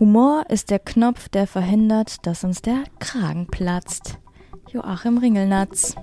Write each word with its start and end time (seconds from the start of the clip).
Humor 0.00 0.44
ist 0.48 0.70
der 0.70 0.78
Knopf, 0.78 1.28
der 1.28 1.48
verhindert, 1.48 2.24
dass 2.24 2.44
uns 2.44 2.62
der 2.62 2.84
Kragen 3.00 3.48
platzt. 3.48 4.20
Joachim 4.68 5.18
Ringelnatz. 5.18 5.96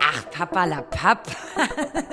Ach, 0.00 0.30
Papa 0.30 0.64
la 0.64 0.80
Papp. 0.80 1.26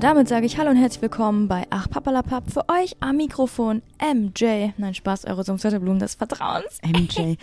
Und 0.00 0.04
damit 0.04 0.28
sage 0.28 0.46
ich 0.46 0.56
Hallo 0.56 0.70
und 0.70 0.76
herzlich 0.76 1.02
willkommen 1.02 1.46
bei 1.46 1.66
Ach 1.68 1.86
Papalapap 1.86 2.50
für 2.50 2.66
euch 2.70 2.96
am 3.00 3.18
Mikrofon 3.18 3.82
MJ. 4.00 4.70
Nein, 4.78 4.94
Spaß, 4.94 5.26
eure 5.26 5.44
Blumen 5.78 5.98
des 5.98 6.14
Vertrauens. 6.14 6.78
MJ. 6.82 7.34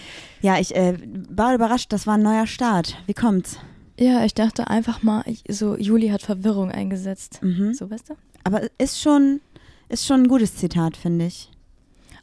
Ja, 0.42 0.58
ich 0.58 0.76
äh, 0.76 0.98
war 1.30 1.54
überrascht, 1.54 1.94
das 1.94 2.08
war 2.08 2.16
ein 2.16 2.24
neuer 2.24 2.48
Start. 2.48 2.98
Wie 3.06 3.14
kommt's? 3.14 3.60
Ja, 4.00 4.26
ich 4.26 4.34
dachte 4.34 4.72
einfach 4.72 5.04
mal, 5.04 5.22
ich, 5.28 5.44
so 5.48 5.78
Juli 5.78 6.10
hat 6.10 6.24
Verwirrung 6.24 6.72
eingesetzt. 6.72 7.44
Mhm. 7.44 7.76
So, 7.76 7.92
weißt 7.92 8.10
du? 8.10 8.16
Aber 8.44 8.62
ist 8.80 9.00
schon, 9.00 9.40
ist 9.88 10.08
schon 10.08 10.24
ein 10.24 10.28
gutes 10.28 10.56
Zitat, 10.56 10.98
finde 10.98 11.28
ich. 11.28 11.52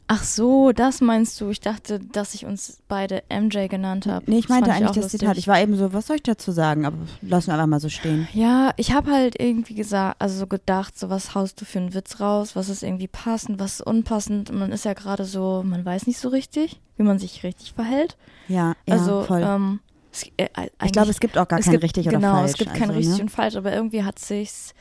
Ach 0.07 0.23
so, 0.23 0.71
das 0.71 1.01
meinst 1.01 1.41
du. 1.41 1.49
Ich 1.49 1.61
dachte, 1.61 1.99
dass 1.99 2.35
ich 2.35 2.45
uns 2.45 2.79
beide 2.87 3.23
MJ 3.29 3.67
genannt 3.67 4.05
habe. 4.05 4.29
Nee, 4.29 4.37
ich 4.37 4.49
meinte 4.49 4.71
eigentlich 4.71 4.89
das 4.89 4.97
lustig. 4.97 5.21
Zitat. 5.21 5.37
Ich 5.37 5.47
war 5.47 5.59
eben 5.59 5.75
so, 5.75 5.93
was 5.93 6.07
soll 6.07 6.17
ich 6.17 6.23
dazu 6.23 6.51
sagen? 6.51 6.85
Aber 6.85 6.97
lassen 7.21 7.47
wir 7.47 7.55
einfach 7.55 7.65
mal 7.65 7.79
so 7.79 7.89
stehen. 7.89 8.27
Ja, 8.33 8.71
ich 8.77 8.93
habe 8.93 9.11
halt 9.11 9.39
irgendwie 9.39 9.73
gesagt, 9.73 10.17
also 10.21 10.37
so 10.37 10.47
gedacht, 10.47 10.97
so 10.97 11.09
was 11.09 11.33
haust 11.33 11.59
du 11.59 11.65
für 11.65 11.79
einen 11.79 11.93
Witz 11.95 12.19
raus, 12.19 12.55
was 12.55 12.69
ist 12.69 12.83
irgendwie 12.83 13.07
passend, 13.07 13.59
was 13.59 13.79
ist 13.79 13.81
unpassend. 13.81 14.51
Und 14.51 14.59
man 14.59 14.71
ist 14.71 14.85
ja 14.85 14.93
gerade 14.93 15.25
so, 15.25 15.63
man 15.65 15.83
weiß 15.83 16.05
nicht 16.05 16.19
so 16.19 16.29
richtig, 16.29 16.79
wie 16.97 17.03
man 17.03 17.17
sich 17.17 17.43
richtig 17.43 17.73
verhält. 17.73 18.15
Ja, 18.47 18.75
ja 18.87 18.95
also, 18.95 19.23
voll. 19.23 19.41
Ähm, 19.43 19.79
es, 20.11 20.29
äh, 20.37 20.47
ich 20.83 20.91
glaube, 20.91 21.09
es 21.09 21.19
gibt 21.19 21.37
auch 21.37 21.47
gar 21.47 21.59
kein 21.59 21.71
gibt, 21.71 21.83
richtig 21.83 22.07
oder 22.07 22.17
genau, 22.17 22.33
falsch. 22.35 22.51
es 22.51 22.57
gibt 22.57 22.73
kein 22.73 22.89
also, 22.89 22.93
richtig 22.93 23.17
ne? 23.17 23.23
und 23.23 23.29
falsch, 23.29 23.55
aber 23.55 23.73
irgendwie 23.73 24.03
hat 24.03 24.19
sich's 24.19 24.75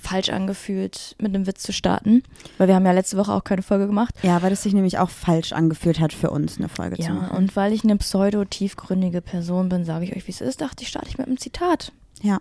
falsch 0.00 0.28
angefühlt, 0.30 1.16
mit 1.20 1.34
einem 1.34 1.46
Witz 1.46 1.62
zu 1.62 1.72
starten, 1.72 2.22
weil 2.56 2.68
wir 2.68 2.74
haben 2.74 2.86
ja 2.86 2.92
letzte 2.92 3.16
Woche 3.16 3.32
auch 3.32 3.44
keine 3.44 3.62
Folge 3.62 3.86
gemacht. 3.86 4.14
Ja, 4.22 4.42
weil 4.42 4.52
es 4.52 4.62
sich 4.62 4.72
nämlich 4.74 4.98
auch 4.98 5.10
falsch 5.10 5.52
angefühlt 5.52 6.00
hat 6.00 6.12
für 6.12 6.30
uns, 6.30 6.58
eine 6.58 6.68
Folge 6.68 6.96
zu 6.96 7.02
Ja, 7.02 7.12
machen. 7.14 7.36
und 7.36 7.56
weil 7.56 7.72
ich 7.72 7.84
eine 7.84 7.96
pseudo-tiefgründige 7.96 9.20
Person 9.20 9.68
bin, 9.68 9.84
sage 9.84 10.04
ich 10.04 10.16
euch, 10.16 10.26
wie 10.26 10.32
es 10.32 10.40
ist, 10.40 10.60
dachte 10.60 10.82
ich, 10.82 10.88
starte 10.88 11.08
ich 11.08 11.18
mit 11.18 11.26
einem 11.26 11.38
Zitat. 11.38 11.92
Ja. 12.22 12.38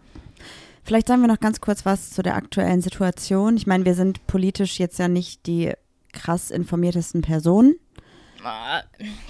Vielleicht 0.83 1.07
sagen 1.07 1.21
wir 1.21 1.27
noch 1.27 1.39
ganz 1.41 1.59
kurz 1.59 1.85
was 1.85 2.11
zu 2.11 2.23
der 2.23 2.35
aktuellen 2.35 2.81
Situation. 2.81 3.57
Ich 3.57 3.67
meine, 3.67 3.83
wir 3.85 3.93
sind 3.93 4.25
politisch 4.27 4.79
jetzt 4.79 4.99
ja 4.99 5.07
nicht 5.09 5.45
die 5.45 5.73
krass 6.13 6.49
informiertesten 6.49 7.21
Personen. 7.21 7.75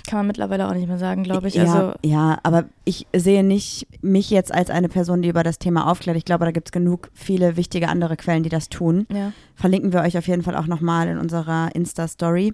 Kann 0.08 0.20
man 0.20 0.28
mittlerweile 0.28 0.68
auch 0.68 0.74
nicht 0.74 0.88
mehr 0.88 0.98
sagen, 0.98 1.24
glaube 1.24 1.48
ich. 1.48 1.56
ja, 1.56 1.64
Also, 1.64 1.94
ja, 2.04 2.40
aber 2.44 2.66
ich 2.86 3.08
sehe 3.16 3.44
nicht 3.44 3.88
mich 4.02 4.30
jetzt 4.30 4.54
als 4.54 4.70
eine 4.70 4.90
Person, 4.90 5.22
die 5.22 5.30
über 5.30 5.44
das 5.44 5.60
Thema 5.60 5.90
aufklärt. 5.90 6.18
Ich 6.18 6.26
glaube, 6.26 6.46
da 6.46 6.52
gibt 6.52 6.70
es 6.70 6.72
genug 6.72 7.10
viele 7.14 7.58
wichtige 7.58 7.90
andere 7.90 8.18
Quellen, 8.18 8.44
die 8.44 8.50
das 8.50 8.70
tun. 8.70 9.08
ja. 9.12 9.32
Verlinken 9.56 9.92
wir 9.92 10.02
euch 10.02 10.18
auf 10.18 10.28
jeden 10.28 10.44
Fall 10.44 10.56
auch 10.56 10.68
nochmal 10.68 11.08
in 11.08 11.18
unserer 11.18 11.70
Insta-Story. 11.74 12.54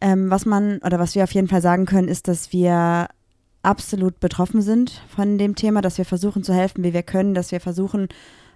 Ähm, 0.00 0.30
was 0.30 0.46
man 0.46 0.78
oder 0.78 0.98
was 0.98 1.14
wir 1.14 1.24
auf 1.24 1.32
jeden 1.32 1.48
Fall 1.48 1.60
sagen 1.60 1.84
können, 1.84 2.08
ist, 2.08 2.28
dass 2.28 2.52
wir 2.52 3.08
absolut 3.62 4.20
betroffen 4.20 4.62
sind 4.62 5.02
von 5.14 5.36
dem 5.36 5.54
Thema, 5.54 5.82
dass 5.82 5.98
wir 5.98 6.04
versuchen 6.04 6.42
zu 6.44 6.54
helfen, 6.54 6.84
wie 6.84 6.94
wir 6.94 7.02
können, 7.02 7.34
dass 7.34 7.52
wir 7.52 7.60
versuchen, 7.60 8.08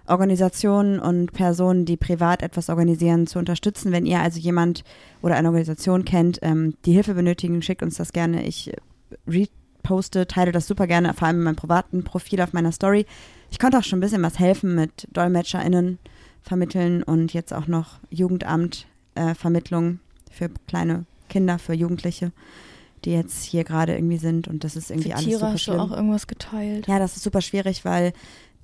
Organisationen 0.07 0.99
und 0.99 1.31
Personen, 1.31 1.85
die 1.85 1.97
privat 1.97 2.41
etwas 2.41 2.69
organisieren, 2.69 3.25
zu 3.27 3.39
unterstützen. 3.39 3.91
Wenn 3.91 4.05
ihr 4.05 4.19
also 4.19 4.39
jemand 4.39 4.83
oder 5.21 5.35
eine 5.35 5.47
Organisation 5.47 6.03
kennt, 6.03 6.39
ähm, 6.41 6.75
die 6.85 6.93
Hilfe 6.93 7.13
benötigen, 7.13 7.61
schickt 7.61 7.83
uns 7.83 7.95
das 7.95 8.11
gerne. 8.11 8.45
Ich 8.45 8.71
äh, 8.73 8.77
reposte, 9.27 10.27
teile 10.27 10.51
das 10.51 10.67
super 10.67 10.87
gerne, 10.87 11.13
vor 11.13 11.27
allem 11.27 11.37
in 11.37 11.43
meinem 11.43 11.55
privaten 11.55 12.03
Profil 12.03 12.41
auf 12.41 12.53
meiner 12.53 12.71
Story. 12.71 13.05
Ich 13.51 13.59
konnte 13.59 13.77
auch 13.77 13.83
schon 13.83 13.99
ein 13.99 14.01
bisschen 14.01 14.23
was 14.23 14.39
helfen 14.39 14.75
mit 14.75 15.07
DolmetscherInnen 15.13 15.99
vermitteln 16.41 17.03
und 17.03 17.33
jetzt 17.33 17.53
auch 17.53 17.67
noch 17.67 17.99
Jugendamt 18.09 18.87
äh, 19.15 19.33
Vermittlung 19.35 19.99
für 20.31 20.49
kleine 20.67 21.05
Kinder, 21.29 21.59
für 21.59 21.73
Jugendliche, 21.73 22.31
die 23.05 23.11
jetzt 23.11 23.43
hier 23.43 23.63
gerade 23.63 23.95
irgendwie 23.95 24.17
sind 24.17 24.47
und 24.47 24.63
das 24.63 24.75
ist 24.75 24.91
irgendwie 24.91 25.09
Für 25.09 25.15
alles 25.15 25.25
Tiere 25.25 25.39
super 25.39 25.51
hast 25.53 25.67
du 25.67 25.71
schlimm. 25.71 25.79
auch 25.79 25.91
irgendwas 25.91 26.27
geteilt. 26.27 26.87
Ja, 26.87 26.99
das 26.99 27.15
ist 27.15 27.23
super 27.23 27.41
schwierig, 27.41 27.85
weil 27.85 28.13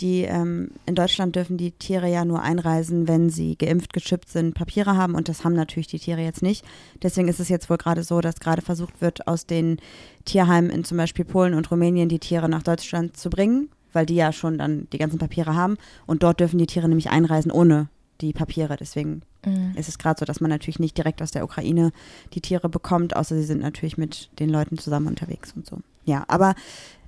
die 0.01 0.23
ähm, 0.23 0.71
in 0.85 0.95
Deutschland 0.95 1.35
dürfen 1.35 1.57
die 1.57 1.71
Tiere 1.71 2.09
ja 2.09 2.25
nur 2.25 2.41
einreisen, 2.41 3.07
wenn 3.07 3.29
sie 3.29 3.55
geimpft, 3.57 3.93
geschippt 3.93 4.29
sind, 4.29 4.55
Papiere 4.55 4.95
haben 4.95 5.15
und 5.15 5.29
das 5.29 5.43
haben 5.43 5.53
natürlich 5.53 5.87
die 5.87 5.99
Tiere 5.99 6.21
jetzt 6.21 6.41
nicht. 6.41 6.65
Deswegen 7.01 7.27
ist 7.27 7.39
es 7.39 7.49
jetzt 7.49 7.69
wohl 7.69 7.77
gerade 7.77 8.03
so, 8.03 8.21
dass 8.21 8.39
gerade 8.39 8.61
versucht 8.61 9.01
wird, 9.01 9.27
aus 9.27 9.45
den 9.45 9.77
Tierheimen 10.25 10.69
in 10.69 10.83
zum 10.83 10.97
Beispiel 10.97 11.25
Polen 11.25 11.53
und 11.53 11.69
Rumänien 11.71 12.09
die 12.09 12.19
Tiere 12.19 12.49
nach 12.49 12.63
Deutschland 12.63 13.17
zu 13.17 13.29
bringen, 13.29 13.69
weil 13.93 14.05
die 14.05 14.15
ja 14.15 14.31
schon 14.31 14.57
dann 14.57 14.87
die 14.91 14.97
ganzen 14.97 15.19
Papiere 15.19 15.55
haben 15.55 15.77
und 16.05 16.23
dort 16.23 16.39
dürfen 16.39 16.57
die 16.57 16.67
Tiere 16.67 16.87
nämlich 16.87 17.09
einreisen 17.09 17.51
ohne 17.51 17.89
die 18.21 18.33
Papiere. 18.33 18.75
Deswegen 18.77 19.21
Mhm. 19.45 19.73
ist 19.77 19.87
es 19.87 19.97
gerade 19.97 20.19
so, 20.19 20.25
dass 20.25 20.41
man 20.41 20.49
natürlich 20.49 20.79
nicht 20.79 20.97
direkt 20.97 21.21
aus 21.21 21.31
der 21.31 21.43
Ukraine 21.43 21.91
die 22.33 22.41
Tiere 22.41 22.67
bekommt, 22.67 23.15
außer 23.15 23.35
sie 23.35 23.43
sind 23.43 23.61
natürlich 23.61 23.97
mit 23.97 24.29
den 24.39 24.49
Leuten 24.49 24.77
zusammen 24.77 25.07
unterwegs 25.07 25.53
und 25.55 25.65
so. 25.65 25.77
Ja, 26.05 26.25
aber 26.27 26.55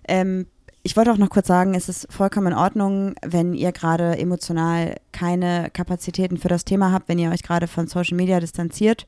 ähm, 0.07 0.47
ich 0.83 0.97
wollte 0.97 1.11
auch 1.11 1.17
noch 1.17 1.29
kurz 1.29 1.47
sagen, 1.47 1.75
es 1.75 1.89
ist 1.89 2.11
vollkommen 2.11 2.47
in 2.47 2.57
Ordnung, 2.57 3.13
wenn 3.21 3.53
ihr 3.53 3.71
gerade 3.71 4.17
emotional 4.17 4.95
keine 5.11 5.69
Kapazitäten 5.71 6.37
für 6.37 6.47
das 6.47 6.65
Thema 6.65 6.91
habt, 6.91 7.07
wenn 7.07 7.19
ihr 7.19 7.29
euch 7.29 7.43
gerade 7.43 7.67
von 7.67 7.87
Social 7.87 8.17
Media 8.17 8.39
distanziert 8.39 9.05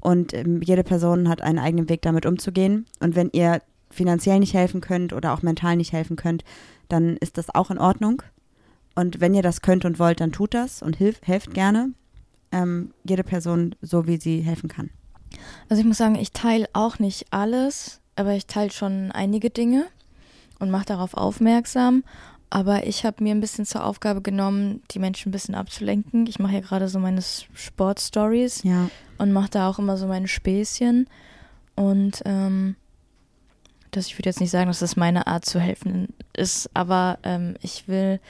und 0.00 0.32
ähm, 0.32 0.62
jede 0.62 0.82
Person 0.82 1.28
hat 1.28 1.42
einen 1.42 1.58
eigenen 1.58 1.88
Weg 1.88 2.02
damit 2.02 2.24
umzugehen. 2.24 2.86
Und 3.00 3.16
wenn 3.16 3.28
ihr 3.32 3.60
finanziell 3.90 4.38
nicht 4.38 4.54
helfen 4.54 4.80
könnt 4.80 5.12
oder 5.12 5.34
auch 5.34 5.42
mental 5.42 5.76
nicht 5.76 5.92
helfen 5.92 6.16
könnt, 6.16 6.42
dann 6.88 7.16
ist 7.18 7.36
das 7.36 7.54
auch 7.54 7.70
in 7.70 7.78
Ordnung. 7.78 8.22
Und 8.94 9.20
wenn 9.20 9.34
ihr 9.34 9.42
das 9.42 9.60
könnt 9.60 9.84
und 9.84 9.98
wollt, 9.98 10.20
dann 10.20 10.32
tut 10.32 10.54
das 10.54 10.82
und 10.82 10.96
hilft, 10.96 11.26
helft 11.26 11.52
gerne. 11.52 11.90
Ähm, 12.52 12.92
jede 13.04 13.24
Person 13.24 13.74
so, 13.82 14.06
wie 14.06 14.16
sie 14.16 14.40
helfen 14.40 14.68
kann. 14.68 14.90
Also 15.68 15.80
ich 15.80 15.86
muss 15.86 15.98
sagen, 15.98 16.16
ich 16.16 16.32
teile 16.32 16.68
auch 16.72 16.98
nicht 16.98 17.26
alles, 17.30 18.00
aber 18.16 18.32
ich 18.32 18.46
teile 18.46 18.70
schon 18.70 19.12
einige 19.12 19.50
Dinge 19.50 19.86
und 20.60 20.70
mache 20.70 20.86
darauf 20.86 21.14
aufmerksam. 21.14 22.04
Aber 22.52 22.86
ich 22.86 23.04
habe 23.04 23.22
mir 23.22 23.32
ein 23.34 23.40
bisschen 23.40 23.64
zur 23.64 23.84
Aufgabe 23.84 24.22
genommen, 24.22 24.82
die 24.90 24.98
Menschen 24.98 25.28
ein 25.28 25.32
bisschen 25.32 25.54
abzulenken. 25.54 26.26
Ich 26.26 26.38
mache 26.40 26.54
ja 26.54 26.60
gerade 26.60 26.88
so 26.88 26.98
meine 26.98 27.22
Sportstories 27.54 28.62
Ja. 28.64 28.88
und 29.18 29.32
mache 29.32 29.50
da 29.50 29.68
auch 29.68 29.78
immer 29.78 29.96
so 29.96 30.06
meine 30.06 30.26
Späßchen. 30.28 31.06
Und 31.76 32.22
ähm, 32.24 32.74
das, 33.92 34.06
ich 34.06 34.18
würde 34.18 34.28
jetzt 34.28 34.40
nicht 34.40 34.50
sagen, 34.50 34.66
dass 34.68 34.80
das 34.80 34.96
meine 34.96 35.26
Art 35.26 35.44
zu 35.44 35.58
helfen 35.60 36.08
ist, 36.36 36.70
aber 36.74 37.18
ähm, 37.22 37.54
ich 37.62 37.88
will 37.88 38.20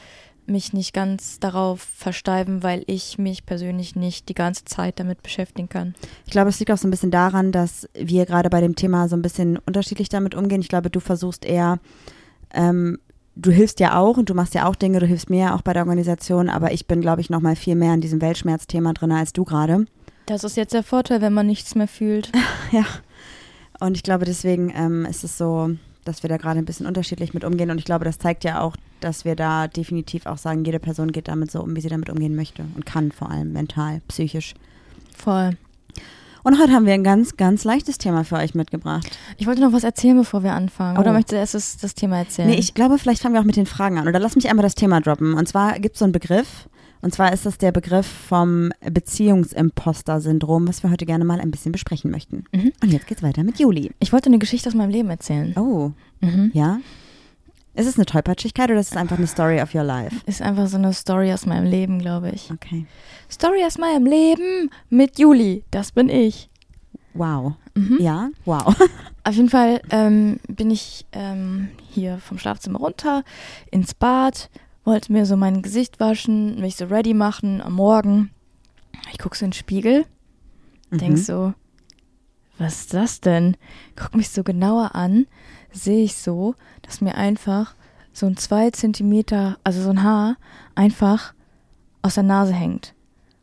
mich 0.47 0.73
nicht 0.73 0.93
ganz 0.93 1.39
darauf 1.39 1.81
versteifen, 1.81 2.63
weil 2.63 2.83
ich 2.87 3.19
mich 3.19 3.47
persönlich 3.47 3.95
nicht 3.95 4.29
die 4.29 4.35
ganze 4.35 4.65
Zeit 4.65 4.99
damit 4.99 5.23
beschäftigen 5.23 5.69
kann. 5.69 5.95
Ich 6.27 6.33
glaube, 6.33 6.49
es 6.51 6.59
liegt 6.59 6.73
auch 6.73 6.77
so 6.79 6.89
ein 6.89 6.91
bisschen 6.91 7.11
daran, 7.13 7.53
dass 7.53 7.89
wir 7.95 8.27
gerade 8.27 8.51
bei 8.51 8.61
dem 8.61 8.75
Thema 8.75 9.09
so 9.09 9.17
ein 9.17 9.23
bisschen 9.23 9.59
unterschiedlich 9.59 10.09
damit 10.09 10.35
umgehen. 10.35 10.61
Ich 10.61 10.69
glaube, 10.69 10.91
du 10.91 10.99
versuchst 10.99 11.45
eher, 11.45 11.79
ähm, 12.55 12.99
du 13.37 13.51
hilfst 13.51 13.81
ja 13.81 13.99
auch 13.99 14.17
und 14.17 14.31
du 14.31 14.35
machst 14.35 14.55
ja 14.55 14.67
auch 14.67 14.75
Dinge, 14.75 15.01
du 15.01 15.07
hilfst 15.07 15.31
mir 15.31 15.41
ja 15.41 15.55
auch 15.55 15.63
bei 15.63 15.73
der 15.73 15.83
Organisation, 15.83 16.49
aber 16.49 16.73
ich 16.73 16.87
bin, 16.87 17.01
glaube 17.01 17.21
ich, 17.21 17.31
noch 17.31 17.41
mal 17.41 17.57
viel 17.57 17.75
mehr 17.75 17.95
in 17.95 18.01
diesem 18.01 18.21
Weltschmerzthema 18.21 18.93
drin 18.93 19.13
als 19.13 19.33
du 19.33 19.45
gerade. 19.45 19.87
Das 20.27 20.45
ist 20.45 20.57
jetzt 20.57 20.75
der 20.75 20.83
Vorteil, 20.83 21.21
wenn 21.21 21.33
man 21.33 21.47
nichts 21.47 21.75
mehr 21.75 21.89
fühlt. 21.89 22.31
Ja. 22.73 22.85
Und 23.81 23.97
ich 23.97 24.03
glaube, 24.03 24.27
deswegen 24.27 24.73
ähm, 24.77 25.07
ist 25.07 25.25
es 25.25 25.39
so, 25.39 25.71
dass 26.05 26.23
wir 26.23 26.29
da 26.29 26.37
gerade 26.37 26.59
ein 26.59 26.67
bisschen 26.67 26.87
unterschiedlich 26.87 27.35
mit 27.35 27.45
umgehen. 27.45 27.71
Und 27.71 27.79
ich 27.79 27.85
glaube, 27.85 28.05
das 28.05 28.19
zeigt 28.19 28.45
ja 28.45 28.61
auch, 28.61 28.77
dass 29.01 29.25
wir 29.25 29.35
da 29.35 29.67
definitiv 29.69 30.27
auch 30.27 30.39
sagen, 30.39 30.65
jede 30.65 30.79
Person 30.79 31.13
geht 31.13 31.29
damit 31.29 31.51
so 31.51 31.61
um, 31.63 31.75
wie 31.75 31.81
sie 31.81 31.89
damit 31.89 32.11
umgehen 32.11 32.37
möchte 32.37 32.65
und 32.77 32.85
kann, 32.85 33.11
vor 33.11 33.31
allem 33.31 33.53
mental, 33.53 34.03
psychisch. 34.07 34.55
Voll. 35.17 35.57
Und 36.43 36.59
heute 36.61 36.73
haben 36.73 36.87
wir 36.87 36.95
ein 36.95 37.05
ganz, 37.05 37.37
ganz 37.37 37.65
leichtes 37.65 37.99
Thema 37.99 38.25
für 38.25 38.37
euch 38.37 38.55
mitgebracht. 38.55 39.07
Ich 39.39 39.47
wollte 39.47 39.61
noch 39.61 39.73
was 39.73 39.85
erzählen, 39.85 40.17
bevor 40.17 40.43
wir 40.43 40.53
anfangen. 40.53 40.99
Oder 40.99 41.11
Oh. 41.11 41.15
möchtest 41.15 41.33
du 41.33 41.37
erst 41.37 41.55
das, 41.55 41.77
das 41.77 41.95
Thema 41.95 42.19
erzählen? 42.19 42.49
Nee, 42.49 42.57
ich 42.57 42.75
glaube, 42.75 42.99
vielleicht 42.99 43.21
fangen 43.23 43.35
wir 43.35 43.41
auch 43.41 43.45
mit 43.47 43.57
den 43.57 43.67
Fragen 43.67 43.99
an. 43.99 44.09
Oder 44.09 44.19
lass 44.19 44.37
mich 44.37 44.49
einmal 44.49 44.63
das 44.63 44.75
Thema 44.75 45.01
droppen. 45.01 45.35
Und 45.35 45.47
zwar 45.49 45.79
gibt 45.79 45.97
es 45.97 45.99
so 45.99 46.05
einen 46.05 46.13
Begriff. 46.13 46.69
Und 47.03 47.15
zwar 47.15 47.33
ist 47.33 47.47
das 47.47 47.57
der 47.57 47.73
Begriff 47.73 48.07
vom 48.07 48.73
Beziehungsimposter-Syndrom, 48.91 50.69
was 50.69 50.83
wir 50.83 50.91
heute 50.91 51.07
gerne 51.07 51.25
mal 51.25 51.41
ein 51.41 51.51
bisschen 51.51 51.73
besprechen 51.73 52.11
möchten. 52.11 52.45
Mhm. 52.53 52.73
Und 52.83 52.93
jetzt 52.93 53.07
geht's 53.07 53.23
weiter 53.23 53.43
mit 53.43 53.59
Juli. 53.59 53.91
Ich 54.01 54.13
wollte 54.13 54.27
eine 54.27 54.39
Geschichte 54.39 54.69
aus 54.69 54.75
meinem 54.75 54.91
Leben 54.91 55.09
erzählen. 55.11 55.55
Oh, 55.57 55.93
Mhm. 56.21 56.51
ja? 56.53 56.79
Ist 57.81 57.87
es 57.87 57.97
eine 57.97 58.07
Tollpatschigkeit 58.07 58.71
oder 58.71 58.81
ist 58.81 58.91
es 58.93 58.97
einfach 58.97 59.17
eine 59.17 59.27
Story 59.27 59.61
of 59.61 59.75
your 59.75 59.83
life? 59.85 60.15
Ist 60.27 60.43
einfach 60.43 60.67
so 60.67 60.77
eine 60.77 60.93
Story 60.93 61.33
aus 61.33 61.47
meinem 61.47 61.65
Leben, 61.65 61.99
glaube 61.99 62.31
ich. 62.31 62.51
Okay. 62.51 62.87
Story 63.31 63.65
aus 63.65 63.79
meinem 63.79 64.05
Leben 64.07 64.71
mit 64.91 65.19
Juli. 65.19 65.65
Das 65.71 65.93
bin 65.93 66.09
ich. 66.09 66.51
Wow. 67.15 67.55
Mhm. 67.75 67.97
Ja, 68.01 68.29
wow. 68.45 68.75
Auf 69.25 69.35
jeden 69.35 69.49
Fall 69.49 69.81
ähm, 69.91 70.41
bin 70.49 70.71
ich 70.71 71.07
ähm, 71.13 71.71
hier 71.91 72.19
vom 72.19 72.39
Schlafzimmer 72.39 72.79
runter 72.79 73.25
ins 73.71 73.95
Bad 73.95 74.51
wollte 74.85 75.13
mir 75.13 75.27
so 75.27 75.37
mein 75.37 75.63
Gesicht 75.63 76.01
waschen, 76.01 76.61
mich 76.61 76.77
so 76.77 76.87
ready 76.87 77.15
machen 77.15 77.61
am 77.61 77.75
Morgen. 77.75 78.31
Ich 79.13 79.19
gucke 79.19 79.37
so 79.37 79.45
in 79.45 79.51
den 79.51 79.57
Spiegel, 79.57 80.05
denk 80.91 81.13
Mhm. 81.13 81.17
so, 81.17 81.55
was 82.59 82.81
ist 82.81 82.95
das 82.95 83.21
denn? 83.21 83.57
Guck 83.97 84.15
mich 84.15 84.31
so 84.31 84.43
genauer 84.43 84.95
an, 84.95 85.27
sehe 85.73 86.05
ich 86.05 86.17
so, 86.17 86.55
dass 86.83 87.01
mir 87.01 87.15
einfach 87.15 87.75
so 88.13 88.27
ein 88.27 88.37
zwei 88.37 88.71
Zentimeter, 88.71 89.59
also 89.65 89.83
so 89.83 89.91
ein 89.91 90.03
Haar, 90.03 90.37
einfach 90.75 91.35
aus 92.03 92.15
der 92.15 92.25
Nase 92.25 92.53
hängt. 92.53 92.95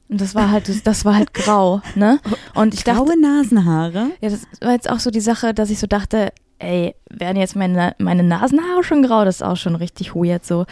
Und 0.10 0.22
das 0.22 0.36
war 0.36 0.52
halt, 0.52 0.88
das 0.88 1.06
war 1.06 1.16
halt 1.16 1.34
grau, 1.34 1.82
ne? 1.96 2.20
Und 2.56 2.74
ich 2.74 2.84
dachte, 2.84 3.04
Graue 3.04 3.20
Nasenhaare. 3.20 4.12
ja, 4.22 4.30
das 4.30 4.44
war 4.62 4.72
jetzt 4.72 4.90
auch 4.90 5.00
so 5.00 5.12
die 5.12 5.20
Sache, 5.20 5.54
dass 5.54 5.70
ich 5.70 5.80
so 5.80 5.88
dachte, 5.88 6.32
ey, 6.60 6.96
werden 7.10 7.38
jetzt 7.38 7.56
meine, 7.56 7.94
meine 7.98 8.24
Nasenhaare 8.24 8.84
schon 8.84 9.04
grau? 9.04 9.26
Das 9.26 9.38
ist 9.38 9.42
auch 9.42 9.58
schon 9.58 9.76
richtig 9.76 10.16
weird 10.16 10.46
so. 10.46 10.66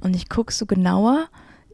Und 0.00 0.16
ich 0.16 0.28
gucke 0.28 0.52
so 0.52 0.66
genauer. 0.66 1.28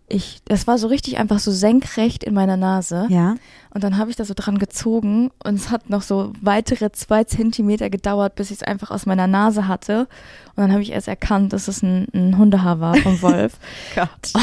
Ich, 0.09 0.41
das 0.45 0.67
war 0.69 0.79
so 0.79 0.87
richtig 0.87 1.19
einfach 1.19 1.41
so 1.41 1.51
senkrecht 1.51 2.23
in 2.23 2.33
meiner 2.33 2.57
Nase. 2.57 3.07
Ja. 3.11 3.35
Und 3.75 3.83
dann 3.83 3.99
habe 3.99 4.09
ich 4.11 4.17
da 4.17 4.25
so 4.25 4.35
dran 4.37 4.59
gezogen 4.59 5.31
und 5.43 5.55
es 5.57 5.71
hat 5.71 5.91
noch 5.91 6.03
so 6.03 6.33
weitere 6.41 6.93
zwei 6.93 7.25
Zentimeter 7.25 7.91
gedauert, 7.91 8.37
bis 8.37 8.51
ich 8.53 8.59
es 8.59 8.63
einfach 8.63 8.91
aus 8.93 9.05
meiner 9.05 9.27
Nase 9.27 9.67
hatte. 9.67 10.07
Und 10.55 10.63
dann 10.63 10.71
habe 10.73 10.83
ich 10.83 10.93
erst 10.93 11.09
erkannt, 11.09 11.53
dass 11.53 11.67
es 11.67 11.83
ein, 11.83 12.07
ein 12.15 12.39
Hundehaar 12.39 12.79
war 12.79 12.95
vom 12.97 13.21
Wolf. 13.23 13.59
Gott. 13.95 14.33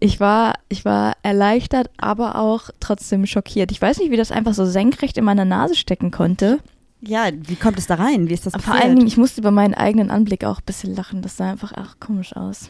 Ich 0.00 0.20
war, 0.20 0.54
ich 0.68 0.84
war 0.84 1.14
erleichtert, 1.22 1.90
aber 1.96 2.36
auch 2.36 2.70
trotzdem 2.78 3.26
schockiert. 3.26 3.72
Ich 3.72 3.82
weiß 3.82 3.98
nicht, 3.98 4.12
wie 4.12 4.16
das 4.16 4.30
einfach 4.30 4.54
so 4.54 4.64
senkrecht 4.64 5.18
in 5.18 5.24
meiner 5.24 5.44
Nase 5.44 5.74
stecken 5.74 6.12
konnte. 6.12 6.60
Ja, 7.00 7.28
wie 7.32 7.56
kommt 7.56 7.78
es 7.78 7.86
da 7.88 7.94
rein? 7.96 8.28
Wie 8.28 8.34
ist 8.34 8.46
das 8.46 8.52
Vor 8.52 8.62
passiert? 8.62 8.84
allen 8.84 8.96
Dingen, 8.96 9.08
ich 9.08 9.16
musste 9.16 9.40
über 9.40 9.50
meinen 9.50 9.74
eigenen 9.74 10.10
Anblick 10.10 10.44
auch 10.44 10.58
ein 10.58 10.64
bisschen 10.66 10.94
lachen. 10.94 11.22
Das 11.22 11.36
sah 11.36 11.50
einfach 11.50 11.72
ach, 11.74 11.96
komisch 11.98 12.36
aus. 12.36 12.68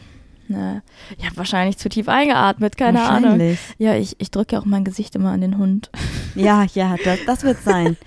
Ne. 0.49 0.81
Ich 1.19 1.25
habe 1.25 1.37
wahrscheinlich 1.37 1.77
zu 1.77 1.89
tief 1.89 2.09
eingeatmet, 2.09 2.75
keine 2.75 3.03
Ahnung. 3.03 3.39
Ja, 3.77 3.95
ich, 3.95 4.15
ich 4.19 4.31
drücke 4.31 4.55
ja 4.55 4.61
auch 4.61 4.65
mein 4.65 4.83
Gesicht 4.83 5.15
immer 5.15 5.29
an 5.31 5.41
den 5.41 5.57
Hund. 5.57 5.89
Ja, 6.35 6.63
ja, 6.75 6.95
das, 7.03 7.19
das 7.25 7.43
wird 7.43 7.61
sein. 7.63 7.97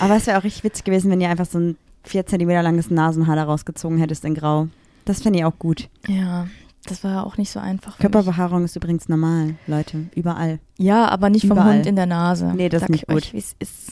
Aber 0.00 0.16
es 0.16 0.26
wäre 0.26 0.36
auch 0.38 0.42
richtig 0.44 0.64
witzig 0.64 0.84
gewesen, 0.84 1.10
wenn 1.10 1.20
ihr 1.20 1.30
einfach 1.30 1.46
so 1.46 1.58
ein 1.58 1.76
4 2.04 2.26
cm 2.26 2.48
langes 2.50 2.90
Nasenhaar 2.90 3.36
da 3.36 3.44
rausgezogen 3.44 3.98
hättest 3.98 4.24
in 4.24 4.34
Grau. 4.34 4.66
Das 5.04 5.22
fände 5.22 5.38
ich 5.38 5.44
auch 5.44 5.58
gut. 5.58 5.88
Ja, 6.08 6.48
das 6.86 7.04
war 7.04 7.24
auch 7.24 7.36
nicht 7.36 7.50
so 7.50 7.60
einfach. 7.60 7.96
Körperbehaarung 7.98 8.64
ist 8.64 8.74
übrigens 8.76 9.08
normal, 9.08 9.54
Leute. 9.68 10.06
Überall. 10.14 10.58
Ja, 10.76 11.06
aber 11.08 11.30
nicht 11.30 11.46
vom 11.46 11.56
Überall. 11.56 11.76
Hund 11.76 11.86
in 11.86 11.96
der 11.96 12.06
Nase. 12.06 12.52
Nee, 12.54 12.68
das 12.68 12.82
ist 12.82 12.88
Sag 12.88 12.90
nicht 12.90 13.04
ich 13.08 13.14
euch, 13.14 13.32
gut. 13.32 13.38
es 13.38 13.56
ist. 13.58 13.90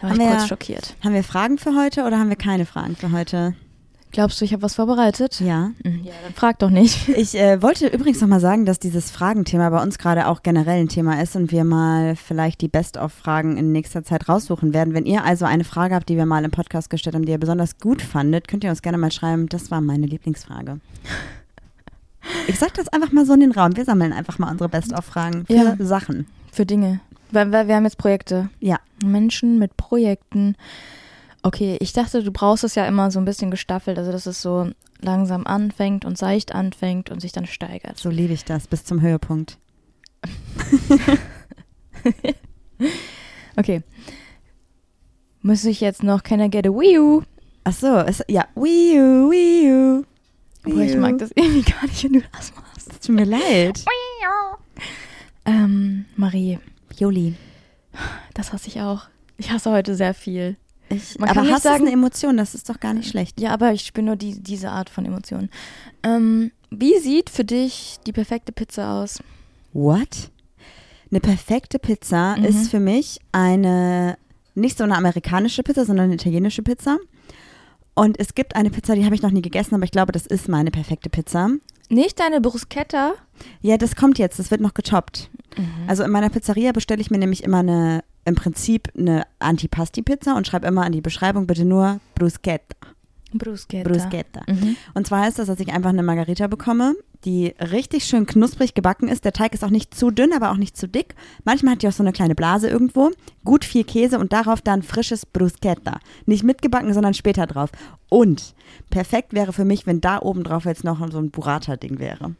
Da 0.00 0.02
war 0.02 0.10
Haben 0.10 0.20
ich 0.20 0.26
wir 0.26 0.36
kurz 0.36 0.48
schockiert. 0.48 0.94
Haben 1.02 1.14
wir 1.14 1.24
Fragen 1.24 1.58
für 1.58 1.74
heute 1.76 2.04
oder 2.04 2.18
haben 2.18 2.28
wir 2.28 2.36
keine 2.36 2.66
Fragen 2.66 2.94
für 2.96 3.10
heute? 3.10 3.54
Glaubst 4.14 4.40
du, 4.40 4.44
ich 4.44 4.52
habe 4.52 4.62
was 4.62 4.76
vorbereitet? 4.76 5.40
Ja. 5.40 5.72
Mhm. 5.82 6.04
Ja, 6.04 6.12
dann 6.22 6.32
frag 6.34 6.58
doch 6.60 6.70
nicht. 6.70 7.08
Ich 7.16 7.34
äh, 7.34 7.60
wollte 7.62 7.88
übrigens 7.88 8.20
nochmal 8.20 8.38
sagen, 8.38 8.64
dass 8.64 8.78
dieses 8.78 9.10
Fragenthema 9.10 9.70
bei 9.70 9.82
uns 9.82 9.98
gerade 9.98 10.28
auch 10.28 10.42
generell 10.44 10.80
ein 10.80 10.88
Thema 10.88 11.20
ist 11.20 11.34
und 11.34 11.50
wir 11.50 11.64
mal 11.64 12.14
vielleicht 12.14 12.60
die 12.60 12.68
Best-of-Fragen 12.68 13.56
in 13.56 13.72
nächster 13.72 14.04
Zeit 14.04 14.28
raussuchen 14.28 14.72
werden. 14.72 14.94
Wenn 14.94 15.04
ihr 15.04 15.24
also 15.24 15.44
eine 15.46 15.64
Frage 15.64 15.96
habt, 15.96 16.08
die 16.08 16.16
wir 16.16 16.26
mal 16.26 16.44
im 16.44 16.52
Podcast 16.52 16.90
gestellt 16.90 17.16
haben, 17.16 17.24
die 17.24 17.32
ihr 17.32 17.38
besonders 17.38 17.78
gut 17.78 18.02
fandet, 18.02 18.46
könnt 18.46 18.62
ihr 18.62 18.70
uns 18.70 18.82
gerne 18.82 18.98
mal 18.98 19.10
schreiben. 19.10 19.48
Das 19.48 19.72
war 19.72 19.80
meine 19.80 20.06
Lieblingsfrage. 20.06 20.78
Ich 22.46 22.58
sag 22.58 22.72
das 22.74 22.88
einfach 22.88 23.10
mal 23.10 23.26
so 23.26 23.34
in 23.34 23.40
den 23.40 23.52
Raum. 23.52 23.76
Wir 23.76 23.84
sammeln 23.84 24.12
einfach 24.12 24.38
mal 24.38 24.50
unsere 24.50 24.68
Best-of-Fragen 24.68 25.44
für 25.46 25.52
Ja. 25.52 25.76
Sachen. 25.80 26.26
Für 26.52 26.64
Dinge. 26.64 27.00
Weil, 27.32 27.50
weil 27.50 27.66
wir 27.66 27.74
haben 27.74 27.84
jetzt 27.84 27.98
Projekte. 27.98 28.48
Ja. 28.60 28.78
Menschen 29.04 29.58
mit 29.58 29.76
Projekten. 29.76 30.54
Okay, 31.46 31.76
ich 31.80 31.92
dachte, 31.92 32.22
du 32.22 32.32
brauchst 32.32 32.64
es 32.64 32.74
ja 32.74 32.86
immer 32.86 33.10
so 33.10 33.18
ein 33.18 33.26
bisschen 33.26 33.50
gestaffelt, 33.50 33.98
also 33.98 34.10
dass 34.10 34.24
es 34.24 34.40
so 34.40 34.70
langsam 35.00 35.46
anfängt 35.46 36.06
und 36.06 36.16
seicht 36.16 36.54
anfängt 36.54 37.10
und 37.10 37.20
sich 37.20 37.32
dann 37.32 37.44
steigert. 37.46 37.98
So 37.98 38.08
liebe 38.08 38.32
ich 38.32 38.46
das 38.46 38.66
bis 38.66 38.84
zum 38.84 39.02
Höhepunkt. 39.02 39.58
Okay. 43.56 43.82
Muss 45.42 45.64
ich 45.64 45.80
jetzt 45.80 46.02
noch 46.02 46.22
Can 46.22 46.40
I 46.40 46.50
get 46.50 46.66
a 46.66 46.70
Wii 46.70 46.98
U? 46.98 47.22
Ach 47.62 47.72
so, 47.72 47.98
es, 47.98 48.22
ja. 48.28 48.46
Wii 48.56 48.98
U, 48.98 49.30
Wii 49.30 49.72
U. 49.72 50.04
Boah, 50.64 50.80
ich 50.80 50.96
mag 50.96 51.18
das 51.18 51.30
irgendwie 51.34 51.62
gar 51.70 51.84
nicht, 51.84 52.02
wenn 52.04 52.14
du 52.14 52.22
das 52.32 52.52
machst. 52.54 53.06
Tut 53.06 53.14
mir 53.14 53.24
leid. 53.24 53.84
Ähm, 55.44 56.06
Marie, 56.16 56.58
Juli. 56.96 57.34
das 58.32 58.52
hasse 58.52 58.68
ich 58.68 58.80
auch. 58.80 59.02
Ich 59.36 59.50
hasse 59.50 59.70
heute 59.70 59.94
sehr 59.94 60.14
viel. 60.14 60.56
Ich, 60.96 61.18
Man 61.18 61.28
aber 61.28 61.40
kann 61.42 61.50
Hass 61.50 61.56
ist 61.58 61.62
sagen- 61.64 61.84
eine 61.84 61.92
Emotion, 61.92 62.36
das 62.36 62.54
ist 62.54 62.68
doch 62.68 62.80
gar 62.80 62.94
nicht 62.94 63.08
schlecht. 63.08 63.40
Ja, 63.40 63.52
aber 63.52 63.72
ich 63.72 63.82
spüre 63.86 64.04
nur 64.06 64.16
die, 64.16 64.38
diese 64.40 64.70
Art 64.70 64.90
von 64.90 65.04
Emotionen. 65.04 65.50
Ähm, 66.02 66.50
wie 66.70 66.98
sieht 66.98 67.30
für 67.30 67.44
dich 67.44 67.96
die 68.06 68.12
perfekte 68.12 68.52
Pizza 68.52 68.92
aus? 68.94 69.22
What? 69.72 70.30
Eine 71.10 71.20
perfekte 71.20 71.78
Pizza 71.78 72.36
Mhm. 72.36 72.44
ist 72.44 72.70
für 72.70 72.80
mich 72.80 73.20
eine, 73.32 74.16
nicht 74.54 74.78
so 74.78 74.84
eine 74.84 74.96
amerikanische 74.96 75.62
Pizza, 75.62 75.84
sondern 75.84 76.04
eine 76.06 76.14
italienische 76.14 76.62
Pizza. 76.62 76.98
Und 77.94 78.18
es 78.18 78.34
gibt 78.34 78.56
eine 78.56 78.70
Pizza, 78.70 78.96
die 78.96 79.04
habe 79.04 79.14
ich 79.14 79.22
noch 79.22 79.30
nie 79.30 79.42
gegessen, 79.42 79.74
aber 79.76 79.84
ich 79.84 79.92
glaube, 79.92 80.10
das 80.12 80.26
ist 80.26 80.48
meine 80.48 80.72
perfekte 80.72 81.08
Pizza. 81.10 81.48
Nicht 81.88 82.18
deine 82.18 82.40
Bruschetta? 82.40 83.12
Ja, 83.60 83.76
das 83.76 83.94
kommt 83.94 84.18
jetzt, 84.18 84.38
das 84.40 84.50
wird 84.50 84.60
noch 84.60 84.74
getoppt. 84.74 85.30
Mhm. 85.56 85.68
Also 85.86 86.02
in 86.02 86.10
meiner 86.10 86.30
Pizzeria 86.30 86.72
bestelle 86.72 87.00
ich 87.00 87.10
mir 87.12 87.18
nämlich 87.18 87.44
immer 87.44 87.58
eine, 87.58 88.02
im 88.24 88.34
Prinzip 88.34 88.88
eine 88.96 89.24
Antipasti-Pizza 89.38 90.36
und 90.36 90.46
schreibe 90.46 90.66
immer 90.66 90.84
an 90.84 90.92
die 90.92 91.00
Beschreibung 91.00 91.46
bitte 91.46 91.64
nur 91.64 92.00
Bruschetta. 92.14 92.76
Bruschetta. 93.32 93.88
Bruschetta. 93.88 94.42
Mhm. 94.46 94.76
Und 94.94 95.06
zwar 95.06 95.22
heißt 95.22 95.38
das, 95.38 95.48
dass 95.48 95.60
ich 95.60 95.72
einfach 95.72 95.90
eine 95.90 96.02
Margarita 96.02 96.46
bekomme, 96.46 96.94
die 97.24 97.54
richtig 97.58 98.04
schön 98.04 98.26
knusprig 98.26 98.74
gebacken 98.74 99.08
ist. 99.08 99.24
Der 99.24 99.32
Teig 99.32 99.54
ist 99.54 99.64
auch 99.64 99.70
nicht 99.70 99.94
zu 99.94 100.10
dünn, 100.10 100.32
aber 100.32 100.52
auch 100.52 100.56
nicht 100.56 100.76
zu 100.76 100.86
dick. 100.86 101.14
Manchmal 101.44 101.72
hat 101.72 101.82
die 101.82 101.88
auch 101.88 101.92
so 101.92 102.02
eine 102.02 102.12
kleine 102.12 102.34
Blase 102.34 102.68
irgendwo. 102.68 103.10
Gut 103.44 103.64
viel 103.64 103.84
Käse 103.84 104.18
und 104.18 104.32
darauf 104.32 104.60
dann 104.60 104.82
frisches 104.82 105.26
Bruschetta. 105.26 105.98
Nicht 106.26 106.44
mitgebacken, 106.44 106.92
sondern 106.94 107.14
später 107.14 107.46
drauf. 107.46 107.70
Und 108.08 108.54
perfekt 108.90 109.32
wäre 109.32 109.52
für 109.52 109.64
mich, 109.64 109.86
wenn 109.86 110.00
da 110.00 110.20
oben 110.20 110.44
drauf 110.44 110.64
jetzt 110.64 110.84
noch 110.84 111.00
so 111.10 111.18
ein 111.18 111.30
Burrata-Ding 111.30 111.98
wäre. 111.98 112.34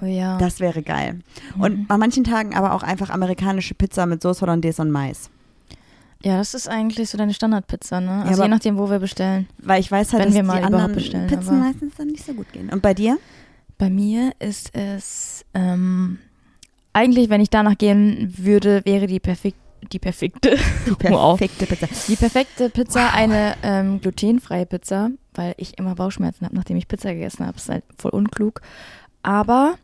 Oh 0.00 0.04
ja. 0.06 0.38
Das 0.38 0.60
wäre 0.60 0.82
geil. 0.82 1.20
Mhm. 1.56 1.60
Und 1.62 1.90
an 1.90 2.00
manchen 2.00 2.24
Tagen 2.24 2.54
aber 2.54 2.72
auch 2.74 2.82
einfach 2.82 3.10
amerikanische 3.10 3.74
Pizza 3.74 4.06
mit 4.06 4.22
Sauce 4.22 4.40
Hollandaise 4.40 4.80
und 4.80 4.90
Mais. 4.90 5.28
ja, 6.24 6.38
das 6.38 6.54
ist 6.54 6.68
eigentlich 6.68 7.10
so 7.10 7.18
deine 7.18 7.34
Standardpizza, 7.34 8.00
ne? 8.00 8.22
Also 8.22 8.34
aber- 8.34 8.44
je 8.44 8.48
nachdem, 8.48 8.78
wo 8.78 8.88
wir 8.88 8.98
bestellen. 9.00 9.48
Weil 9.58 9.80
ich 9.80 9.90
weiß 9.90 10.12
halt, 10.12 10.22
Wenn 10.22 10.28
dass 10.30 10.36
wir 10.36 10.42
mal 10.44 10.52
die 10.54 10.58
überhaupt 10.60 10.74
anderen 10.76 10.94
bestellen, 10.94 11.26
Pizzen 11.26 11.58
meistens 11.60 11.94
dann 11.96 12.06
nicht 12.08 12.24
so 12.24 12.32
gut 12.32 12.50
gehen. 12.52 12.70
Und 12.70 12.80
bei 12.82 12.94
dir? 12.94 13.18
Bei 13.78 13.90
mir 13.90 14.32
ist 14.38 14.70
es 14.74 15.44
eigentlich, 16.94 17.30
wenn 17.30 17.40
ich 17.40 17.50
danach 17.50 17.76
gehen 17.78 18.32
würde, 18.36 18.82
wäre 18.84 19.06
die 19.06 19.20
perfekt 19.20 19.56
die 19.92 19.98
perfekte 19.98 20.56
Die 20.86 20.90
Wow. 21.10 21.36
perfekte 21.38 21.66
Pizza. 21.66 21.88
die 22.06 22.14
perfekte 22.16 22.70
Pizza 22.70 23.12
eine 23.12 23.56
ähm, 23.64 24.00
glutenfreie 24.00 24.64
Pizza, 24.64 25.10
weil 25.34 25.54
ich 25.56 25.76
immer 25.76 25.96
Bauchschmerzen 25.96 26.44
habe, 26.46 26.54
nachdem 26.54 26.76
ich 26.76 26.86
Pizza 26.86 27.12
gegessen 27.12 27.44
habe. 27.44 27.56
Ist 27.56 27.68
halt 27.68 27.82
voll 27.98 28.12
unklug. 28.12 28.60
Aber 29.22 29.74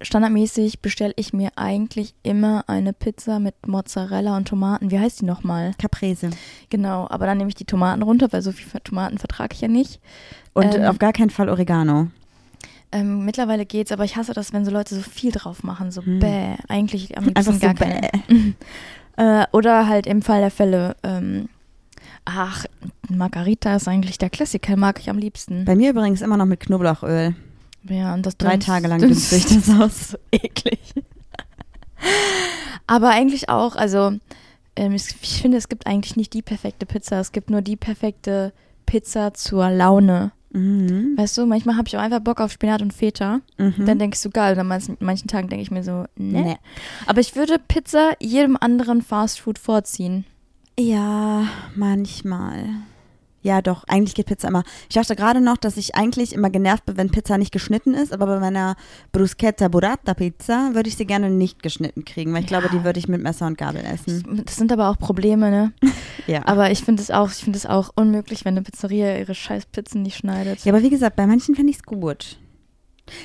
standardmäßig 0.00 0.80
bestelle 0.80 1.12
ich 1.16 1.32
mir 1.32 1.50
eigentlich 1.56 2.14
immer 2.22 2.64
eine 2.68 2.92
Pizza 2.92 3.40
mit 3.40 3.66
Mozzarella 3.66 4.36
und 4.36 4.46
Tomaten. 4.46 4.90
Wie 4.90 4.98
heißt 4.98 5.20
die 5.20 5.24
nochmal? 5.24 5.72
Caprese. 5.78 6.30
Genau, 6.70 7.06
aber 7.10 7.26
dann 7.26 7.38
nehme 7.38 7.48
ich 7.48 7.56
die 7.56 7.64
Tomaten 7.64 8.02
runter, 8.02 8.28
weil 8.30 8.42
so 8.42 8.52
viel 8.52 8.80
Tomaten 8.80 9.18
vertrage 9.18 9.54
ich 9.54 9.60
ja 9.60 9.68
nicht. 9.68 10.00
Und 10.54 10.74
Ähm, 10.74 10.84
auf 10.84 10.98
gar 10.98 11.12
keinen 11.12 11.30
Fall 11.30 11.48
Oregano. 11.48 12.08
Ähm, 12.90 13.24
mittlerweile 13.24 13.66
geht's, 13.66 13.92
aber 13.92 14.04
ich 14.04 14.16
hasse 14.16 14.32
das, 14.32 14.52
wenn 14.52 14.64
so 14.64 14.70
Leute 14.70 14.94
so 14.94 15.02
viel 15.02 15.32
drauf 15.32 15.62
machen, 15.62 15.90
so 15.90 16.02
Hm. 16.02 16.20
bäh. 16.20 16.54
Eigentlich 16.68 17.18
am 17.18 17.24
Einfach 17.34 17.52
liebsten 17.52 17.54
so 17.54 17.60
gar 17.60 17.74
keine. 17.74 18.10
Äh, 19.20 19.46
oder 19.50 19.88
halt 19.88 20.06
im 20.06 20.22
Fall 20.22 20.40
der 20.42 20.52
Fälle, 20.52 20.94
ähm, 21.02 21.48
ach, 22.24 22.66
Margarita 23.08 23.74
ist 23.74 23.88
eigentlich 23.88 24.16
der 24.16 24.30
Klassiker, 24.30 24.76
mag 24.76 25.00
ich 25.00 25.10
am 25.10 25.18
liebsten. 25.18 25.64
Bei 25.64 25.74
mir 25.74 25.90
übrigens 25.90 26.22
immer 26.22 26.36
noch 26.36 26.46
mit 26.46 26.60
Knoblauchöl. 26.60 27.34
Ja, 27.88 28.14
und 28.14 28.24
das 28.26 28.36
Drei 28.36 28.56
Tage 28.58 28.88
lang 28.88 29.00
dünst- 29.00 29.30
dünste 29.32 29.36
ich 29.36 29.64
das 29.66 29.80
aus. 29.80 30.18
eklig. 30.32 30.78
Aber 32.86 33.10
eigentlich 33.10 33.48
auch, 33.48 33.76
also 33.76 34.12
ähm, 34.76 34.92
ich 34.94 35.04
finde, 35.42 35.58
es 35.58 35.68
gibt 35.68 35.86
eigentlich 35.86 36.16
nicht 36.16 36.32
die 36.32 36.42
perfekte 36.42 36.86
Pizza, 36.86 37.20
es 37.20 37.32
gibt 37.32 37.50
nur 37.50 37.60
die 37.62 37.76
perfekte 37.76 38.52
Pizza 38.86 39.34
zur 39.34 39.68
Laune. 39.70 40.32
Mhm. 40.50 41.12
Weißt 41.16 41.36
du, 41.36 41.44
manchmal 41.44 41.76
habe 41.76 41.88
ich 41.88 41.96
auch 41.96 42.00
einfach 42.00 42.20
Bock 42.20 42.40
auf 42.40 42.52
Spinat 42.52 42.80
und 42.80 42.94
Feta. 42.94 43.40
Mhm. 43.58 43.84
Dann 43.84 43.98
denke 43.98 44.14
ich 44.14 44.20
so 44.20 44.30
geil. 44.30 44.54
Und 44.54 44.60
an 44.60 44.66
manchen, 44.68 44.96
manchen 45.00 45.28
Tagen 45.28 45.48
denke 45.50 45.62
ich 45.62 45.70
mir 45.70 45.82
so, 45.82 46.04
ne. 46.16 46.42
Nee. 46.42 46.56
Aber 47.06 47.20
ich 47.20 47.36
würde 47.36 47.58
Pizza 47.58 48.12
jedem 48.18 48.56
anderen 48.58 49.02
Fastfood 49.02 49.58
vorziehen. 49.58 50.24
Ja, 50.78 51.46
manchmal. 51.74 52.64
Ja, 53.48 53.62
doch, 53.62 53.84
eigentlich 53.88 54.14
geht 54.14 54.26
Pizza 54.26 54.48
immer. 54.48 54.62
Ich 54.90 54.94
dachte 54.94 55.16
gerade 55.16 55.40
noch, 55.40 55.56
dass 55.56 55.78
ich 55.78 55.94
eigentlich 55.94 56.34
immer 56.34 56.50
genervt 56.50 56.84
bin, 56.84 56.98
wenn 56.98 57.08
Pizza 57.10 57.38
nicht 57.38 57.50
geschnitten 57.50 57.94
ist, 57.94 58.12
aber 58.12 58.26
bei 58.26 58.40
meiner 58.40 58.76
Bruschetta 59.12 59.68
Burrata 59.68 60.12
Pizza 60.12 60.70
würde 60.74 60.90
ich 60.90 60.96
sie 60.96 61.06
gerne 61.06 61.30
nicht 61.30 61.62
geschnitten 61.62 62.04
kriegen, 62.04 62.34
weil 62.34 62.44
ich 62.44 62.50
Ja. 62.50 62.60
glaube, 62.60 62.76
die 62.76 62.84
würde 62.84 62.98
ich 62.98 63.08
mit 63.08 63.22
Messer 63.22 63.46
und 63.46 63.56
Gabel 63.56 63.82
essen. 63.84 64.42
Das 64.44 64.56
sind 64.56 64.70
aber 64.70 64.90
auch 64.90 64.98
Probleme, 64.98 65.50
ne? 65.50 65.72
Ja. 66.26 66.42
Aber 66.46 66.70
ich 66.70 66.80
finde 66.84 67.02
es 67.02 67.10
auch, 67.10 67.30
ich 67.30 67.36
finde 67.42 67.56
es 67.56 67.64
auch 67.64 67.90
unmöglich, 67.94 68.44
wenn 68.44 68.52
eine 68.54 68.62
Pizzeria 68.62 69.16
ihre 69.18 69.34
scheiß 69.34 69.64
Pizzen 69.64 70.02
nicht 70.02 70.18
schneidet. 70.18 70.62
ja, 70.62 70.72
aber 70.74 70.82
wie 70.82 70.90
gesagt, 70.90 71.16
bei 71.16 71.26
manchen 71.26 71.54
finde 71.54 71.70
ich 71.70 71.78
es 71.78 71.82
gut. 71.84 72.36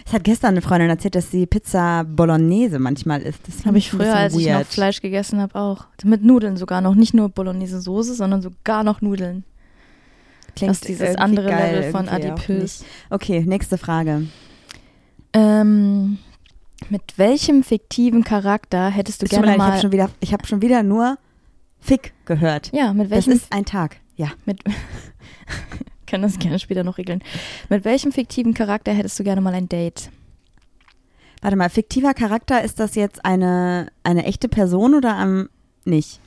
Es 0.06 0.13
hat 0.13 0.24
gestern 0.24 0.51
eine 0.51 0.62
Freundin 0.62 0.89
erzählt, 0.89 1.15
dass 1.15 1.30
sie 1.30 1.46
Pizza 1.46 2.06
Bolognese 2.06 2.80
manchmal 2.80 3.22
isst. 3.22 3.42
Das 3.46 3.65
Habe 3.65 3.77
ich 3.77 3.92
früher, 3.92 4.15
als 4.15 4.34
ich 4.38 4.48
noch 4.48 4.53
weird. 4.53 4.68
Fleisch 4.68 5.01
gegessen 5.01 5.42
habe, 5.42 5.56
auch. 5.60 5.88
Mit 6.06 6.24
Nudeln 6.24 6.56
sogar 6.56 6.80
noch. 6.80 6.96
Nicht 6.96 7.13
nur 7.13 7.27
Bolognese-Soße, 7.27 8.13
sondern 8.13 8.42
sogar 8.42 8.86
noch 8.86 9.01
Nudeln. 9.01 9.44
Klingt 10.55 10.69
das 10.72 10.81
ist 10.81 10.88
dieses 10.88 11.01
irgendwie 11.01 11.22
andere 11.22 11.50
geil 11.50 11.75
Level 11.75 11.91
von 11.91 12.10
adipös. 12.10 12.83
Okay, 13.10 13.41
nächste 13.45 13.77
Frage. 13.77 14.27
Ähm, 15.33 16.19
mit 16.89 17.01
welchem 17.17 17.63
fiktiven 17.63 18.24
Charakter 18.24 18.89
hättest 18.89 19.22
du 19.22 19.25
tut 19.25 19.31
gerne 19.31 19.48
leid, 19.48 19.55
ich 19.55 19.57
mal... 19.60 19.72
habe 19.72 19.81
schon, 19.81 19.91
wieder- 19.91 20.10
ich 20.19 20.33
hab 20.33 20.45
schon 20.48 20.62
wieder 20.62 20.83
nur 20.83 21.17
Fick 21.79 22.13
gehört. 22.25 22.72
ja, 22.74 22.93
mit 22.93 23.05
Das 23.05 23.12
welchem... 23.27 23.33
ist 23.33 23.51
ein 23.51 23.65
Tag. 23.65 23.98
Ja. 24.15 24.31
mit, 24.45 24.62
kann 26.07 26.22
das 26.22 26.38
gerne 26.38 26.60
später 26.60 26.83
noch 26.83 26.98
regeln. 27.00 27.24
Mit 27.69 27.83
welchem 27.83 28.12
fiktiven 28.12 28.53
Charakter 28.53 28.93
hättest 28.93 29.17
du 29.19 29.24
gerne 29.24 29.41
mal 29.41 29.53
ein 29.53 29.67
Date? 29.69 30.12
Warte 31.41 31.57
mal, 31.57 31.69
fiktiver 31.69 32.13
Charakter, 32.13 32.63
ist 32.63 32.79
das 32.79 32.95
jetzt 32.95 33.25
eine, 33.25 33.88
eine 34.03 34.25
echte 34.25 34.48
Person 34.48 34.93
oder 34.93 35.15
am 35.17 35.50
nicht? 35.83 36.22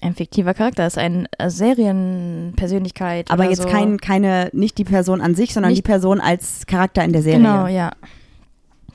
Ein 0.00 0.14
fiktiver 0.14 0.54
Charakter 0.54 0.86
ist 0.86 0.96
eine 0.96 1.26
äh, 1.38 1.50
Serienpersönlichkeit. 1.50 3.30
Aber 3.30 3.48
jetzt 3.48 3.62
so. 3.62 3.68
kein, 3.68 3.98
keine, 3.98 4.48
nicht 4.52 4.78
die 4.78 4.84
Person 4.84 5.20
an 5.20 5.34
sich, 5.34 5.52
sondern 5.52 5.70
Nicht- 5.70 5.78
die 5.84 5.88
Person 5.90 6.20
als 6.20 6.66
Charakter 6.66 7.04
in 7.04 7.12
der 7.12 7.22
Serie. 7.22 7.38
Genau, 7.38 7.66
ja. 7.66 7.90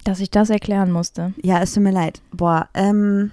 Dass 0.05 0.19
ich 0.19 0.31
das 0.31 0.49
erklären 0.49 0.91
musste. 0.91 1.33
Ja, 1.41 1.61
es 1.61 1.73
tut 1.73 1.83
mir 1.83 1.91
leid. 1.91 2.21
Boah, 2.31 2.69
ähm, 2.73 3.31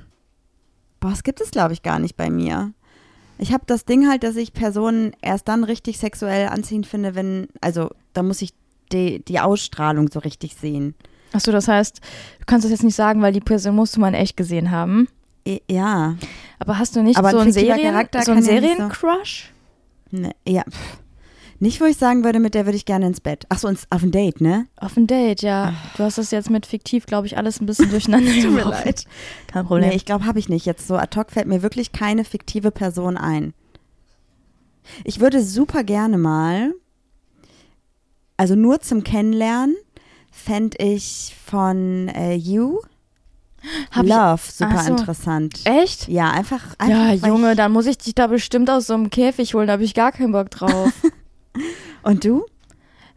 boah, 1.01 1.13
es 1.13 1.23
gibt 1.23 1.41
es, 1.41 1.51
glaube 1.51 1.73
ich, 1.73 1.83
gar 1.83 1.99
nicht 1.99 2.17
bei 2.17 2.31
mir. 2.31 2.73
Ich 3.39 3.53
habe 3.53 3.65
das 3.67 3.85
Ding 3.85 4.09
halt, 4.09 4.23
dass 4.23 4.37
ich 4.37 4.53
Personen 4.53 5.13
erst 5.23 5.49
dann 5.49 5.65
richtig 5.65 5.99
sexuell 5.99 6.49
anziehend 6.49 6.87
finde, 6.87 7.15
wenn, 7.15 7.49
also 7.61 7.91
da 8.13 8.23
muss 8.23 8.43
ich 8.43 8.53
die, 8.93 9.25
die 9.25 9.41
Ausstrahlung 9.41 10.09
so 10.11 10.19
richtig 10.19 10.57
sehen. 10.57 10.95
Achso, 11.33 11.53
das 11.53 11.69
heißt, 11.69 12.01
du 12.41 12.45
kannst 12.47 12.65
das 12.65 12.73
jetzt 12.73 12.83
nicht 12.85 12.97
sagen, 12.97 13.23
weil 13.23 13.33
die 13.33 13.41
Person 13.41 13.77
musst 13.77 13.97
du 13.97 14.01
mal 14.01 14.09
in 14.09 14.15
echt 14.15 14.37
gesehen 14.37 14.71
haben. 14.71 15.09
Ja, 15.69 16.17
Aber 16.59 16.79
hast 16.79 16.95
du 16.97 17.03
nicht 17.03 17.17
Aber 17.19 17.31
so 17.31 17.39
einen 17.39 17.53
Serien, 17.53 17.95
so 18.25 18.31
einen 18.33 18.41
nicht 18.41 18.51
so- 18.51 18.61
Seriencrush? 18.61 19.53
ne, 20.11 20.33
ja. 20.47 20.65
Nicht, 21.63 21.79
wo 21.81 21.85
ich 21.85 21.99
sagen 21.99 22.25
würde, 22.25 22.41
mit 22.41 22.55
der 22.55 22.65
würde 22.65 22.77
ich 22.77 22.87
gerne 22.87 23.07
ins 23.07 23.21
Bett. 23.21 23.45
Ach 23.51 23.59
so, 23.59 23.69
ins, 23.69 23.87
auf 23.91 24.03
ein 24.03 24.11
Date, 24.11 24.41
ne? 24.41 24.67
Auf 24.77 24.97
ein 24.97 25.07
Date, 25.07 25.43
ja. 25.43 25.75
Du 25.97 26.05
hast 26.05 26.17
das 26.17 26.31
jetzt 26.31 26.49
mit 26.49 26.65
fiktiv, 26.65 27.05
glaube 27.05 27.27
ich, 27.27 27.37
alles 27.37 27.61
ein 27.61 27.67
bisschen 27.67 27.91
durcheinander 27.91 28.33
Tut 28.43 28.53
mir 28.53 28.65
leid. 28.65 29.05
Kein 29.47 29.67
Problem. 29.67 29.91
Nee, 29.91 29.95
ich 29.95 30.07
glaube, 30.07 30.25
habe 30.25 30.39
ich 30.39 30.49
nicht. 30.49 30.65
Jetzt 30.65 30.87
so 30.89 30.97
ad 30.97 31.19
hoc 31.19 31.31
fällt 31.31 31.47
mir 31.49 31.61
wirklich 31.63 31.93
keine 31.93 32.25
fiktive 32.25 32.71
Person 32.71 33.19
ein. 33.19 33.53
Ich 35.05 35.21
würde 35.21 35.43
super 35.43 35.85
gerne 35.85 36.17
mal, 36.17 36.73
also 38.39 38.55
nur 38.55 38.81
zum 38.81 39.05
Kennenlernen, 39.05 39.77
fände 40.33 40.79
ich 40.83 41.37
von 41.45 42.09
äh, 42.09 42.35
You 42.35 42.79
Hab 43.91 44.05
ich- 44.05 44.11
Love 44.11 44.41
super 44.53 44.75
Ach 44.77 44.83
so. 44.85 44.91
interessant. 44.93 45.61
Echt? 45.65 46.09
Ja, 46.09 46.31
einfach. 46.31 46.61
einfach 46.79 46.89
Ja, 47.15 47.29
Junge, 47.29 47.51
Ich, 47.53 47.57
dann 47.57 47.73
muss 47.73 47.87
ich 47.87 47.99
dich 47.99 48.15
da 48.15 48.27
bestimmt 48.27 48.71
aus 48.71 48.87
so 48.87 48.95
einem 48.95 49.11
Käfig 49.11 49.55
holen, 49.55 49.67
da 49.67 49.75
habe 49.75 49.85
ich 49.85 49.95
gar 49.95 50.13
keinen 50.13 50.33
Bock 50.33 50.51
drauf. 50.51 50.93
und 52.03 52.25
du? 52.25 52.45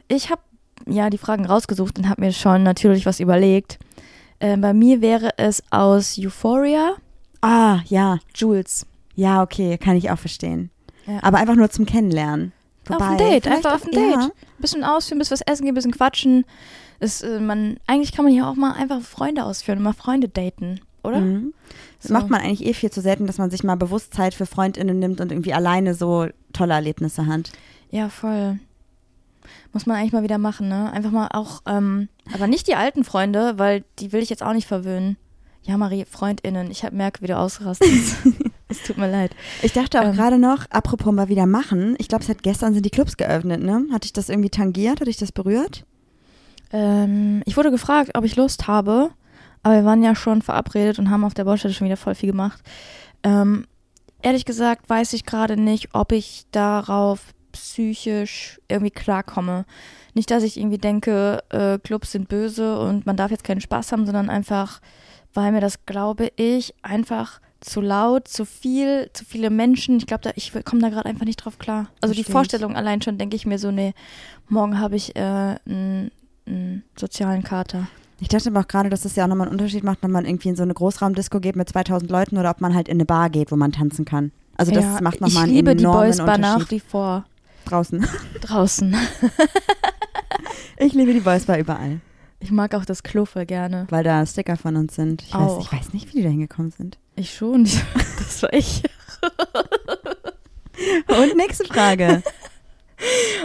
ich 0.08 0.30
habe 0.30 0.42
ja 0.86 1.10
die 1.10 1.18
Fragen 1.18 1.46
rausgesucht 1.46 1.98
und 1.98 2.10
habe 2.10 2.22
mir 2.22 2.34
schon 2.34 2.62
natürlich 2.64 3.06
was 3.06 3.20
überlegt. 3.20 3.80
Äh, 4.40 4.58
bei 4.58 4.74
mir 4.74 5.02
wäre 5.02 5.32
es 5.38 5.64
aus 5.72 6.18
Euphoria 6.20 6.96
Ah, 7.42 7.80
ja. 7.88 8.20
Jules. 8.36 8.86
Ja, 9.16 9.42
okay, 9.42 9.78
kann 9.78 9.96
ich 9.98 10.12
auch 10.12 10.20
verstehen. 10.20 10.70
Ja. 11.06 11.20
Aber 11.24 11.38
einfach 11.40 11.56
nur 11.56 11.70
zum 11.70 11.86
Kennenlernen. 11.86 12.52
Auf 12.90 12.96
Wobei, 12.96 13.06
ein 13.06 13.18
Date, 13.18 13.48
einfach 13.48 13.76
auf 13.76 13.86
ein 13.86 13.92
Date. 13.92 14.14
Ja. 14.16 14.22
Ein 14.26 14.32
bisschen 14.60 14.84
ausführen, 14.84 15.18
ein 15.18 15.20
bisschen 15.20 15.36
was 15.40 15.42
essen 15.48 15.64
gehen, 15.66 15.72
ein 15.74 15.76
bisschen 15.76 15.92
quatschen. 15.92 16.46
Das, 17.04 17.22
äh, 17.22 17.40
man, 17.42 17.76
eigentlich 17.86 18.14
kann 18.14 18.24
man 18.24 18.34
hier 18.34 18.48
auch 18.48 18.56
mal 18.56 18.72
einfach 18.74 19.02
Freunde 19.02 19.44
ausführen 19.44 19.80
und 19.80 19.84
mal 19.84 19.92
Freunde 19.94 20.30
daten, 20.30 20.80
oder? 21.04 21.20
Mhm. 21.20 21.54
Das 22.00 22.08
So. 22.08 22.14
macht 22.14 22.30
man 22.30 22.40
eigentlich 22.40 22.66
eh 22.66 22.74
viel 22.74 22.92
zu 22.92 23.02
selten, 23.02 23.28
dass 23.28 23.38
man 23.38 23.52
sich 23.52 23.62
mal 23.64 23.76
bewusst 23.76 24.14
Zeit 24.14 24.34
für 24.34 24.46
FreundInnen 24.46 24.98
nimmt 25.00 25.20
und 25.20 25.32
irgendwie 25.32 25.54
alleine 25.54 25.96
so 25.96 26.28
tolle 26.54 26.74
Erlebnisse 26.76 27.26
hat. 27.26 27.52
Ja, 27.92 28.08
voll. 28.08 28.58
Muss 29.74 29.86
man 29.86 29.98
eigentlich 29.98 30.14
mal 30.14 30.24
wieder 30.24 30.38
machen, 30.38 30.70
ne? 30.70 30.94
Einfach 30.94 31.12
mal 31.12 31.28
auch, 31.34 31.62
ähm, 31.66 32.08
aber 32.34 32.48
nicht 32.48 32.68
die 32.70 32.76
alten 32.76 33.04
Freunde, 33.04 33.56
weil 33.58 33.84
die 34.00 34.14
will 34.14 34.22
ich 34.22 34.30
jetzt 34.30 34.44
auch 34.44 34.54
nicht 34.54 34.68
verwöhnen. 34.68 35.18
Ja, 35.64 35.76
Marie, 35.78 36.06
FreundInnen, 36.10 36.72
ich 36.72 36.86
hab 36.86 36.94
merke, 36.94 37.22
wie 37.22 37.28
du 37.28 37.38
ausrastest. 37.38 38.16
es 38.70 38.84
tut 38.84 38.98
mir 38.98 39.12
leid. 39.12 39.36
Ich 39.62 39.74
dachte 39.74 40.00
auch 40.00 40.06
Ähm. 40.06 40.14
gerade 40.14 40.38
noch, 40.40 40.66
apropos 40.70 41.12
mal 41.14 41.28
wieder 41.28 41.48
machen, 41.48 41.96
ich 41.98 42.08
glaube, 42.08 42.24
seit 42.24 42.44
gestern 42.44 42.74
sind 42.74 42.86
die 42.86 42.90
Clubs 42.92 43.18
geöffnet, 43.18 43.62
ne? 43.62 43.88
Hatte 43.92 44.06
ich 44.06 44.14
das 44.14 44.30
irgendwie 44.30 44.50
tangiert? 44.50 45.02
Hatte 45.02 45.10
ich 45.10 45.18
das 45.18 45.34
berührt? 45.34 45.86
Ähm, 46.74 47.44
ich 47.46 47.56
wurde 47.56 47.72
gefragt, 47.72 48.12
ob 48.16 48.26
ich 48.26 48.36
Lust 48.36 48.68
habe, 48.68 49.12
aber 49.62 49.76
wir 49.76 49.86
waren 49.86 50.04
ja 50.04 50.16
schon 50.16 50.42
verabredet 50.42 51.00
und 51.00 51.10
haben 51.10 51.24
auf 51.24 51.34
der 51.34 51.46
Baustelle 51.46 51.74
schon 51.74 51.86
wieder 51.86 51.98
voll 51.98 52.16
viel 52.16 52.32
gemacht. 52.32 52.62
Ähm, 53.24 53.66
ehrlich 54.22 54.44
gesagt 54.44 54.90
weiß 54.90 55.14
ich 55.14 55.26
gerade 55.26 55.56
nicht, 55.56 55.90
ob 55.94 56.12
ich 56.12 56.46
darauf 56.52 57.34
psychisch 57.54 58.60
irgendwie 58.68 58.92
klarkomme. 58.92 59.66
Nicht, 60.16 60.32
dass 60.32 60.44
ich 60.44 60.58
irgendwie 60.58 60.80
denke, 60.80 61.44
äh, 61.50 61.78
Clubs 61.78 62.12
sind 62.12 62.28
böse 62.28 62.80
und 62.80 63.06
man 63.06 63.16
darf 63.16 63.32
jetzt 63.32 63.44
keinen 63.44 63.62
Spaß 63.62 63.92
haben, 63.92 64.06
sondern 64.06 64.30
einfach, 64.30 64.82
weil 65.34 65.52
mir 65.52 65.62
das, 65.62 65.86
glaube 65.86 66.32
ich, 66.36 66.74
einfach 66.82 67.40
zu 67.62 67.80
laut, 67.80 68.28
zu 68.28 68.46
viel, 68.46 69.10
zu 69.14 69.24
viele 69.24 69.50
Menschen. 69.50 69.98
Ich 69.98 70.08
glaube, 70.08 70.24
da, 70.24 70.32
ich 70.36 70.52
komme 70.66 70.82
da 70.82 70.90
gerade 70.90 71.08
einfach 71.08 71.26
nicht 71.26 71.38
drauf 71.38 71.60
klar. 71.60 71.88
Also 72.02 72.14
die 72.14 72.24
Versteh 72.24 72.30
ich. 72.30 72.34
Vorstellung 72.34 72.76
allein 72.76 73.02
schon, 73.02 73.18
denke 73.18 73.36
ich 73.36 73.46
mir 73.46 73.60
so, 73.60 73.72
nee, 73.72 73.94
morgen 74.50 74.80
habe 74.80 74.96
ich 74.96 75.16
äh, 75.16 75.20
einen 75.66 76.12
einen 76.46 76.84
sozialen 77.00 77.44
Kater. 77.44 77.88
Ich 78.20 78.28
dachte 78.30 78.50
aber 78.50 78.62
auch 78.62 78.68
gerade, 78.68 78.90
dass 78.90 79.06
es 79.06 79.16
ja 79.16 79.26
auch 79.26 79.28
nochmal 79.28 79.48
einen 79.48 79.58
Unterschied 79.58 79.84
macht, 79.84 80.00
wenn 80.02 80.12
man 80.12 80.26
irgendwie 80.26 80.50
in 80.50 80.56
so 80.56 80.64
eine 80.64 80.74
Großraumdisco 80.74 81.40
geht 81.40 81.56
mit 81.56 81.70
2000 81.70 82.10
Leuten 82.10 82.38
oder 82.38 82.52
ob 82.52 82.62
man 82.62 82.74
halt 82.74 82.88
in 82.88 82.96
eine 82.98 83.06
Bar 83.06 83.30
geht, 83.30 83.52
wo 83.52 83.56
man 83.56 83.72
tanzen 83.72 84.06
kann. 84.06 84.32
Also 84.56 84.72
das 84.72 84.84
Ja, 84.84 85.02
macht 85.02 85.20
nochmal 85.20 85.30
Ich 85.30 85.38
einen 85.40 85.54
liebe 85.54 85.76
die 85.76 85.84
enormen 85.84 86.08
Boys 86.10 86.18
Bar 86.18 86.38
nach 86.38 86.54
Unterschied. 86.56 86.72
wie 86.72 86.90
vor. 86.90 87.26
Draußen. 87.66 88.06
Draußen. 88.42 88.96
Ich 90.78 90.94
liebe 90.94 91.14
die 91.14 91.20
Boys 91.22 91.46
Bar 91.46 91.60
überall, 91.60 92.02
Ich 92.40 92.52
mag 92.52 92.74
auch 92.76 92.84
das 92.84 93.04
Klo 93.04 93.26
voll 93.26 93.46
gerne. 93.46 93.86
weil 93.90 94.04
da 94.04 94.26
Sticker 94.26 94.58
von 94.58 94.76
uns 94.76 94.96
sind. 94.96 95.22
Ich 95.22 95.34
weiß, 95.34 95.52
ich 95.62 95.72
weiß 95.72 95.94
nicht, 95.94 96.10
wie 96.10 96.18
die 96.18 96.24
da 96.24 96.30
hingekommen 96.30 96.72
sind. 96.72 96.98
Ich 97.16 97.34
schon. 97.36 97.66
Das 98.18 98.42
war 98.42 98.54
ich. 98.54 98.84
Und 101.08 101.38
nächste 101.38 101.66
Frage. 101.66 102.24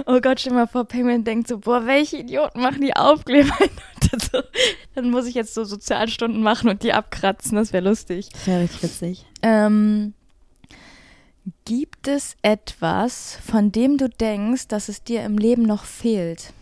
Oh 0.06 0.20
Gott, 0.20 0.40
stell 0.40 0.52
mal 0.52 0.66
vor, 0.66 0.84
Penguin 0.84 1.24
denkt 1.24 1.48
so, 1.48 1.58
boah, 1.58 1.86
welche 1.86 2.18
Idioten 2.18 2.60
machen 2.60 2.80
die 2.80 2.94
Aufkleber? 2.94 3.54
Und 3.60 4.22
so, 4.32 4.40
Dann 4.94 5.10
muss 5.10 5.26
ich 5.26 5.34
jetzt 5.34 5.54
so 5.54 5.64
Sozialstunden 5.64 6.42
machen 6.42 6.68
und 6.68 6.82
die 6.82 6.92
abkratzen. 6.92 7.56
Das 7.56 7.72
wäre 7.72 7.88
lustig. 7.88 8.28
Das 8.32 8.46
wäre 8.46 8.62
richtig 8.62 8.82
witzig. 8.82 9.26
Ähm, 9.42 10.14
gibt 11.64 12.08
es 12.08 12.36
etwas, 12.42 13.38
von 13.44 13.72
dem 13.72 13.98
du 13.98 14.08
denkst, 14.08 14.68
dass 14.68 14.88
es 14.88 15.02
dir 15.02 15.24
im 15.24 15.38
Leben 15.38 15.62
noch 15.62 15.84
fehlt? 15.84 16.52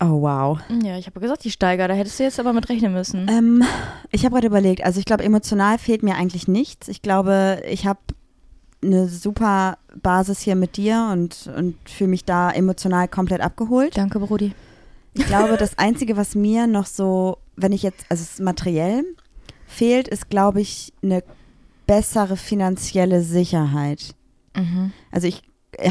Oh, 0.00 0.20
wow. 0.22 0.58
Ja, 0.82 0.98
ich 0.98 1.06
habe 1.06 1.20
gesagt, 1.20 1.44
die 1.44 1.50
Steiger, 1.50 1.88
da 1.88 1.94
hättest 1.94 2.18
du 2.18 2.24
jetzt 2.24 2.40
aber 2.40 2.52
mit 2.52 2.68
rechnen 2.68 2.92
müssen. 2.92 3.28
Ähm, 3.28 3.64
ich 4.10 4.24
habe 4.24 4.34
gerade 4.34 4.48
überlegt, 4.48 4.84
also 4.84 4.98
ich 4.98 5.06
glaube, 5.06 5.24
emotional 5.24 5.78
fehlt 5.78 6.02
mir 6.02 6.16
eigentlich 6.16 6.48
nichts. 6.48 6.88
Ich 6.88 7.00
glaube, 7.00 7.62
ich 7.66 7.86
habe 7.86 8.00
eine 8.82 9.08
super 9.08 9.78
Basis 10.02 10.40
hier 10.40 10.56
mit 10.56 10.76
dir 10.76 11.10
und, 11.12 11.50
und 11.56 11.76
fühle 11.88 12.10
mich 12.10 12.24
da 12.24 12.50
emotional 12.50 13.08
komplett 13.08 13.40
abgeholt. 13.40 13.96
Danke, 13.96 14.18
Brudi. 14.18 14.52
Ich 15.14 15.26
glaube, 15.26 15.56
das 15.56 15.78
Einzige, 15.78 16.16
was 16.16 16.34
mir 16.34 16.66
noch 16.66 16.86
so, 16.86 17.38
wenn 17.56 17.72
ich 17.72 17.82
jetzt, 17.82 18.04
also 18.08 18.22
es 18.22 18.32
ist 18.32 18.40
materiell 18.40 19.04
fehlt, 19.66 20.08
ist, 20.08 20.28
glaube 20.28 20.60
ich, 20.60 20.92
eine 21.02 21.22
bessere 21.86 22.36
finanzielle 22.36 23.22
Sicherheit. 23.22 24.14
Mhm. 24.56 24.92
Also 25.10 25.26
ich 25.26 25.42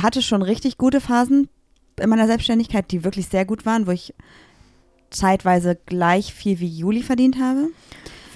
hatte 0.02 0.22
schon 0.22 0.42
richtig 0.42 0.78
gute 0.78 1.02
Phasen 1.02 1.50
in 2.00 2.10
meiner 2.10 2.28
Selbstständigkeit, 2.28 2.92
die 2.92 3.04
wirklich 3.04 3.28
sehr 3.28 3.46
gut 3.46 3.66
waren, 3.66 3.88
wo 3.88 3.92
ich 3.92 4.14
zeitweise 5.10 5.78
gleich 5.86 6.34
viel 6.34 6.60
wie 6.60 6.68
Juli 6.68 7.04
verdient 7.04 7.40
habe. 7.40 7.70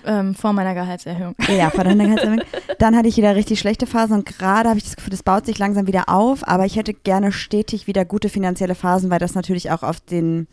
Ähm, 0.07 0.35
vor 0.35 0.53
meiner 0.53 0.73
Gehaltserhöhung. 0.73 1.35
Ja, 1.49 1.69
vor 1.69 1.83
der 1.83 1.95
Gehaltserhöhung. 1.97 2.41
Dann 2.79 2.95
hatte 2.95 3.09
ich 3.09 3.17
wieder 3.17 3.35
richtig 3.35 3.59
schlechte 3.59 3.85
Phasen 3.85 4.17
und 4.17 4.25
gerade 4.25 4.69
habe 4.69 4.79
ich 4.79 4.85
das 4.85 4.95
Gefühl, 4.95 5.11
das 5.11 5.21
baut 5.21 5.45
sich 5.45 5.59
langsam 5.59 5.85
wieder 5.85 6.07
auf, 6.07 6.47
aber 6.47 6.65
ich 6.65 6.77
hätte 6.77 6.93
gerne 6.93 7.31
stetig 7.31 7.87
wieder 7.87 8.05
gute 8.05 8.29
finanzielle 8.29 8.73
Phasen, 8.75 9.09
weil 9.09 9.19
das 9.19 9.35
natürlich 9.35 9.69
auch 9.71 9.83
auf 9.83 9.99
den 9.99 10.47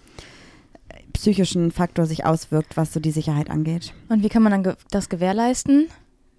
äh, 0.89 0.97
psychischen 1.13 1.71
Faktor 1.71 2.07
sich 2.07 2.27
auswirkt, 2.27 2.77
was 2.77 2.93
so 2.93 2.99
die 2.99 3.13
Sicherheit 3.13 3.49
angeht. 3.49 3.95
Und 4.09 4.25
wie 4.25 4.29
kann 4.29 4.43
man 4.43 4.51
dann 4.51 4.65
ge 4.65 4.75
das 4.91 5.09
gewährleisten? 5.09 5.89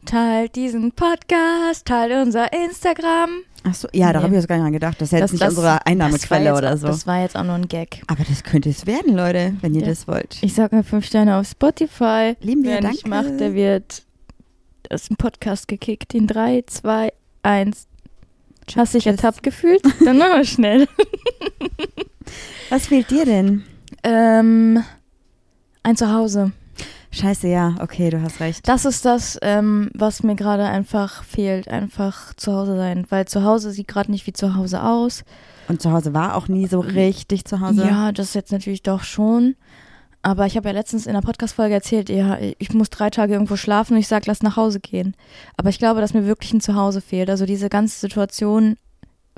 Teilt 0.06 0.56
diesen 0.56 0.92
Podcast, 0.92 1.86
teilt 1.88 2.14
unser 2.14 2.52
Instagram. 2.54 3.30
Achso, 3.66 3.88
ja, 3.94 4.14
da 4.14 4.20
Nee. 4.20 4.24
habe 4.26 4.34
ich 4.36 4.40
jetzt 4.40 4.48
gar 4.48 4.56
nicht 4.58 4.64
dran 4.66 4.74
gedacht. 4.74 5.02
Das 5.02 5.12
ist 5.12 5.20
jetzt 5.20 5.34
nicht 5.34 5.42
unsere 5.44 5.50
das 5.66 5.74
war 5.74 5.88
Einnahmequelle 5.88 6.46
jetzt, 6.50 6.58
oder 6.58 6.78
so. 6.78 6.88
Das 6.88 7.08
war 7.08 7.22
jetzt 7.22 7.36
auch 7.36 7.44
nur 7.44 7.56
ein 7.56 7.68
Gag. 7.68 8.02
aber 8.08 8.24
das 8.24 8.44
könnte 8.44 8.70
es 8.70 8.86
werden, 8.86 9.16
Leute, 9.16 9.56
wenn 9.62 9.74
ihr 9.74 9.82
Ja. 9.82 9.88
das 9.88 10.08
wollt. 10.08 10.38
Ich 10.42 10.54
sag 10.54 10.72
mir 10.72 10.84
fünf 10.84 11.06
Sterne 11.06 11.38
auf 11.38 11.48
Spotify. 11.48 12.36
Lieben 12.42 12.64
wir, 12.64 12.72
Wer 12.74 12.82
danke. 12.82 12.96
nicht 12.96 13.08
macht, 13.08 13.40
der 13.40 13.54
wird 13.56 14.04
aus 14.92 15.08
dem 15.08 15.18
Podcast 15.18 15.68
gekickt. 15.68 16.14
In 16.14 16.28
drei, 16.28 16.64
zwei, 16.68 17.12
eins. 17.42 17.88
Hast 18.76 18.94
dich 18.94 19.04
Tschüss. 19.04 19.14
ertappt 19.16 19.42
gefühlt? 19.44 19.82
Dann 20.06 20.18
machen 20.20 20.38
wir 20.38 20.46
schnell. 20.46 20.88
Was 22.70 22.88
fehlt 22.88 23.10
dir 23.12 23.26
denn? 23.26 23.64
Ähm, 24.04 24.84
ein 25.84 25.96
Zuhause. 25.96 26.52
Scheiße, 27.16 27.48
ja, 27.48 27.76
okay, 27.80 28.10
du 28.10 28.22
hast 28.22 28.42
recht. 28.42 28.68
Das 28.68 28.84
ist 28.84 29.06
das, 29.06 29.40
ähm, 29.42 29.90
was 29.94 30.22
mir 30.22 30.36
gerade 30.36 30.66
einfach 30.66 31.24
fehlt. 31.24 31.70
Einfach 31.70 32.34
zu 32.34 32.52
Hause 32.52 32.76
sein. 32.76 33.06
Weil 33.08 33.26
zu 33.26 33.44
Hause 33.44 33.72
sieht 33.72 33.88
gerade 33.88 34.12
nicht 34.12 34.28
wie 34.28 34.34
zu 34.34 34.56
Hause 34.56 34.84
aus. 34.84 35.24
Und 35.70 35.82
zu 35.82 35.94
Hause 35.94 36.14
war 36.14 36.36
auch 36.36 36.50
nie 36.50 36.68
so 36.68 36.82
richtig 36.82 37.46
zu 37.46 37.62
Hause. 37.62 37.86
Ja, 37.88 38.12
das 38.12 38.34
jetzt 38.34 38.52
natürlich 38.52 38.84
doch 38.84 39.04
schon. 39.04 39.56
Aber 40.24 40.46
ich 40.46 40.58
habe 40.58 40.68
ja 40.68 40.74
letztens 40.74 41.08
in 41.08 41.14
der 41.14 41.22
Podcast-Folge 41.22 41.74
erzählt, 41.74 42.10
ja, 42.10 42.38
ich 42.58 42.74
muss 42.74 42.90
drei 42.90 43.10
Tage 43.10 43.34
irgendwo 43.34 43.56
schlafen 43.56 43.94
und 43.94 44.00
ich 44.00 44.08
sage, 44.10 44.26
lass 44.28 44.44
nach 44.44 44.58
Hause 44.58 44.82
gehen. 44.82 45.16
Aber 45.56 45.70
ich 45.70 45.80
glaube, 45.80 46.02
dass 46.02 46.14
mir 46.14 46.26
wirklich 46.26 46.52
ein 46.52 46.62
Zuhause 46.62 47.00
fehlt. 47.00 47.30
Also 47.30 47.46
diese 47.46 47.70
ganze 47.70 47.98
Situation 47.98 48.76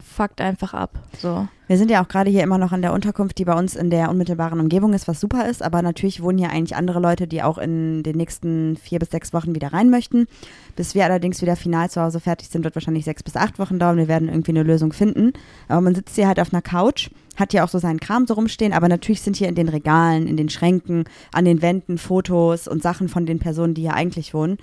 fuckt 0.01 0.42
einfach 0.42 0.74
ab. 0.74 0.92
So. 1.20 1.48
Wir 1.68 1.77
sind 1.77 1.92
ja 1.92 2.04
auch 2.04 2.08
gerade 2.08 2.30
hier 2.30 2.44
immer 2.44 2.58
noch 2.58 2.72
in 2.72 2.82
der 2.82 2.94
Unterkunft, 2.94 3.38
die 3.38 3.46
bei 3.46 3.54
uns 3.54 3.75
in 3.75 3.89
der 3.89 4.10
unmittelbaren 4.10 4.60
Umgebung 4.60 4.94
ist, 4.94 5.08
was 5.08 5.20
super 5.20 5.48
ist. 5.48 5.62
Aber 5.62 5.82
natürlich 5.82 6.22
wohnen 6.22 6.38
hier 6.38 6.50
eigentlich 6.50 6.75
andere 6.75 7.00
Leute, 7.00 7.27
die 7.27 7.44
auch 7.44 7.58
in 7.58 8.04
den 8.04 8.16
nächsten 8.16 8.77
vier 8.77 9.00
bis 9.00 9.10
sechs 9.10 9.34
Wochen 9.34 9.54
wieder 9.54 9.74
rein 9.74 9.89
möchten. 9.89 10.27
Bis 10.75 10.96
wir 10.96 11.04
allerdings 11.04 11.42
wieder 11.42 11.56
final 11.56 11.89
zu 11.89 12.01
Hause 12.01 12.20
fertig 12.20 12.48
sind, 12.50 12.63
wird 12.63 12.75
wahrscheinlich 12.75 13.06
sechs 13.06 13.24
bis 13.24 13.36
acht 13.36 13.60
Wochen 13.60 13.80
dauern. 13.80 13.98
Wir 13.98 14.08
werden 14.08 14.30
irgendwie 14.30 14.51
eine 14.51 14.63
Lösung 14.63 14.94
finden. 14.94 15.34
Aber 15.68 15.82
man 15.82 15.96
sitzt 15.96 16.16
hier 16.16 16.27
halt 16.27 16.39
auf 16.39 16.54
einer 16.54 16.62
Couch, 16.62 17.10
hat 17.36 17.51
hier 17.51 17.63
auch 17.63 17.70
so 17.70 17.80
seinen 17.80 18.00
Kram 18.00 18.27
so 18.27 18.36
rumstehen. 18.36 18.74
Aber 18.74 18.88
natürlich 18.88 19.22
sind 19.22 19.36
hier 19.36 19.50
in 19.50 19.56
den 19.56 19.70
Regalen, 19.70 20.27
in 20.27 20.38
den 20.38 20.50
Schränken, 20.50 21.04
an 21.34 21.46
den 21.46 21.62
Wänden 21.62 21.98
Fotos 21.98 22.68
und 22.68 22.82
Sachen 22.82 23.10
von 23.10 23.25
den 23.25 23.39
Personen, 23.39 23.74
die 23.74 23.82
hier 23.82 23.94
eigentlich 23.94 24.34
wohnen. 24.34 24.58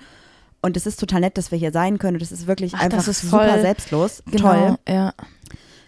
Und 0.65 0.75
es 0.77 0.85
ist 0.85 0.99
total 0.99 1.21
nett, 1.21 1.37
dass 1.37 1.51
wir 1.51 1.57
hier 1.57 1.71
sein 1.71 1.97
können. 1.99 2.15
Und 2.17 2.23
es 2.23 2.31
ist 2.31 2.47
wirklich 2.47 2.73
Ach, 2.75 2.81
einfach 2.81 2.97
das 2.97 3.07
ist 3.07 3.21
super 3.21 3.47
voll- 3.49 3.61
selbstlos. 3.61 4.23
Genau, 4.29 4.51
Toll. 4.53 4.75
ja. 4.89 5.13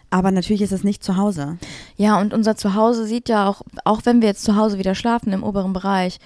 Aber 0.09 0.31
natürlich 0.31 0.61
ist 0.61 0.71
es 0.71 0.83
nicht 0.85 1.03
zu 1.03 1.17
Hause. 1.17 1.57
Ja, 1.97 2.19
und 2.19 2.33
unser 2.33 2.55
Zuhause 2.55 3.05
sieht 3.05 3.27
ja 3.27 3.47
auch, 3.49 3.61
auch 3.83 4.01
wenn 4.05 4.21
wir 4.21 4.29
jetzt 4.29 4.43
zu 4.43 4.55
Hause 4.55 4.77
wieder 4.77 4.95
schlafen 4.95 5.33
im 5.33 5.43
oberen 5.43 5.73
Bereich, 5.73 6.19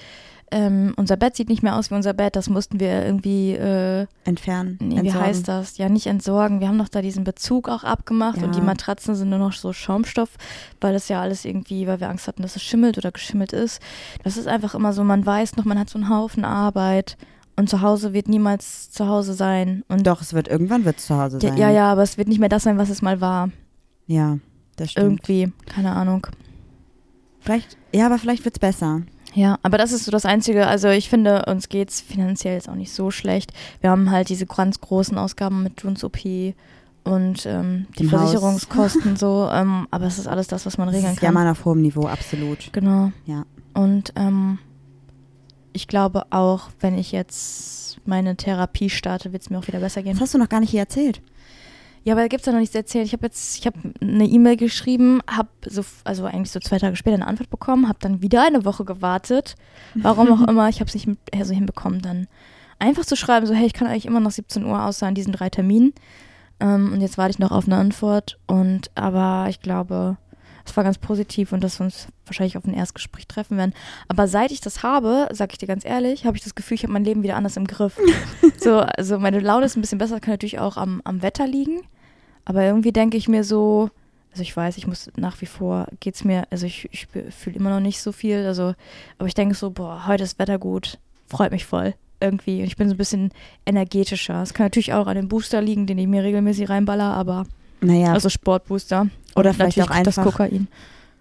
ähm, 0.54 0.94
unser 0.98 1.16
Bett 1.16 1.36
sieht 1.38 1.48
nicht 1.48 1.64
mehr 1.64 1.78
aus 1.78 1.90
wie 1.90 1.96
unser 1.96 2.14
Bett. 2.14 2.36
Das 2.36 2.50
mussten 2.50 2.80
wir 2.82 3.06
irgendwie, 3.06 3.54
äh, 3.54 4.06
Entfernen. 4.26 4.78
nee, 4.82 4.96
wie 4.96 5.00
entsorgen. 5.00 5.28
heißt 5.28 5.48
das? 5.48 5.78
Ja, 5.78 5.88
nicht 5.88 6.08
entsorgen. 6.08 6.60
Wir 6.60 6.68
haben 6.68 6.78
doch 6.78 6.90
da 6.90 7.02
diesen 7.02 7.24
Bezug 7.24 7.70
auch 7.70 7.86
abgemacht 7.86 8.36
und 8.38 8.54
Ja. 8.54 8.60
die 8.60 8.62
Matratzen 8.62 9.16
sind 9.16 9.30
nur 9.30 9.40
noch 9.40 9.54
so 9.54 9.72
Schaumstoff, 9.72 10.30
weil 10.82 10.92
das 10.94 11.08
ja 11.08 11.22
alles 11.22 11.46
irgendwie, 11.46 11.88
weil 11.88 12.02
wir 12.02 12.10
Angst 12.10 12.28
hatten, 12.28 12.42
dass 12.42 12.58
es 12.58 12.62
schimmelt 12.64 12.98
oder 12.98 13.12
geschimmelt 13.14 13.54
ist. 13.54 13.82
Das 14.26 14.36
ist 14.36 14.48
einfach 14.48 14.76
immer 14.76 14.92
so, 14.92 15.06
man 15.06 15.26
weiß 15.26 15.56
noch, 15.56 15.64
man 15.64 15.80
hat 15.80 15.90
so 15.90 15.98
einen 15.98 16.10
Haufen 16.10 16.44
Arbeit 16.44 17.16
und 17.56 17.70
zu 17.70 17.82
Hause 17.82 18.14
wird 18.14 18.28
niemals 18.28 18.92
zu 18.92 19.08
Hause 19.08 19.34
sein. 19.34 19.84
Und 19.88 20.08
Doch, 20.08 20.22
es 20.22 20.34
wird 20.34 20.48
irgendwann 20.48 20.86
wird 20.86 20.98
es 20.98 21.06
zu 21.06 21.18
Hause 21.18 21.40
ja, 21.42 21.50
sein. 21.50 21.58
ja, 21.58 21.70
ja, 21.70 21.92
aber 21.92 22.04
es 22.04 22.18
wird 22.18 22.28
nicht 22.28 22.40
mehr 22.40 22.50
das 22.50 22.64
sein, 22.64 22.78
was 22.78 22.90
es 22.90 23.02
mal 23.02 23.22
war. 23.22 23.50
Ja, 24.08 24.38
das 24.76 24.92
stimmt. 24.92 25.28
Irgendwie, 25.28 25.52
keine 25.66 25.92
Ahnung. 25.92 26.28
Vielleicht, 27.40 27.78
ja, 27.94 28.06
aber 28.06 28.18
vielleicht 28.20 28.46
wird 28.46 28.56
es 28.56 28.60
besser. 28.60 29.02
Ja, 29.34 29.58
aber 29.64 29.78
das 29.78 29.92
ist 29.92 30.06
so 30.06 30.12
das 30.12 30.26
Einzige. 30.26 30.68
Also 30.68 30.90
ich 30.90 31.10
finde, 31.10 31.46
uns 31.48 31.70
geht's 31.70 32.02
finanziell 32.02 32.56
jetzt 32.56 32.70
auch 32.70 32.76
nicht 32.76 32.92
so 32.92 33.12
schlecht. 33.12 33.54
Wir 33.80 33.90
haben 33.90 34.12
halt 34.12 34.30
diese 34.30 34.46
ganz 34.46 34.82
großen 34.82 35.18
Ausgaben 35.18 35.64
mit 35.64 35.82
Junes 35.82 36.04
OP 36.04 36.20
und 37.04 37.46
ähm, 37.46 37.88
die 37.98 38.04
Im. 38.04 38.10
Versicherungskosten 38.10 39.16
so. 39.18 39.50
Ähm, 39.52 39.88
aber 39.90 40.06
es 40.06 40.20
ist 40.20 40.28
alles 40.28 40.48
das, 40.48 40.66
was 40.66 40.78
man 40.78 40.88
Das 40.88 40.96
regeln 40.98 41.14
ist 41.14 41.20
kann. 41.20 41.28
Jammern 41.28 41.48
auf 41.48 41.66
hohem 41.66 41.82
Niveau, 41.82 42.08
absolut. 42.08 42.72
Genau. 42.74 43.12
Ja. 43.26 43.46
Und 43.74 44.12
ähm, 44.18 44.60
ich 45.74 45.88
glaube 45.88 46.24
auch, 46.32 46.70
wenn 46.80 46.98
ich 46.98 47.12
jetzt 47.12 48.00
meine 48.06 48.36
Therapie 48.36 48.90
starte, 48.90 49.32
wird 49.34 49.44
es 49.44 49.50
mir 49.50 49.60
auch 49.60 49.68
wieder 49.68 49.80
besser 49.80 50.02
gehen. 50.04 50.14
Das 50.14 50.22
hast 50.22 50.34
du 50.34 50.38
noch 50.38 50.50
gar 50.50 50.60
nicht 50.60 50.72
hier 50.72 50.80
erzählt. 50.82 51.22
Ja, 52.04 52.14
aber 52.14 52.22
da 52.24 52.28
gibt's 52.30 52.48
ja 52.48 52.52
noch 52.52 52.60
nichts 52.60 52.72
zu 52.72 52.80
erzählen. 52.80 53.06
Ich 53.06 53.14
habe 53.14 53.28
jetzt, 53.28 53.60
ich 53.60 53.68
habe 53.68 53.78
eine 54.02 54.26
E-Mail 54.26 54.58
geschrieben, 54.58 55.20
habe 55.30 55.50
so, 55.68 55.84
also 56.04 56.26
eigentlich 56.26 56.50
so 56.50 56.60
zwei 56.60 56.80
Tage 56.80 56.96
später 56.96 57.14
eine 57.16 57.28
Antwort 57.28 57.52
bekommen, 57.52 57.88
habe 57.88 58.00
dann 58.02 58.24
wieder 58.24 58.44
eine 58.44 58.66
Woche 58.66 58.86
gewartet. 58.86 59.56
Warum 59.94 60.32
auch 60.32 60.48
immer, 60.48 60.68
ich 60.68 60.80
habe 60.80 60.88
es 60.88 60.96
nicht 60.96 61.06
mit- 61.08 61.20
äh, 61.32 61.44
so 61.44 61.54
hinbekommen, 61.54 62.02
dann 62.02 62.28
einfach 62.80 63.06
zu 63.06 63.16
schreiben, 63.16 63.46
so 63.46 63.54
hey, 63.54 63.68
ich 63.68 63.74
kann 63.74 63.88
eigentlich 63.88 64.08
immer 64.08 64.20
noch 64.20 64.32
17 64.32 64.66
Uhr 64.66 64.84
außer 64.84 65.06
an 65.06 65.14
diesen 65.14 65.32
drei 65.34 65.52
Terminen. 65.52 65.94
Ähm, 66.60 66.92
und 66.92 67.02
jetzt 67.02 67.20
warte 67.20 67.32
ich 67.32 67.40
noch 67.40 67.52
auf 67.52 67.68
eine 67.68 67.76
Antwort. 67.78 68.40
Und 68.48 68.90
aber 68.96 69.46
ich 69.50 69.60
glaube, 69.60 70.18
es 70.66 70.76
war 70.76 70.84
ganz 70.84 70.98
positiv 70.98 71.52
und 71.52 71.64
dass 71.64 71.80
wir 71.80 71.86
uns 71.86 72.08
wahrscheinlich 72.26 72.58
auf 72.58 72.66
ein 72.66 72.74
Erstgespräch 72.74 73.28
treffen 73.28 73.58
werden. 73.58 73.74
Aber 74.08 74.28
seit 74.28 74.52
ich 74.52 74.62
das 74.62 74.84
habe, 74.84 75.28
sag 75.32 75.52
ich 75.52 75.58
dir 75.58 75.68
ganz 75.68 75.86
ehrlich, 75.86 76.26
habe 76.26 76.38
ich 76.38 76.44
das 76.44 76.56
Gefühl, 76.56 76.76
ich 76.76 76.84
habe 76.84 76.94
mein 76.94 77.04
Leben 77.04 77.24
wieder 77.24 77.36
anders 77.36 77.58
im 77.58 77.68
Griff. 77.68 78.00
so, 78.60 78.80
also 78.80 79.20
meine 79.20 79.40
Laune 79.40 79.66
ist 79.66 79.76
ein 79.76 79.82
bisschen 79.82 79.98
besser, 79.98 80.20
kann 80.20 80.34
natürlich 80.34 80.60
auch 80.60 80.78
am, 80.78 81.02
am 81.04 81.22
Wetter 81.22 81.48
liegen. 81.48 81.82
Aber 82.46 82.64
irgendwie 82.64 82.92
denke 82.92 83.18
ich 83.18 83.28
mir 83.28 83.44
so, 83.44 83.90
also 84.32 84.44
ich 84.44 84.56
weiß, 84.56 84.78
ich 84.78 84.88
muss 84.88 85.12
nach 85.18 85.40
wie 85.42 85.46
vor, 85.46 85.88
geht's 86.00 86.24
mir, 86.24 86.46
also 86.50 86.66
ich, 86.66 86.88
ich 86.92 87.08
fühle 87.08 87.56
immer 87.56 87.70
noch 87.70 87.82
nicht 87.82 88.02
so 88.02 88.12
viel, 88.12 88.46
also, 88.46 88.74
aber 89.18 89.28
ich 89.28 89.34
denke 89.34 89.56
so, 89.56 89.72
boah, 89.72 90.08
heute 90.08 90.24
ist 90.24 90.40
Wetter 90.40 90.58
gut, 90.58 91.00
freut 91.28 91.52
mich 91.52 91.66
voll. 91.66 91.94
Irgendwie. 92.24 92.60
Und 92.60 92.68
ich 92.68 92.78
bin 92.78 92.88
so 92.88 92.94
ein 92.94 93.00
bisschen 93.00 93.32
energetischer. 93.66 94.44
Es 94.44 94.54
kann 94.54 94.68
natürlich 94.68 94.94
auch 94.94 95.08
an 95.08 95.16
dem 95.16 95.28
Booster 95.28 95.60
liegen, 95.60 95.88
den 95.88 95.98
ich 95.98 96.06
mir 96.06 96.24
regelmäßig 96.24 96.70
reinballer, 96.70 97.16
aber 97.16 97.48
Naja, 97.82 98.14
also 98.14 98.30
Sportbooster. 98.30 99.08
Oder 99.36 99.54
vielleicht 99.54 99.78
natürlich 99.78 100.00
auch 100.00 100.04
das 100.04 100.18
einfach- 100.18 100.32
Kokain. 100.32 100.68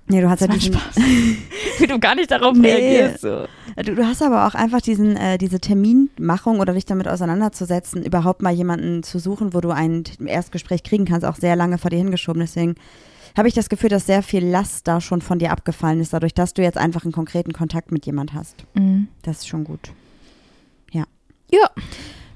nee, 0.08 0.20
du 0.20 0.28
hast 0.30 0.40
ja 0.40 0.46
Das 0.48 0.56
war 0.56 0.58
diesen, 0.58 0.74
Spaß. 0.74 0.96
Wie 1.78 1.86
du 1.86 1.98
gar 1.98 2.14
nicht 2.14 2.30
darauf 2.30 2.56
Nee. 2.56 2.72
reagierst. 2.72 3.20
So. 3.22 3.46
du, 3.76 3.94
du 3.94 4.06
hast 4.06 4.22
aber 4.22 4.46
auch 4.46 4.54
einfach 4.54 4.80
diesen, 4.80 5.16
äh, 5.16 5.38
diese 5.38 5.60
Terminmachung 5.60 6.60
oder 6.60 6.72
dich 6.74 6.84
damit 6.86 7.08
auseinanderzusetzen, 7.08 8.02
überhaupt 8.04 8.42
mal 8.42 8.52
jemanden 8.52 9.02
zu 9.02 9.18
suchen, 9.18 9.54
wo 9.54 9.60
du 9.60 9.70
ein 9.70 10.04
Erstgespräch 10.24 10.82
kriegen 10.82 11.04
kannst, 11.04 11.24
auch 11.24 11.36
sehr 11.36 11.56
lange 11.56 11.78
vor 11.78 11.90
dir 11.90 11.98
hingeschoben. 11.98 12.40
Deswegen 12.40 12.74
habe 13.36 13.46
ich 13.46 13.54
das 13.54 13.68
Gefühl, 13.68 13.90
dass 13.90 14.06
sehr 14.06 14.22
viel 14.24 14.44
Last 14.44 14.88
da 14.88 15.00
schon 15.00 15.22
von 15.22 15.38
dir 15.38 15.52
abgefallen 15.52 16.00
ist, 16.00 16.12
dadurch, 16.12 16.34
dass 16.34 16.52
du 16.52 16.62
jetzt 16.62 16.76
einfach 16.78 17.04
einen 17.04 17.12
konkreten 17.12 17.52
Kontakt 17.52 17.92
mit 17.92 18.04
jemand 18.06 18.34
hast. 18.34 18.64
Mhm. 18.74 19.06
Das 19.22 19.38
ist 19.38 19.48
schon 19.48 19.64
gut. 19.64 19.92
Ja, 21.52 21.68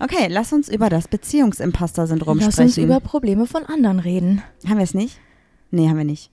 Okay, 0.00 0.26
lass 0.28 0.52
uns 0.52 0.68
über 0.68 0.88
das 0.90 1.06
Beziehungsimposter-Syndrom 1.06 2.38
lass 2.40 2.54
sprechen. 2.54 2.66
uns 2.66 2.76
über 2.78 2.98
Probleme 2.98 3.46
von 3.46 3.64
anderen 3.64 4.00
reden. 4.00 4.42
haben 4.68 4.78
wir 4.78 4.82
es 4.84 4.92
nicht? 4.92 5.18
Nee, 5.74 5.88
haben 5.88 5.98
wir 5.98 6.04
nicht. 6.04 6.30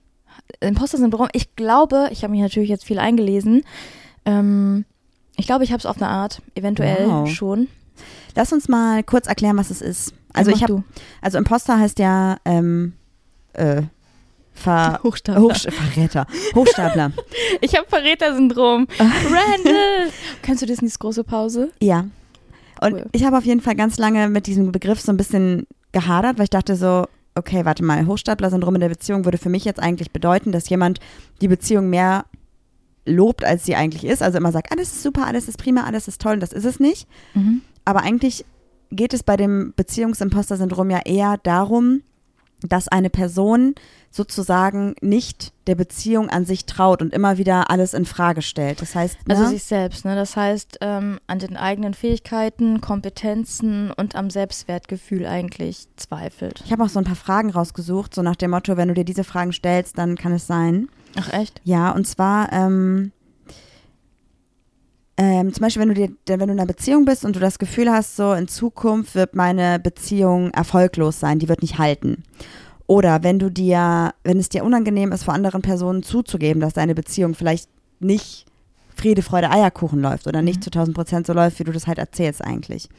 Imposter-Syndrom, 0.59 1.29
ich 1.33 1.55
glaube, 1.55 2.09
ich 2.11 2.23
habe 2.23 2.31
mich 2.31 2.41
natürlich 2.41 2.69
jetzt 2.69 2.85
viel 2.85 2.99
eingelesen. 2.99 3.63
Ähm, 4.25 4.85
ich 5.35 5.45
glaube, 5.47 5.63
ich 5.63 5.71
habe 5.71 5.79
es 5.79 5.85
auf 5.85 5.97
eine 5.97 6.07
Art, 6.09 6.41
eventuell 6.55 7.07
Wow. 7.07 7.29
schon. 7.29 7.67
Lass 8.35 8.53
uns 8.53 8.67
mal 8.69 9.03
kurz 9.03 9.27
erklären, 9.27 9.57
was 9.57 9.69
es 9.71 9.81
ist. 9.81 10.13
Also 10.33 10.51
Ja, 10.51 10.57
ich 10.57 10.63
habe, 10.63 10.83
also 11.21 11.37
Imposter 11.37 11.79
heißt 11.79 11.99
ja 11.99 12.37
ähm, 12.45 12.93
äh, 13.53 13.81
Ver 14.53 14.99
Hochstapler. 15.03 15.41
Hochst 15.41 15.71
Verräter, 15.71 16.27
Hochstapler. 16.55 17.11
Ich 17.61 17.75
habe 17.75 17.87
Verräter-Syndrom. 17.87 18.87
Randall! 18.99 20.11
Kennst 20.41 20.61
du 20.61 20.65
das 20.67 20.81
nicht, 20.81 20.99
große 20.99 21.23
Pause? 21.23 21.71
ja. 21.81 22.05
Und 22.83 22.93
Cool. 22.93 23.05
ich 23.11 23.23
habe 23.25 23.37
auf 23.37 23.45
jeden 23.45 23.61
Fall 23.61 23.75
ganz 23.75 23.97
lange 23.99 24.27
mit 24.27 24.47
diesem 24.47 24.71
Begriff 24.71 24.99
so 25.01 25.11
ein 25.11 25.17
bisschen 25.17 25.67
gehadert, 25.91 26.39
weil 26.39 26.45
ich 26.45 26.49
dachte 26.49 26.75
so, 26.75 27.05
okay, 27.41 27.65
warte 27.65 27.83
mal, 27.83 28.05
Hochstapler-Syndrom 28.05 28.75
in 28.75 28.81
der 28.81 28.89
Beziehung 28.89 29.25
würde 29.25 29.37
für 29.37 29.49
mich 29.49 29.65
jetzt 29.65 29.79
eigentlich 29.79 30.11
bedeuten, 30.11 30.51
dass 30.51 30.69
jemand 30.69 30.99
die 31.41 31.47
Beziehung 31.47 31.89
mehr 31.89 32.25
lobt, 33.05 33.43
als 33.43 33.65
sie 33.65 33.75
eigentlich 33.75 34.05
ist. 34.05 34.21
Also 34.21 34.37
immer 34.37 34.51
sagt, 34.51 34.71
alles 34.71 34.93
ist 34.93 35.03
super, 35.03 35.25
alles 35.25 35.47
ist 35.47 35.57
prima, 35.57 35.83
alles 35.83 36.07
ist 36.07 36.21
toll 36.21 36.35
und 36.35 36.39
das 36.39 36.53
ist 36.53 36.65
es 36.65 36.79
nicht. 36.79 37.07
Mhm. 37.33 37.61
Aber 37.83 38.03
eigentlich 38.03 38.45
geht 38.91 39.13
es 39.13 39.23
bei 39.23 39.37
dem 39.37 39.73
Beziehungsimposter-Syndrom 39.75 40.89
ja 40.91 40.99
eher 41.03 41.37
darum, 41.41 42.03
dass 42.61 42.87
eine 42.87 43.09
Person 43.09 43.73
sozusagen 44.11 44.93
nicht 45.01 45.53
der 45.67 45.75
Beziehung 45.75 46.29
an 46.29 46.45
sich 46.45 46.65
traut 46.65 47.01
und 47.01 47.13
immer 47.13 47.37
wieder 47.37 47.71
alles 47.71 47.93
in 47.93 48.05
Frage 48.05 48.41
stellt. 48.41 48.81
Das 48.81 48.93
heißt, 48.93 49.17
Also 49.29 49.43
ne? 49.43 49.49
sich 49.49 49.63
selbst, 49.63 50.03
ne? 50.03 50.15
Das 50.15 50.35
heißt, 50.35 50.79
ähm, 50.81 51.19
an 51.27 51.39
den 51.39 51.55
eigenen 51.55 51.93
Fähigkeiten, 51.93 52.81
Kompetenzen 52.81 53.91
und 53.91 54.15
am 54.15 54.29
Selbstwertgefühl 54.29 55.25
eigentlich 55.25 55.87
zweifelt. 55.95 56.61
ich 56.65 56.73
habe 56.73 56.83
auch 56.83 56.89
so 56.89 56.99
ein 56.99 57.05
paar 57.05 57.15
Fragen 57.15 57.51
rausgesucht, 57.51 58.13
so 58.13 58.21
nach 58.21 58.35
dem 58.35 58.51
Motto, 58.51 58.75
wenn 58.75 58.89
du 58.89 58.93
dir 58.93 59.05
diese 59.05 59.23
Fragen 59.23 59.53
stellst, 59.53 59.97
dann 59.97 60.17
kann 60.17 60.33
es 60.33 60.45
sein. 60.45 60.89
Ach 61.15 61.31
echt? 61.31 61.61
Ja, 61.63 61.91
und 61.91 62.05
zwar 62.05 62.51
ähm, 62.51 63.13
ähm, 65.15 65.53
zum 65.53 65.61
Beispiel, 65.61 65.81
wenn 65.81 65.89
du 65.89 65.93
dir, 65.93 66.09
wenn 66.25 66.39
du 66.39 66.45
in 66.45 66.59
einer 66.59 66.65
Beziehung 66.65 67.05
bist 67.05 67.23
und 67.23 67.35
du 67.35 67.39
das 67.39 67.59
Gefühl 67.59 67.91
hast, 67.91 68.15
so 68.15 68.33
in 68.33 68.47
Zukunft 68.47 69.15
wird 69.15 69.35
meine 69.35 69.79
Beziehung 69.79 70.51
erfolglos 70.51 71.19
sein, 71.19 71.39
die 71.39 71.47
wird 71.47 71.61
nicht 71.61 71.77
halten. 71.77 72.23
Oder 72.91 73.23
wenn 73.23 73.39
du 73.39 73.49
dir, 73.49 74.13
wenn 74.25 74.37
es 74.37 74.49
dir 74.49 74.65
unangenehm 74.65 75.13
ist, 75.13 75.23
vor 75.23 75.33
anderen 75.33 75.61
Personen 75.61 76.03
zuzugeben, 76.03 76.59
dass 76.59 76.73
deine 76.73 76.93
Beziehung 76.93 77.35
vielleicht 77.35 77.69
nicht 78.01 78.45
Friede, 78.93 79.21
Freude, 79.21 79.49
Eierkuchen 79.49 80.01
läuft 80.01 80.27
oder 80.27 80.41
nicht 80.41 80.57
Mhm. 80.57 80.61
zu 80.63 80.71
1000 80.71 80.93
Prozent 80.97 81.25
so 81.25 81.31
läuft, 81.31 81.57
wie 81.59 81.63
du 81.63 81.71
das 81.71 81.87
halt 81.87 81.99
erzählst 81.99 82.43
eigentlich. 82.43 82.89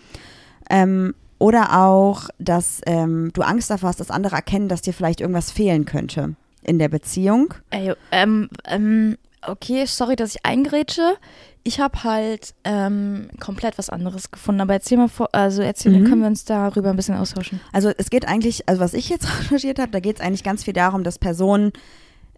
Ähm, 0.70 1.14
oder 1.38 1.78
auch, 1.85 2.31
dass 2.38 2.81
ähm, 2.87 3.33
du 3.35 3.42
Angst 3.42 3.68
davor 3.68 3.90
hast, 3.90 4.00
dass 4.00 4.11
andere 4.11 4.37
erkennen, 4.37 4.70
dass 4.70 4.81
dir 4.81 4.94
vielleicht 4.94 5.20
irgendwas 5.20 5.50
fehlen 5.50 5.85
könnte 5.85 6.37
in 6.62 6.78
der 6.78 6.88
Beziehung. 6.88 7.52
Ey, 7.68 7.92
ähm, 8.12 8.48
ähm, 8.64 9.18
okay, 9.46 9.85
sorry, 9.85 10.16
dass 10.16 10.35
ich 10.35 10.46
eingrätsche. 10.46 11.16
Ich 11.64 11.79
habe 11.81 12.03
halt 12.03 12.55
ähm, 12.64 13.29
komplett 13.38 13.79
was 13.79 13.88
anderes 13.88 14.31
gefunden. 14.31 14.61
Aber 14.61 14.72
erzähl 14.75 14.98
mal 14.98 15.09
vor, 15.09 15.29
also 15.33 15.62
erzähl, 15.62 15.92
Mhm. 15.92 16.05
können 16.05 16.20
wir 16.22 16.27
uns 16.27 16.44
darüber 16.44 16.90
ein 16.90 16.96
bisschen 16.96 17.14
austauschen. 17.16 17.61
Also 17.72 17.92
es 17.96 18.11
geht 18.11 18.27
eigentlich, 18.27 18.68
also 18.68 18.81
was 18.81 18.94
ich 18.94 19.09
jetzt 19.09 19.27
recherchiert 19.40 19.79
habe, 19.79 19.92
da 19.92 20.01
geht 20.01 20.16
es 20.16 20.22
eigentlich 20.22 20.42
ganz 20.44 20.64
viel 20.64 20.75
darum, 20.75 21.05
dass 21.05 21.18
Personen 21.18 21.72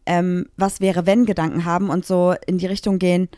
ähm, 0.06 0.46
was 0.58 0.80
wäre, 0.80 1.06
wenn 1.06 1.24
Gedanken 1.24 1.64
haben 1.64 1.88
und 1.88 2.04
so 2.04 2.34
in 2.46 2.58
die 2.58 2.66
Richtung 2.66 2.98
gehen, 2.98 3.28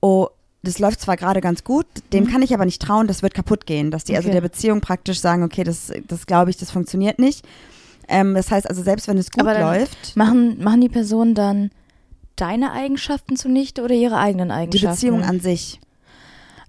oh, 0.00 0.26
das 0.64 0.80
läuft 0.80 1.00
zwar 1.00 1.16
gerade 1.16 1.40
ganz 1.40 1.62
gut, 1.62 1.86
dem 2.12 2.24
Mhm. 2.24 2.28
kann 2.30 2.42
ich 2.42 2.52
aber 2.52 2.64
nicht 2.64 2.82
trauen, 2.82 3.06
das 3.06 3.22
wird 3.22 3.32
kaputt 3.34 3.64
gehen. 3.66 3.92
Dass 3.92 4.02
die 4.02 4.16
also 4.16 4.26
Okay. 4.28 4.34
der 4.34 4.40
Beziehung 4.40 4.80
praktisch 4.80 5.20
sagen, 5.20 5.44
okay, 5.44 5.62
das, 5.62 5.92
das 6.08 6.26
glaube 6.26 6.50
ich, 6.50 6.56
das 6.56 6.72
funktioniert 6.72 7.20
nicht. 7.20 7.46
Ähm, 8.08 8.34
das 8.34 8.50
heißt 8.50 8.68
also, 8.68 8.82
selbst 8.82 9.06
wenn 9.06 9.18
es 9.18 9.30
gut 9.30 9.44
läuft, 9.44 10.16
Machen, 10.16 10.60
machen 10.60 10.80
die 10.80 10.88
Personen 10.88 11.34
dann 11.36 11.70
deine 12.40 12.72
Eigenschaften 12.72 13.36
zunichte 13.36 13.82
oder 13.82 13.94
ihre 13.94 14.16
eigenen 14.18 14.48
die 14.48 14.54
Eigenschaften? 14.54 14.94
Beziehung 14.96 15.22
an 15.24 15.40
sich. 15.40 15.80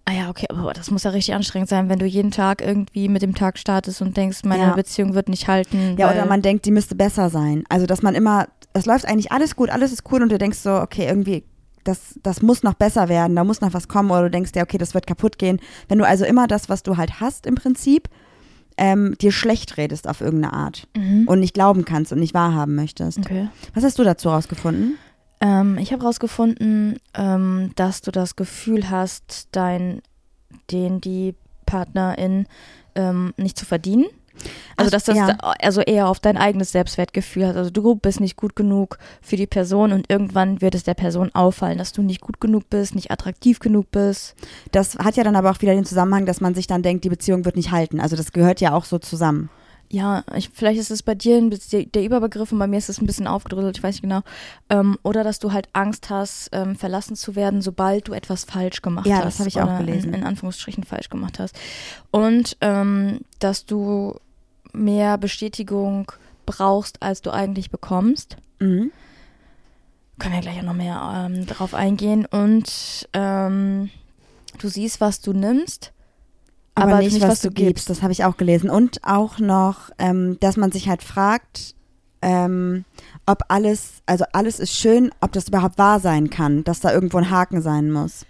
Ah 0.06 0.14
ja, 0.14 0.30
okay, 0.30 0.48
aber 0.50 0.74
das 0.74 0.90
muss 0.90 1.04
ja 1.04 1.12
richtig 1.12 1.36
anstrengend 1.36 1.70
sein, 1.70 1.88
wenn 1.88 2.00
du 2.00 2.06
jeden 2.06 2.32
Tag 2.32 2.62
irgendwie 2.62 3.08
mit 3.10 3.22
dem 3.22 3.36
Tag 3.36 3.60
startest 3.60 4.02
und 4.02 4.18
denkst, 4.18 4.40
meine 4.44 4.64
Ja. 4.64 4.74
Beziehung 4.74 5.14
wird 5.14 5.30
nicht 5.30 5.48
halten. 5.48 5.96
Ja, 6.00 6.10
oder 6.12 6.26
man 6.26 6.42
denkt, 6.42 6.66
die 6.66 6.72
müsste 6.72 6.96
besser 6.96 7.30
sein. 7.30 7.64
Also, 7.70 7.86
dass 7.86 8.02
man 8.02 8.16
immer, 8.16 8.48
es 8.74 8.88
läuft 8.88 9.06
eigentlich 9.08 9.32
alles 9.32 9.56
gut, 9.56 9.70
alles 9.70 9.92
ist 9.92 10.04
cool 10.12 10.24
und 10.24 10.32
du 10.32 10.40
denkst 10.40 10.58
so, 10.60 10.72
okay, 10.72 11.06
irgendwie, 11.06 11.44
das, 11.84 12.20
das 12.24 12.42
muss 12.42 12.64
noch 12.64 12.74
besser 12.74 13.08
werden, 13.08 13.36
da 13.36 13.44
muss 13.44 13.62
noch 13.62 13.74
was 13.74 13.88
kommen 13.88 14.10
oder 14.10 14.24
du 14.24 14.32
denkst 14.32 14.52
dir, 14.54 14.64
okay, 14.64 14.80
das 14.80 14.96
wird 14.96 15.06
kaputt 15.06 15.38
gehen. 15.38 15.60
Wenn 15.88 16.00
du 16.00 16.06
also 16.08 16.26
immer 16.26 16.48
das, 16.48 16.70
was 16.70 16.82
du 16.82 16.98
halt 16.98 17.20
hast 17.20 17.46
im 17.46 17.54
Prinzip, 17.56 18.10
ähm, 18.78 19.16
dir 19.22 19.32
schlecht 19.32 19.78
redest 19.78 20.08
auf 20.08 20.22
irgendeine 20.22 20.54
Art 20.54 20.88
Mhm. 20.98 21.28
und 21.28 21.40
nicht 21.40 21.54
glauben 21.54 21.86
kannst 21.86 22.12
und 22.14 22.20
nicht 22.20 22.34
wahrhaben 22.34 22.74
möchtest. 22.76 23.20
Okay. 23.20 23.50
Was 23.76 23.84
hast 23.84 24.00
du 24.00 24.04
dazu 24.04 24.30
rausgefunden? 24.30 24.98
Ähm, 25.42 25.78
ich 25.78 25.94
habe 25.94 26.04
rausgefunden, 26.04 26.98
ähm, 27.14 27.72
dass 27.76 28.02
du 28.02 28.12
das 28.12 28.36
Gefühl 28.36 28.90
hast, 28.90 29.48
dein, 29.52 30.02
den 30.72 31.02
die 31.02 31.36
Partnerin 31.66 32.48
ähm, 32.96 33.34
nicht 33.38 33.58
zu 33.58 33.66
verdienen. 33.66 34.06
Also 34.78 34.90
dass 34.90 35.04
das 35.04 35.18
ja. 35.18 35.38
also 35.60 35.82
eher 35.82 36.08
auf 36.08 36.20
dein 36.20 36.38
eigenes 36.38 36.72
Selbstwertgefühl 36.72 37.48
hat. 37.48 37.58
Also 37.58 37.70
du 37.70 37.96
bist 37.96 38.22
nicht 38.22 38.38
gut 38.38 38.56
genug 38.56 38.98
für 39.22 39.36
die 39.36 39.48
Person 39.48 39.92
und 39.92 40.10
irgendwann 40.10 40.62
wird 40.62 40.76
es 40.76 40.84
der 40.84 40.94
Person 40.94 41.30
auffallen, 41.34 41.78
dass 41.78 41.92
du 41.92 42.02
nicht 42.02 42.22
gut 42.22 42.40
genug 42.40 42.70
bist, 42.70 42.96
nicht 42.96 43.12
attraktiv 43.12 43.60
genug 43.60 43.92
bist. 43.92 44.36
Das 44.72 44.98
hat 44.98 45.18
ja 45.18 45.24
dann 45.24 45.36
aber 45.36 45.52
auch 45.52 45.62
wieder 45.62 45.74
den 45.74 45.86
Zusammenhang, 45.86 46.26
dass 46.26 46.40
man 46.40 46.56
sich 46.56 46.68
dann 46.68 46.84
denkt, 46.84 47.04
die 47.04 47.10
Beziehung 47.10 47.44
wird 47.44 47.58
nicht 47.58 47.72
halten. 47.72 48.00
Also 48.00 48.16
das 48.16 48.32
gehört 48.32 48.62
ja 48.62 48.74
auch 48.74 48.86
so 48.86 48.98
zusammen. 48.98 49.50
Ja, 49.92 50.24
ich, 50.36 50.50
vielleicht 50.54 50.80
ist 50.80 50.92
es 50.92 51.02
bei 51.02 51.16
dir 51.16 51.38
ein 51.38 51.50
bisschen 51.50 51.92
der 51.92 52.04
Überbegriff 52.04 52.52
und 52.52 52.60
bei 52.60 52.68
mir 52.68 52.78
ist 52.78 52.90
es 52.90 53.02
ein 53.02 53.08
bisschen 53.08 53.26
aufgedröselt, 53.26 53.78
ich 53.78 53.84
weiß 53.84 53.96
nicht 53.96 54.04
genau. 54.04 54.22
Ähm, 54.70 55.00
oder 55.02 55.24
dass 55.24 55.40
du 55.40 55.52
halt 55.52 55.68
Angst 55.74 56.12
hast, 56.12 56.50
ähm, 56.52 56.76
verlassen 56.76 57.16
zu 57.16 57.36
werden, 57.36 57.64
sobald 57.64 58.08
du 58.08 58.14
etwas 58.14 58.44
falsch 58.44 58.84
gemacht 58.84 59.08
Ja, 59.08 59.18
hast. 59.18 59.26
das 59.26 59.40
habe 59.40 59.50
ich 59.50 59.60
auch 59.60 59.80
gelesen. 59.80 60.10
In, 60.14 60.22
in 60.22 60.24
Anführungsstrichen 60.28 60.84
falsch 60.84 61.10
gemacht 61.10 61.40
hast. 61.40 61.56
Und 62.12 62.56
ähm, 62.62 63.22
dass 63.40 63.66
du 63.66 64.16
mehr 64.74 65.18
Bestätigung 65.18 66.12
brauchst, 66.46 67.02
als 67.02 67.22
du 67.24 67.32
eigentlich 67.32 67.72
bekommst. 67.72 68.38
Mhm. 68.60 68.92
Können 70.20 70.36
wir 70.36 70.42
gleich 70.42 70.60
auch 70.60 70.64
noch 70.64 70.74
mehr 70.74 71.28
ähm, 71.32 71.48
drauf 71.48 71.74
eingehen. 71.74 72.26
Und 72.26 73.10
ähm, 73.14 73.90
du 74.60 74.68
siehst, 74.68 75.02
was 75.02 75.22
du 75.22 75.34
nimmst, 75.34 75.94
aber, 76.82 76.94
aber 76.94 77.02
nicht, 77.02 77.22
was, 77.22 77.42
du 77.42 77.52
gibst. 77.52 77.90
Das 77.90 78.02
habe 78.02 78.12
ich 78.12 78.24
auch 78.26 78.38
gelesen. 78.38 78.70
Und 78.70 79.04
auch 79.04 79.40
noch, 79.40 79.90
ähm, 79.98 80.38
dass 80.40 80.58
man 80.58 80.72
sich 80.72 80.90
halt 80.90 81.04
fragt, 81.04 81.76
ähm, 82.22 82.86
ob 83.26 83.44
alles, 83.48 84.02
also 84.06 84.26
alles 84.34 84.60
ist 84.60 84.76
schön, 84.76 85.12
ob 85.22 85.32
das 85.32 85.48
überhaupt 85.48 85.78
wahr 85.78 86.00
sein 86.00 86.30
kann, 86.30 86.64
dass 86.64 86.80
da 86.80 86.92
irgendwo 86.92 87.18
ein 87.18 87.30
Haken 87.30 87.62
sein 87.62 87.92
muss. 87.92 88.26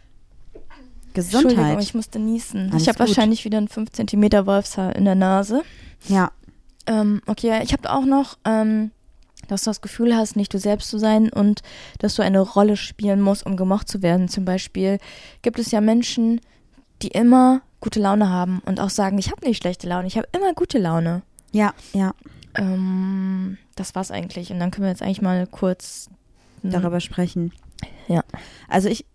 Entschuldigung, 1.13 1.55
Gesundheit. 1.55 1.83
ich 1.83 1.93
musste 1.95 2.19
niesen. 2.19 2.69
Alles 2.69 2.83
ich 2.83 2.87
habe 2.87 2.99
wahrscheinlich 2.99 3.43
wieder 3.45 3.57
ein 3.57 3.67
5 3.67 3.91
cm 3.91 4.45
Wolfshaar 4.45 4.95
in 4.95 5.05
der 5.05 5.15
Nase. 5.15 5.63
Ja, 6.07 6.31
Ähm, 6.85 7.21
okay, 7.27 7.61
ich 7.63 7.73
habe 7.73 7.91
auch 7.91 8.05
noch, 8.05 8.37
ähm, 8.45 8.91
dass 9.47 9.63
du 9.63 9.69
das 9.69 9.81
Gefühl 9.81 10.15
hast, 10.15 10.35
nicht 10.35 10.53
du 10.53 10.59
selbst 10.59 10.89
zu 10.89 10.97
sein 10.97 11.29
und 11.29 11.61
dass 11.99 12.15
du 12.15 12.23
eine 12.23 12.39
Rolle 12.39 12.77
spielen 12.77 13.21
musst, 13.21 13.45
um 13.45 13.57
gemocht 13.57 13.87
zu 13.87 14.01
werden. 14.01 14.27
Zum 14.27 14.45
Beispiel 14.45 14.97
gibt 15.41 15.59
es 15.59 15.71
ja 15.71 15.81
Menschen, 15.81 16.41
die 17.01 17.09
immer 17.09 17.61
gute 17.79 17.99
Laune 17.99 18.29
haben 18.29 18.59
und 18.65 18.79
auch 18.79 18.89
sagen, 18.89 19.17
ich 19.17 19.31
habe 19.31 19.45
nicht 19.45 19.57
schlechte 19.61 19.87
Laune, 19.87 20.07
ich 20.07 20.17
habe 20.17 20.27
immer 20.35 20.53
gute 20.53 20.77
Laune. 20.79 21.21
ja, 21.51 21.73
ja, 21.93 22.13
Ähm, 22.55 23.57
das 23.75 23.95
war's 23.95 24.11
eigentlich. 24.11 24.51
Und 24.51 24.59
dann 24.59 24.71
können 24.71 24.85
wir 24.85 24.89
jetzt 24.91 25.01
eigentlich 25.01 25.21
mal 25.21 25.47
kurz 25.47 26.09
hm, 26.61 26.71
darüber 26.71 26.99
sprechen. 26.99 27.53
Ja. 28.07 28.23
Also 28.67 28.89
ich 28.89 29.05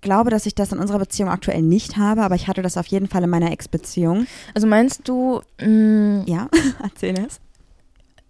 glaube, 0.00 0.30
dass 0.30 0.46
ich 0.46 0.54
das 0.54 0.72
in 0.72 0.78
unserer 0.78 0.98
Beziehung 0.98 1.28
aktuell 1.30 1.62
nicht 1.62 1.96
habe, 1.96 2.22
aber 2.22 2.34
ich 2.34 2.48
hatte 2.48 2.62
das 2.62 2.76
auf 2.76 2.86
jeden 2.86 3.08
Fall 3.08 3.22
in 3.24 3.30
meiner 3.30 3.50
Ex-Beziehung. 3.52 4.26
Also 4.54 4.66
meinst 4.66 5.08
du, 5.08 5.40
mh, 5.60 6.24
Ja, 6.26 6.48
erzähl 6.82 7.18
es. 7.18 7.40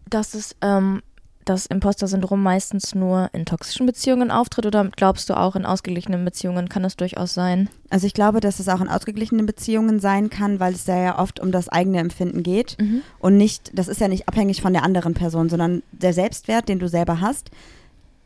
dass 0.08 0.34
es 0.34 0.56
ähm, 0.60 1.02
das 1.44 1.66
Imposter-Syndrom 1.66 2.42
meistens 2.42 2.94
nur 2.94 3.28
in 3.32 3.44
toxischen 3.44 3.86
Beziehungen 3.86 4.30
auftritt 4.30 4.66
oder 4.66 4.90
glaubst 4.96 5.28
du 5.30 5.36
auch 5.36 5.56
in 5.56 5.66
ausgeglichenen 5.66 6.24
Beziehungen 6.24 6.68
kann 6.68 6.84
es 6.84 6.96
durchaus 6.96 7.34
sein? 7.34 7.68
Also 7.90 8.06
ich 8.06 8.14
glaube, 8.14 8.40
dass 8.40 8.60
es 8.60 8.68
auch 8.68 8.80
in 8.80 8.88
ausgeglichenen 8.88 9.46
Beziehungen 9.46 10.00
sein 10.00 10.30
kann, 10.30 10.60
weil 10.60 10.74
es 10.74 10.86
ja 10.86 11.18
oft 11.18 11.40
um 11.40 11.52
das 11.52 11.68
eigene 11.68 11.98
Empfinden 11.98 12.42
geht 12.42 12.76
und 13.18 13.36
nicht, 13.36 13.70
das 13.74 13.88
ist 13.88 14.00
ja 14.00 14.08
nicht 14.08 14.28
abhängig 14.28 14.62
von 14.62 14.72
der 14.72 14.82
anderen 14.82 15.14
Person, 15.14 15.48
sondern 15.48 15.82
der 15.92 16.12
Selbstwert, 16.12 16.68
den 16.68 16.78
du 16.78 16.88
selber 16.88 17.20
hast, 17.20 17.50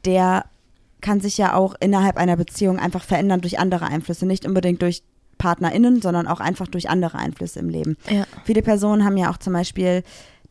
der 0.05 0.45
kann 1.01 1.21
sich 1.21 1.39
ja 1.39 1.55
auch 1.55 1.75
innerhalb 1.81 2.17
einer 2.17 2.37
Beziehung 2.37 2.79
einfach 2.79 3.05
verändern 3.05 3.41
durch 3.41 3.59
andere 3.59 3.87
Einflüsse, 3.87 4.27
nicht 4.27 4.47
unbedingt 4.47 4.83
durch 4.83 5.03
PartnerInnen, 5.39 6.03
sondern 6.03 6.27
auch 6.27 6.41
einfach 6.41 6.67
durch 6.67 6.91
andere 6.91 7.19
Einflüsse 7.19 7.61
im 7.61 7.69
Leben. 7.69 7.97
Ja. 8.11 8.25
Viele 8.45 8.63
Personen 8.63 9.05
haben 9.05 9.17
ja 9.17 9.31
auch 9.31 9.39
zum 9.39 9.53
Beispiel 9.53 10.03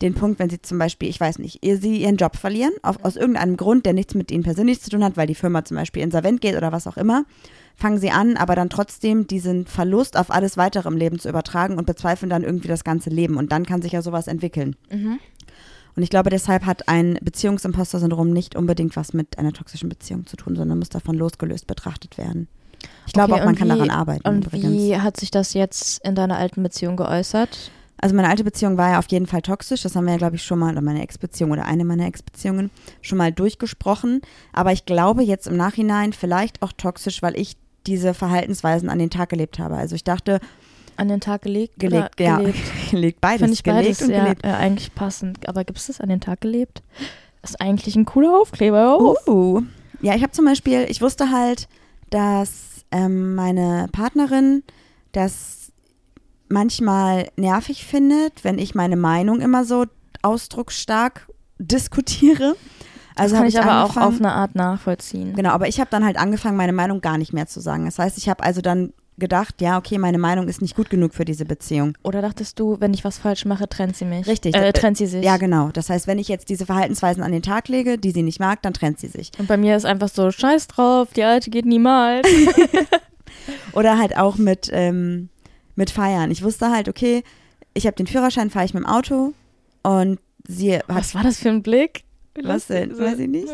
den 0.02 0.14
Punkt, 0.14 0.38
wenn 0.38 0.48
sie 0.48 0.62
zum 0.62 0.78
Beispiel, 0.78 1.08
ich 1.08 1.18
weiß 1.20 1.38
nicht, 1.40 1.64
ihr, 1.64 1.76
sie 1.78 1.96
ihren 2.02 2.16
Job 2.16 2.36
verlieren, 2.36 2.72
auf, 2.82 3.04
aus 3.04 3.16
irgendeinem 3.16 3.56
Grund, 3.56 3.84
der 3.84 3.92
nichts 3.94 4.14
mit 4.14 4.30
ihnen 4.30 4.44
persönlich 4.44 4.80
zu 4.80 4.90
tun 4.90 5.02
hat, 5.02 5.16
weil 5.16 5.26
die 5.26 5.34
Firma 5.34 5.64
zum 5.64 5.76
Beispiel 5.76 6.02
insolvent 6.02 6.40
geht 6.40 6.56
oder 6.56 6.70
was 6.70 6.86
auch 6.86 6.96
immer, 6.96 7.24
fangen 7.74 7.98
sie 7.98 8.10
an, 8.10 8.36
aber 8.36 8.54
dann 8.54 8.70
trotzdem 8.70 9.26
diesen 9.26 9.66
Verlust 9.66 10.16
auf 10.16 10.30
alles 10.30 10.56
weitere 10.56 10.88
im 10.88 10.96
Leben 10.96 11.18
zu 11.18 11.28
übertragen 11.28 11.78
und 11.78 11.86
bezweifeln 11.86 12.30
dann 12.30 12.44
irgendwie 12.44 12.68
das 12.68 12.84
ganze 12.84 13.10
Leben. 13.10 13.36
Und 13.36 13.50
dann 13.50 13.66
kann 13.66 13.82
sich 13.82 13.92
ja 13.92 14.02
sowas 14.02 14.28
entwickeln. 14.28 14.76
Mhm. 14.90 15.18
Und 15.96 16.02
ich 16.04 16.10
glaube, 16.10 16.30
deshalb 16.30 16.64
hat 16.64 16.88
ein 16.88 17.18
Beziehungsimposter-Syndrom 17.22 18.30
nicht 18.30 18.54
unbedingt 18.54 18.94
was 18.94 19.12
mit 19.14 19.36
einer 19.38 19.52
toxischen 19.52 19.88
Beziehung 19.88 20.26
zu 20.26 20.36
tun, 20.36 20.54
sondern 20.54 20.78
muss 20.78 20.90
davon 20.90 21.16
losgelöst 21.16 21.66
betrachtet 21.66 22.18
werden. 22.18 22.46
Ich 23.08 23.12
glaube 23.12 23.32
Okay, 23.32 23.40
auch, 23.40 23.44
man 23.46 23.54
und 23.54 23.58
kann 23.58 23.68
wie- 23.68 23.72
daran 23.72 23.90
arbeiten 23.90 24.28
Und 24.28 24.46
übrigens. 24.46 24.70
wie 24.72 24.96
hat 24.96 25.16
sich 25.18 25.32
das 25.32 25.54
jetzt 25.54 26.04
in 26.06 26.14
deiner 26.14 26.36
alten 26.36 26.62
Beziehung 26.62 26.96
geäußert? 26.96 27.72
Also 28.00 28.14
meine 28.14 28.28
alte 28.28 28.44
Beziehung 28.44 28.76
war 28.76 28.90
ja 28.92 28.98
auf 28.98 29.08
jeden 29.08 29.26
Fall 29.26 29.42
toxisch. 29.42 29.82
Das 29.82 29.96
haben 29.96 30.04
wir 30.04 30.12
ja, 30.12 30.18
glaube 30.18 30.36
ich, 30.36 30.42
schon 30.44 30.58
mal, 30.58 30.72
oder 30.72 30.80
meine 30.82 31.02
Ex-Beziehung 31.02 31.50
oder 31.50 31.64
eine 31.64 31.84
meiner 31.84 32.06
Ex-Beziehungen 32.06 32.70
schon 33.02 33.18
mal 33.18 33.32
durchgesprochen. 33.32 34.20
Aber 34.52 34.72
ich 34.72 34.86
glaube 34.86 35.22
jetzt 35.24 35.46
im 35.48 35.56
Nachhinein 35.56 36.12
vielleicht 36.12 36.62
auch 36.62 36.72
toxisch, 36.72 37.22
weil 37.22 37.36
ich 37.38 37.56
diese 37.86 38.14
Verhaltensweisen 38.14 38.88
an 38.88 38.98
den 38.98 39.10
Tag 39.10 39.30
gelebt 39.30 39.58
habe. 39.58 39.76
Also 39.76 39.94
ich 39.96 40.04
dachte, 40.04 40.40
An 40.96 41.08
den 41.08 41.20
Tag 41.20 41.42
gelegt? 41.42 41.78
gelegt, 41.78 42.20
oder 42.20 42.24
ja, 42.24 42.36
Gelebt? 42.38 42.58
gelegt 42.90 43.20
beides, 43.20 43.40
Finde 43.40 43.54
ich 43.54 43.62
gelegt 43.62 43.84
beides 43.86 44.02
und 44.02 44.10
ja, 44.10 44.22
gelebt. 44.24 44.44
äh, 44.44 44.48
eigentlich 44.48 44.94
passend. 44.94 45.48
Aber 45.48 45.64
gibt 45.64 45.78
es 45.78 45.86
das 45.86 46.00
an 46.00 46.08
den 46.08 46.20
Tag 46.20 46.40
gelebt? 46.40 46.82
Das 47.42 47.50
ist 47.50 47.60
eigentlich 47.60 47.96
ein 47.96 48.04
cooler 48.04 48.38
Aufkleber. 48.40 48.98
Oh. 49.00 49.16
Uh. 49.26 49.62
Ja, 50.02 50.14
ich 50.14 50.22
habe 50.22 50.32
zum 50.32 50.44
Beispiel, 50.44 50.86
ich 50.88 51.00
wusste 51.00 51.30
halt, 51.30 51.68
dass 52.10 52.84
ähm, 52.92 53.34
meine 53.34 53.88
Partnerin 53.90 54.62
das 55.12 55.57
manchmal 56.48 57.28
nervig 57.36 57.84
findet, 57.84 58.44
wenn 58.44 58.58
ich 58.58 58.74
meine 58.74 58.96
Meinung 58.96 59.40
immer 59.40 59.64
so 59.64 59.84
ausdrucksstark 60.22 61.28
diskutiere. 61.58 62.56
Also 63.14 63.22
das 63.22 63.32
kann 63.32 63.38
habe 63.38 63.48
ich 63.48 63.60
aber 63.60 63.84
auch 63.84 63.96
auf 63.96 64.18
eine 64.18 64.32
Art 64.32 64.54
nachvollziehen. 64.54 65.34
Genau, 65.34 65.50
aber 65.50 65.68
ich 65.68 65.80
habe 65.80 65.90
dann 65.90 66.04
halt 66.04 66.16
angefangen, 66.16 66.56
meine 66.56 66.72
Meinung 66.72 67.00
gar 67.00 67.18
nicht 67.18 67.32
mehr 67.32 67.46
zu 67.46 67.60
sagen. 67.60 67.84
Das 67.84 67.98
heißt, 67.98 68.16
ich 68.16 68.28
habe 68.28 68.44
also 68.44 68.60
dann 68.60 68.92
gedacht, 69.18 69.60
ja, 69.60 69.76
okay, 69.76 69.98
meine 69.98 70.18
Meinung 70.18 70.48
ist 70.48 70.62
nicht 70.62 70.76
gut 70.76 70.90
genug 70.90 71.14
für 71.14 71.24
diese 71.24 71.44
Beziehung. 71.44 71.94
Oder 72.02 72.22
dachtest 72.22 72.58
du, 72.60 72.80
wenn 72.80 72.94
ich 72.94 73.04
was 73.04 73.18
falsch 73.18 73.44
mache, 73.44 73.68
trennt 73.68 73.96
sie 73.96 74.04
mich? 74.04 74.26
Richtig. 74.26 74.54
Äh, 74.54 74.72
trennt 74.72 74.96
sie 74.96 75.06
sich. 75.06 75.24
Ja, 75.24 75.36
genau. 75.36 75.70
Das 75.72 75.90
heißt, 75.90 76.06
wenn 76.06 76.18
ich 76.18 76.28
jetzt 76.28 76.48
diese 76.48 76.66
Verhaltensweisen 76.66 77.22
an 77.22 77.32
den 77.32 77.42
Tag 77.42 77.68
lege, 77.68 77.98
die 77.98 78.12
sie 78.12 78.22
nicht 78.22 78.40
mag, 78.40 78.62
dann 78.62 78.72
trennt 78.72 79.00
sie 79.00 79.08
sich. 79.08 79.32
Und 79.38 79.48
bei 79.48 79.56
mir 79.56 79.76
ist 79.76 79.84
einfach 79.84 80.08
so, 80.08 80.30
scheiß 80.30 80.68
drauf, 80.68 81.08
die 81.14 81.24
alte 81.24 81.50
geht 81.50 81.66
niemals. 81.66 82.28
Oder 83.72 83.98
halt 83.98 84.16
auch 84.16 84.36
mit, 84.36 84.70
ähm, 84.72 85.28
mit 85.78 85.90
Feiern. 85.90 86.30
Ich 86.32 86.42
wusste 86.42 86.70
halt, 86.70 86.88
okay, 86.88 87.22
ich 87.72 87.86
habe 87.86 87.94
den 87.94 88.08
Führerschein, 88.08 88.50
fahre 88.50 88.64
ich 88.66 88.74
mit 88.74 88.82
dem 88.82 88.86
Auto 88.86 89.32
und 89.82 90.18
sie 90.46 90.74
hat 90.74 90.84
Was 90.88 91.14
war 91.14 91.22
das 91.22 91.38
für 91.38 91.48
ein 91.50 91.62
Blick? 91.62 92.02
Was 92.42 92.66
denn? 92.66 92.96
Weiß 92.98 93.18
ich 93.18 93.28
nicht. 93.28 93.48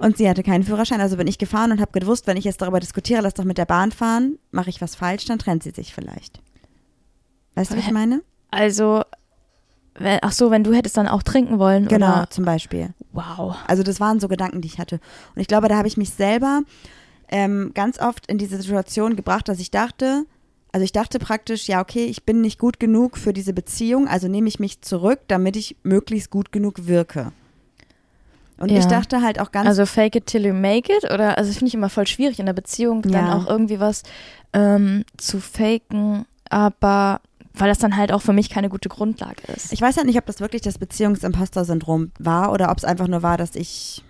Und 0.00 0.16
sie 0.16 0.28
hatte 0.28 0.42
keinen 0.42 0.64
Führerschein, 0.64 1.00
also 1.00 1.16
bin 1.16 1.26
ich 1.26 1.38
gefahren 1.38 1.72
und 1.72 1.80
habe 1.80 1.98
gewusst, 1.98 2.26
wenn 2.26 2.36
ich 2.36 2.44
jetzt 2.44 2.60
darüber 2.60 2.80
diskutiere, 2.80 3.22
lass 3.22 3.34
doch 3.34 3.44
mit 3.44 3.56
der 3.56 3.64
Bahn 3.66 3.92
fahren, 3.92 4.38
mache 4.50 4.68
ich 4.70 4.80
was 4.80 4.94
falsch, 4.96 5.24
dann 5.26 5.38
trennt 5.38 5.62
sie 5.62 5.70
sich 5.70 5.94
vielleicht. 5.94 6.40
Weißt 7.54 7.72
du, 7.72 7.76
was 7.76 7.86
ich 7.86 7.92
meine? 7.92 8.22
Also, 8.50 9.02
ach 10.22 10.32
so, 10.32 10.50
wenn 10.50 10.64
du 10.64 10.72
hättest 10.72 10.96
dann 10.96 11.08
auch 11.08 11.22
trinken 11.22 11.58
wollen, 11.58 11.86
Genau, 11.88 12.18
oder? 12.18 12.30
zum 12.30 12.44
Beispiel. 12.44 12.94
Wow. 13.12 13.56
Also 13.66 13.82
das 13.82 14.00
waren 14.00 14.20
so 14.20 14.28
Gedanken, 14.28 14.60
die 14.60 14.68
ich 14.68 14.78
hatte. 14.78 15.00
Und 15.34 15.40
ich 15.40 15.48
glaube, 15.48 15.68
da 15.68 15.76
habe 15.76 15.88
ich 15.88 15.96
mich 15.96 16.10
selber 16.10 16.62
ähm, 17.28 17.72
ganz 17.74 17.98
oft 18.00 18.26
in 18.30 18.38
diese 18.38 18.60
Situation 18.60 19.16
gebracht, 19.16 19.48
dass 19.48 19.58
ich 19.60 19.70
dachte, 19.70 20.24
also 20.78 20.84
ich 20.84 20.92
dachte 20.92 21.18
praktisch, 21.18 21.66
ja, 21.66 21.80
okay, 21.80 22.04
ich 22.04 22.22
bin 22.22 22.40
nicht 22.40 22.56
gut 22.60 22.78
genug 22.78 23.18
für 23.18 23.32
diese 23.32 23.52
Beziehung, 23.52 24.06
also 24.06 24.28
nehme 24.28 24.46
ich 24.46 24.60
mich 24.60 24.80
zurück, 24.80 25.18
damit 25.26 25.56
ich 25.56 25.74
möglichst 25.82 26.30
gut 26.30 26.52
genug 26.52 26.86
wirke. 26.86 27.32
Und 28.58 28.70
Ja. 28.70 28.78
ich 28.78 28.86
dachte 28.86 29.20
halt 29.20 29.40
auch 29.40 29.50
ganz 29.50 29.66
Also 29.68 29.86
fake 29.86 30.14
it 30.14 30.26
till 30.26 30.46
you 30.46 30.54
make 30.54 30.92
it? 30.92 31.02
Oder, 31.12 31.36
also 31.36 31.50
das 31.50 31.58
finde 31.58 31.66
ich 31.70 31.74
immer 31.74 31.88
voll 31.88 32.06
schwierig 32.06 32.38
in 32.38 32.46
der 32.46 32.52
Beziehung, 32.52 33.02
dann 33.02 33.26
Ja. 33.26 33.36
auch 33.36 33.48
irgendwie 33.48 33.80
was 33.80 34.04
ähm, 34.52 35.04
zu 35.16 35.40
faken, 35.40 36.26
aber 36.48 37.22
weil 37.54 37.68
das 37.68 37.78
dann 37.78 37.96
halt 37.96 38.12
auch 38.12 38.22
für 38.22 38.32
mich 38.32 38.48
keine 38.48 38.68
gute 38.68 38.88
Grundlage 38.88 39.42
ist. 39.56 39.72
Ich 39.72 39.80
weiß 39.82 39.96
halt 39.96 40.06
nicht, 40.06 40.18
ob 40.18 40.26
das 40.26 40.38
wirklich 40.38 40.62
das 40.62 40.78
Beziehungsimposter-Syndrom 40.78 42.12
war 42.20 42.52
oder 42.52 42.70
ob 42.70 42.78
es 42.78 42.84
einfach 42.84 43.08
nur 43.08 43.24
war, 43.24 43.36
dass 43.36 43.56
ich 43.56 44.04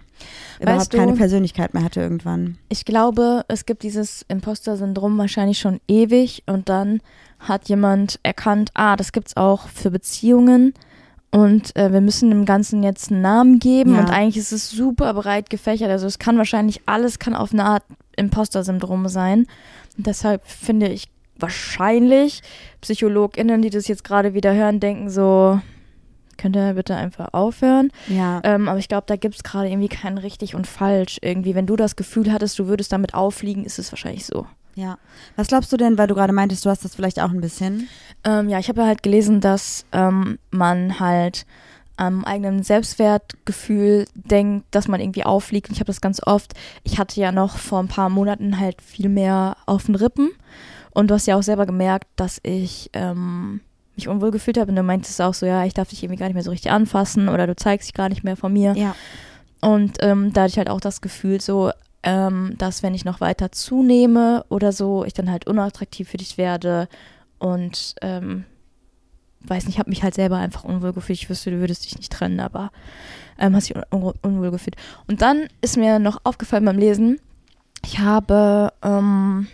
überhaupt 0.60 0.92
du- 0.92 0.98
keine 0.98 1.12
Persönlichkeit 1.14 1.74
mehr 1.74 1.82
hatte 1.84 2.00
irgendwann. 2.00 2.58
Ich 2.68 2.84
glaube, 2.84 3.44
es 3.48 3.66
gibt 3.66 3.82
dieses 3.82 4.24
Imposter-Syndrom 4.28 5.16
wahrscheinlich 5.18 5.58
schon 5.58 5.80
ewig 5.88 6.42
und 6.46 6.68
dann 6.68 7.00
hat 7.38 7.68
jemand 7.68 8.18
erkannt, 8.22 8.70
ah, 8.74 8.96
das 8.96 9.12
gibt's 9.12 9.36
auch 9.36 9.68
für 9.68 9.90
Beziehungen 9.90 10.74
und 11.30 11.76
äh, 11.76 11.92
wir 11.92 12.00
müssen 12.00 12.30
dem 12.30 12.44
Ganzen 12.46 12.82
jetzt 12.82 13.12
einen 13.12 13.20
Namen 13.22 13.58
geben 13.58 13.94
Ja. 13.94 14.00
und 14.00 14.10
eigentlich 14.10 14.38
ist 14.38 14.52
es 14.52 14.70
super 14.70 15.12
breit 15.14 15.50
gefächert. 15.50 15.90
Also 15.90 16.06
es 16.06 16.18
kann 16.18 16.38
wahrscheinlich 16.38 16.80
alles 16.86 17.18
kann 17.18 17.34
auf 17.34 17.52
eine 17.52 17.64
Art 17.64 17.84
Imposter-Syndrom 18.16 19.08
sein. 19.08 19.46
Und 19.96 20.06
deshalb 20.06 20.44
finde 20.46 20.88
ich 20.88 21.08
wahrscheinlich 21.38 22.42
PsychologInnen, 22.80 23.62
die 23.62 23.70
das 23.70 23.88
jetzt 23.88 24.04
gerade 24.04 24.34
wieder 24.34 24.54
hören, 24.54 24.80
denken 24.80 25.10
so, 25.10 25.60
könnt 26.38 26.56
ihr 26.56 26.72
bitte 26.74 26.96
einfach 26.96 27.34
aufhören? 27.34 27.90
Ja. 28.08 28.40
Ähm, 28.44 28.68
aber 28.68 28.78
ich 28.78 28.88
glaube, 28.88 29.04
da 29.06 29.16
gibt 29.16 29.34
es 29.34 29.42
gerade 29.42 29.68
irgendwie 29.68 29.88
kein 29.88 30.16
richtig 30.16 30.54
und 30.54 30.66
falsch. 30.66 31.18
Irgendwie, 31.20 31.54
wenn 31.54 31.66
du 31.66 31.76
das 31.76 31.96
Gefühl 31.96 32.32
hattest, 32.32 32.58
du 32.58 32.66
würdest 32.66 32.92
damit 32.92 33.12
auffliegen, 33.14 33.64
ist 33.64 33.78
es 33.78 33.92
wahrscheinlich 33.92 34.24
so. 34.24 34.46
ja. 34.74 34.96
Was 35.36 35.48
glaubst 35.48 35.72
du 35.72 35.76
denn, 35.76 35.98
weil 35.98 36.06
du 36.06 36.14
gerade 36.14 36.32
meintest, 36.32 36.64
du 36.64 36.70
hast 36.70 36.84
das 36.84 36.94
vielleicht 36.94 37.20
auch 37.20 37.30
ein 37.30 37.40
bisschen? 37.40 37.88
Ähm, 38.24 38.48
ja, 38.48 38.58
ich 38.58 38.68
habe 38.68 38.86
halt 38.86 39.02
gelesen, 39.02 39.40
dass 39.40 39.84
ähm, 39.92 40.38
man 40.50 41.00
halt 41.00 41.44
am 41.96 42.24
eigenen 42.24 42.62
Selbstwertgefühl 42.62 44.06
denkt, 44.14 44.66
dass 44.70 44.86
man 44.86 45.00
irgendwie 45.00 45.24
auffliegt. 45.24 45.68
Und 45.68 45.74
ich 45.74 45.80
habe 45.80 45.88
das 45.88 46.00
ganz 46.00 46.20
oft. 46.24 46.54
Ich 46.84 46.98
hatte 46.98 47.20
ja 47.20 47.32
noch 47.32 47.58
vor 47.58 47.80
ein 47.80 47.88
paar 47.88 48.08
Monaten 48.08 48.60
halt 48.60 48.80
viel 48.80 49.08
mehr 49.08 49.56
auf 49.66 49.86
den 49.86 49.96
Rippen. 49.96 50.30
Und 50.92 51.10
du 51.10 51.14
hast 51.14 51.26
ja 51.26 51.36
auch 51.36 51.42
selber 51.42 51.66
gemerkt, 51.66 52.06
dass 52.14 52.38
ich 52.44 52.90
ähm, 52.92 53.60
mich 53.98 54.08
unwohl 54.08 54.30
gefühlt 54.30 54.58
habe. 54.58 54.70
Und 54.70 54.76
du 54.76 54.82
meintest 54.82 55.20
auch 55.20 55.34
so, 55.34 55.44
ja, 55.44 55.64
ich 55.64 55.74
darf 55.74 55.88
dich 55.88 56.02
irgendwie 56.02 56.18
gar 56.18 56.26
nicht 56.26 56.34
mehr 56.34 56.42
so 56.42 56.50
richtig 56.50 56.72
anfassen 56.72 57.28
oder 57.28 57.46
du 57.46 57.54
zeigst 57.54 57.88
dich 57.88 57.94
gar 57.94 58.08
nicht 58.08 58.24
mehr 58.24 58.36
von 58.36 58.52
mir. 58.52 58.74
Ja. 58.76 58.94
Und 59.60 59.98
ähm, 60.00 60.32
da 60.32 60.42
hatte 60.42 60.52
ich 60.52 60.58
halt 60.58 60.70
auch 60.70 60.80
das 60.80 61.00
Gefühl 61.00 61.40
so, 61.40 61.70
ähm, 62.02 62.54
dass 62.58 62.82
wenn 62.82 62.94
ich 62.94 63.04
noch 63.04 63.20
weiter 63.20 63.52
zunehme 63.52 64.44
oder 64.48 64.72
so, 64.72 65.04
ich 65.04 65.14
dann 65.14 65.30
halt 65.30 65.46
unattraktiv 65.46 66.08
für 66.08 66.16
dich 66.16 66.38
werde 66.38 66.88
und 67.38 67.96
ähm, 68.02 68.44
weiß 69.40 69.66
nicht, 69.66 69.78
habe 69.78 69.90
mich 69.90 70.02
halt 70.02 70.14
selber 70.14 70.36
einfach 70.36 70.64
unwohl 70.64 70.92
gefühlt. 70.92 71.18
Ich 71.18 71.30
wüsste, 71.30 71.50
du 71.50 71.58
würdest 71.58 71.84
dich 71.84 71.96
nicht 71.96 72.12
trennen, 72.12 72.40
aber 72.40 72.70
ähm, 73.38 73.54
hast 73.54 73.68
dich 73.68 73.76
un 73.76 73.84
un 73.90 74.14
unwohl 74.22 74.50
gefühlt. 74.50 74.76
Und 75.08 75.22
dann 75.22 75.48
ist 75.60 75.76
mir 75.76 75.98
noch 75.98 76.20
aufgefallen 76.24 76.64
beim 76.64 76.78
Lesen, 76.78 77.20
ich 77.84 77.98
habe 77.98 78.72
ähm, 78.82 79.46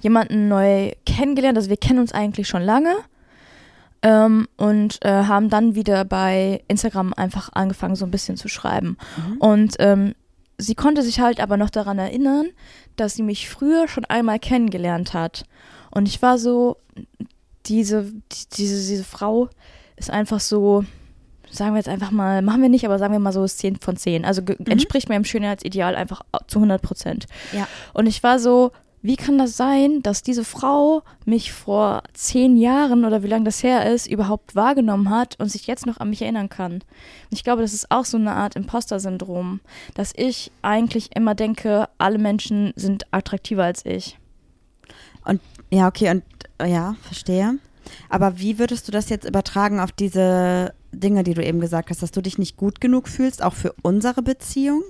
jemanden 0.00 0.48
neu 0.48 0.92
kennengelernt, 1.06 1.56
also 1.56 1.70
wir 1.70 1.76
kennen 1.76 2.00
uns 2.00 2.12
eigentlich 2.12 2.48
schon 2.48 2.62
lange 2.62 2.94
ähm, 4.04 4.46
und 4.56 5.04
äh, 5.04 5.24
haben 5.24 5.48
dann 5.50 5.74
wieder 5.74 6.04
bei 6.04 6.62
Instagram 6.68 7.12
einfach 7.14 7.50
angefangen, 7.54 7.96
so 7.96 8.04
ein 8.04 8.10
bisschen 8.12 8.36
zu 8.36 8.46
schreiben. 8.48 8.96
Mhm. 9.16 9.36
Und 9.38 9.74
ähm, 9.80 10.14
sie 10.58 10.76
konnte 10.76 11.02
sich 11.02 11.18
halt 11.18 11.40
aber 11.40 11.56
noch 11.56 11.70
daran 11.70 11.98
erinnern, 11.98 12.46
dass 12.96 13.14
sie 13.14 13.22
mich 13.24 13.48
früher 13.48 13.88
schon 13.88 14.04
einmal 14.04 14.38
kennengelernt 14.38 15.14
hat. 15.14 15.44
Und 15.90 16.06
ich 16.06 16.22
war 16.22 16.38
so, 16.38 16.76
diese, 17.66 18.04
die, 18.04 18.48
diese, 18.56 18.86
diese 18.88 19.04
Frau 19.04 19.48
ist 19.96 20.10
einfach 20.10 20.40
so, 20.40 20.84
sagen 21.50 21.72
wir 21.72 21.78
jetzt 21.78 21.88
einfach 21.88 22.10
mal, 22.10 22.42
machen 22.42 22.62
wir 22.62 22.68
nicht, 22.68 22.84
aber 22.84 22.98
sagen 22.98 23.12
wir 23.12 23.20
mal 23.20 23.32
so, 23.32 23.42
ist 23.44 23.58
10 23.58 23.76
von 23.76 23.96
10. 23.96 24.24
Also 24.24 24.42
ge- 24.42 24.56
entspricht 24.66 25.08
meinem 25.08 25.24
Schönheitsideal 25.24 25.96
einfach 25.96 26.22
zu 26.46 26.58
100 26.58 26.82
Prozent. 26.82 27.26
Ja. 27.52 27.66
Und 27.94 28.06
ich 28.06 28.22
war 28.22 28.38
so, 28.38 28.72
wie 29.04 29.16
kann 29.16 29.36
das 29.36 29.54
sein, 29.58 30.00
dass 30.00 30.22
diese 30.22 30.44
Frau 30.44 31.02
mich 31.26 31.52
vor 31.52 32.04
zehn 32.14 32.56
Jahren 32.56 33.04
oder 33.04 33.22
wie 33.22 33.26
lange 33.26 33.44
das 33.44 33.62
her 33.62 33.92
ist, 33.92 34.06
überhaupt 34.06 34.56
wahrgenommen 34.56 35.10
hat 35.10 35.38
und 35.38 35.50
sich 35.50 35.66
jetzt 35.66 35.84
noch 35.84 35.98
an 35.98 36.08
mich 36.08 36.22
erinnern 36.22 36.48
kann? 36.48 36.72
Und 36.72 36.82
ich 37.32 37.44
glaube, 37.44 37.60
das 37.60 37.74
ist 37.74 37.90
auch 37.90 38.06
so 38.06 38.16
eine 38.16 38.32
Art 38.32 38.56
Imposter-Syndrom, 38.56 39.60
dass 39.92 40.14
ich 40.16 40.50
eigentlich 40.62 41.14
immer 41.14 41.34
denke, 41.34 41.90
alle 41.98 42.16
Menschen 42.16 42.72
sind 42.76 43.04
attraktiver 43.12 43.64
als 43.64 43.84
ich. 43.84 44.18
Ja, 45.70 45.86
okay, 45.86 46.10
und 46.10 46.22
äh, 46.56 46.72
ja, 46.72 46.96
verstehe. 47.02 47.58
Aber 48.08 48.38
wie 48.38 48.58
würdest 48.58 48.88
du 48.88 48.92
das 48.92 49.10
jetzt 49.10 49.28
übertragen 49.28 49.80
auf 49.80 49.92
diese 49.92 50.72
Dinge, 50.92 51.24
die 51.24 51.34
du 51.34 51.44
eben 51.44 51.60
gesagt 51.60 51.90
hast, 51.90 52.02
dass 52.02 52.10
du 52.10 52.22
dich 52.22 52.38
nicht 52.38 52.56
gut 52.56 52.80
genug 52.80 53.08
fühlst, 53.08 53.42
auch 53.42 53.52
für 53.52 53.74
unsere 53.82 54.22
Beziehung? 54.22 54.82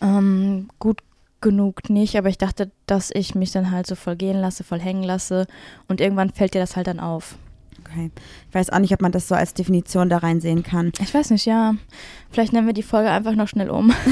Ähm, 0.00 0.68
gut 0.78 1.00
genug 1.44 1.88
nicht, 1.88 2.16
aber 2.18 2.28
ich 2.28 2.38
dachte, 2.38 2.72
dass 2.86 3.12
ich 3.14 3.36
mich 3.36 3.52
dann 3.52 3.70
halt 3.70 3.86
so 3.86 3.94
voll 3.94 4.16
gehen 4.16 4.40
lasse, 4.40 4.64
voll 4.64 4.80
hängen 4.80 5.04
lasse 5.04 5.46
und 5.86 6.00
irgendwann 6.00 6.30
fällt 6.30 6.54
dir 6.54 6.60
das 6.60 6.74
halt 6.74 6.88
dann 6.88 6.98
auf. 6.98 7.36
Okay. 7.86 8.10
Ich 8.48 8.54
weiß 8.54 8.70
auch 8.70 8.78
nicht, 8.78 8.92
ob 8.94 9.02
man 9.02 9.12
das 9.12 9.28
so 9.28 9.34
als 9.34 9.52
Definition 9.54 10.08
da 10.08 10.16
reinsehen 10.18 10.62
kann. 10.62 10.90
Ich 11.00 11.12
weiß 11.14 11.30
nicht, 11.30 11.44
ja. 11.44 11.74
Vielleicht 12.30 12.52
nennen 12.54 12.66
wir 12.66 12.72
die 12.72 12.82
Folge 12.82 13.10
einfach 13.10 13.34
noch 13.34 13.46
schnell 13.46 13.68
um. 13.70 13.92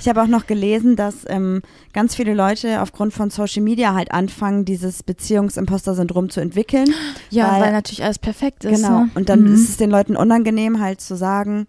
Ich 0.00 0.08
habe 0.08 0.22
auch 0.22 0.26
noch 0.28 0.46
gelesen, 0.46 0.96
dass 0.96 1.24
ähm, 1.28 1.62
ganz 1.92 2.14
viele 2.14 2.32
Leute 2.34 2.80
aufgrund 2.80 3.12
von 3.12 3.28
Social 3.30 3.62
Media 3.62 3.94
halt 3.94 4.12
anfangen, 4.12 4.64
dieses 4.64 5.02
Beziehungsimposter-Syndrom 5.02 6.30
zu 6.30 6.40
entwickeln. 6.40 6.88
Ja, 7.30 7.52
Weil- 7.52 7.62
weil, 7.62 7.72
natürlich 7.72 8.02
alles 8.04 8.18
perfekt 8.18 8.64
ist. 8.64 8.82
Genau. 8.82 9.00
Ne? 9.04 9.10
Und 9.14 9.28
dann 9.28 9.42
Mhm. 9.42 9.54
ist 9.54 9.68
es 9.68 9.76
den 9.76 9.90
Leuten 9.90 10.16
unangenehm, 10.16 10.80
halt 10.80 11.00
zu 11.00 11.16
sagen, 11.16 11.66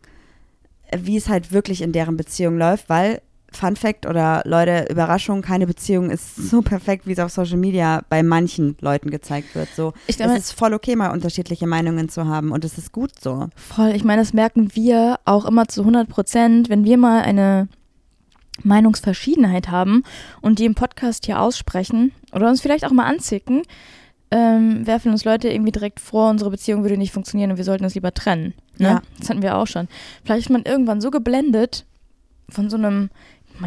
wie 0.95 1.17
es 1.17 1.27
halt 1.29 1.51
wirklich 1.51 1.81
in 1.81 1.91
deren 1.91 2.15
Beziehung 2.15 2.57
läuft, 2.57 2.89
weil 2.89 3.21
Fun 3.51 3.75
Fact 3.75 4.05
oder 4.05 4.41
Leute, 4.45 4.87
Überraschung, 4.89 5.41
keine 5.41 5.67
Beziehung 5.67 6.09
ist 6.09 6.35
so 6.35 6.61
perfekt, 6.61 7.07
wie 7.07 7.13
es 7.13 7.19
auf 7.19 7.31
Social 7.31 7.57
Media 7.57 8.03
bei 8.09 8.21
manchen 8.21 8.75
Leuten 8.81 9.09
gezeigt 9.09 9.55
wird. 9.55 9.69
So, 9.75 9.93
Ich 10.05 10.11
es 10.11 10.17
glaube, 10.17 10.37
ist 10.37 10.51
voll 10.51 10.73
okay, 10.73 10.95
mal 10.95 11.11
unterschiedliche 11.11 11.65
Meinungen 11.65 12.09
zu 12.09 12.27
haben 12.27 12.51
und 12.51 12.65
es 12.65 12.77
ist 12.77 12.91
gut 12.91 13.11
so. 13.19 13.47
voll. 13.55 13.89
Ich 13.95 14.03
meine, 14.03 14.21
das 14.21 14.33
merken 14.33 14.75
wir 14.75 15.19
auch 15.25 15.45
immer 15.45 15.67
zu 15.67 15.81
100 15.81 16.09
Prozent, 16.09 16.69
wenn 16.69 16.83
wir 16.83 16.97
mal 16.97 17.21
eine 17.21 17.67
Meinungsverschiedenheit 18.63 19.69
haben 19.69 20.03
und 20.41 20.59
die 20.59 20.65
im 20.65 20.75
Podcast 20.75 21.25
hier 21.25 21.39
aussprechen 21.41 22.11
oder 22.33 22.49
uns 22.49 22.61
vielleicht 22.61 22.85
auch 22.85 22.91
mal 22.91 23.05
anzicken, 23.05 23.63
ähm, 24.29 24.85
werfen 24.85 25.11
uns 25.11 25.23
Leute 25.25 25.49
irgendwie 25.49 25.71
direkt 25.71 25.99
vor, 25.99 26.29
unsere 26.29 26.49
Beziehung 26.49 26.81
würde 26.81 26.97
nicht 26.97 27.13
funktionieren 27.13 27.51
und 27.51 27.57
wir 27.57 27.63
sollten 27.63 27.85
uns 27.85 27.95
lieber 27.95 28.13
trennen. 28.13 28.53
Ne? 28.77 28.87
Ja. 28.87 29.01
Das 29.19 29.29
hatten 29.29 29.41
wir 29.41 29.55
auch 29.55 29.67
schon. 29.67 29.87
Vielleicht 30.23 30.47
ist 30.47 30.51
man 30.51 30.63
irgendwann 30.63 30.99
so 31.01 31.11
geblendet 31.11 31.85
von 32.49 32.69
so 32.69 32.77
einem, 32.77 33.09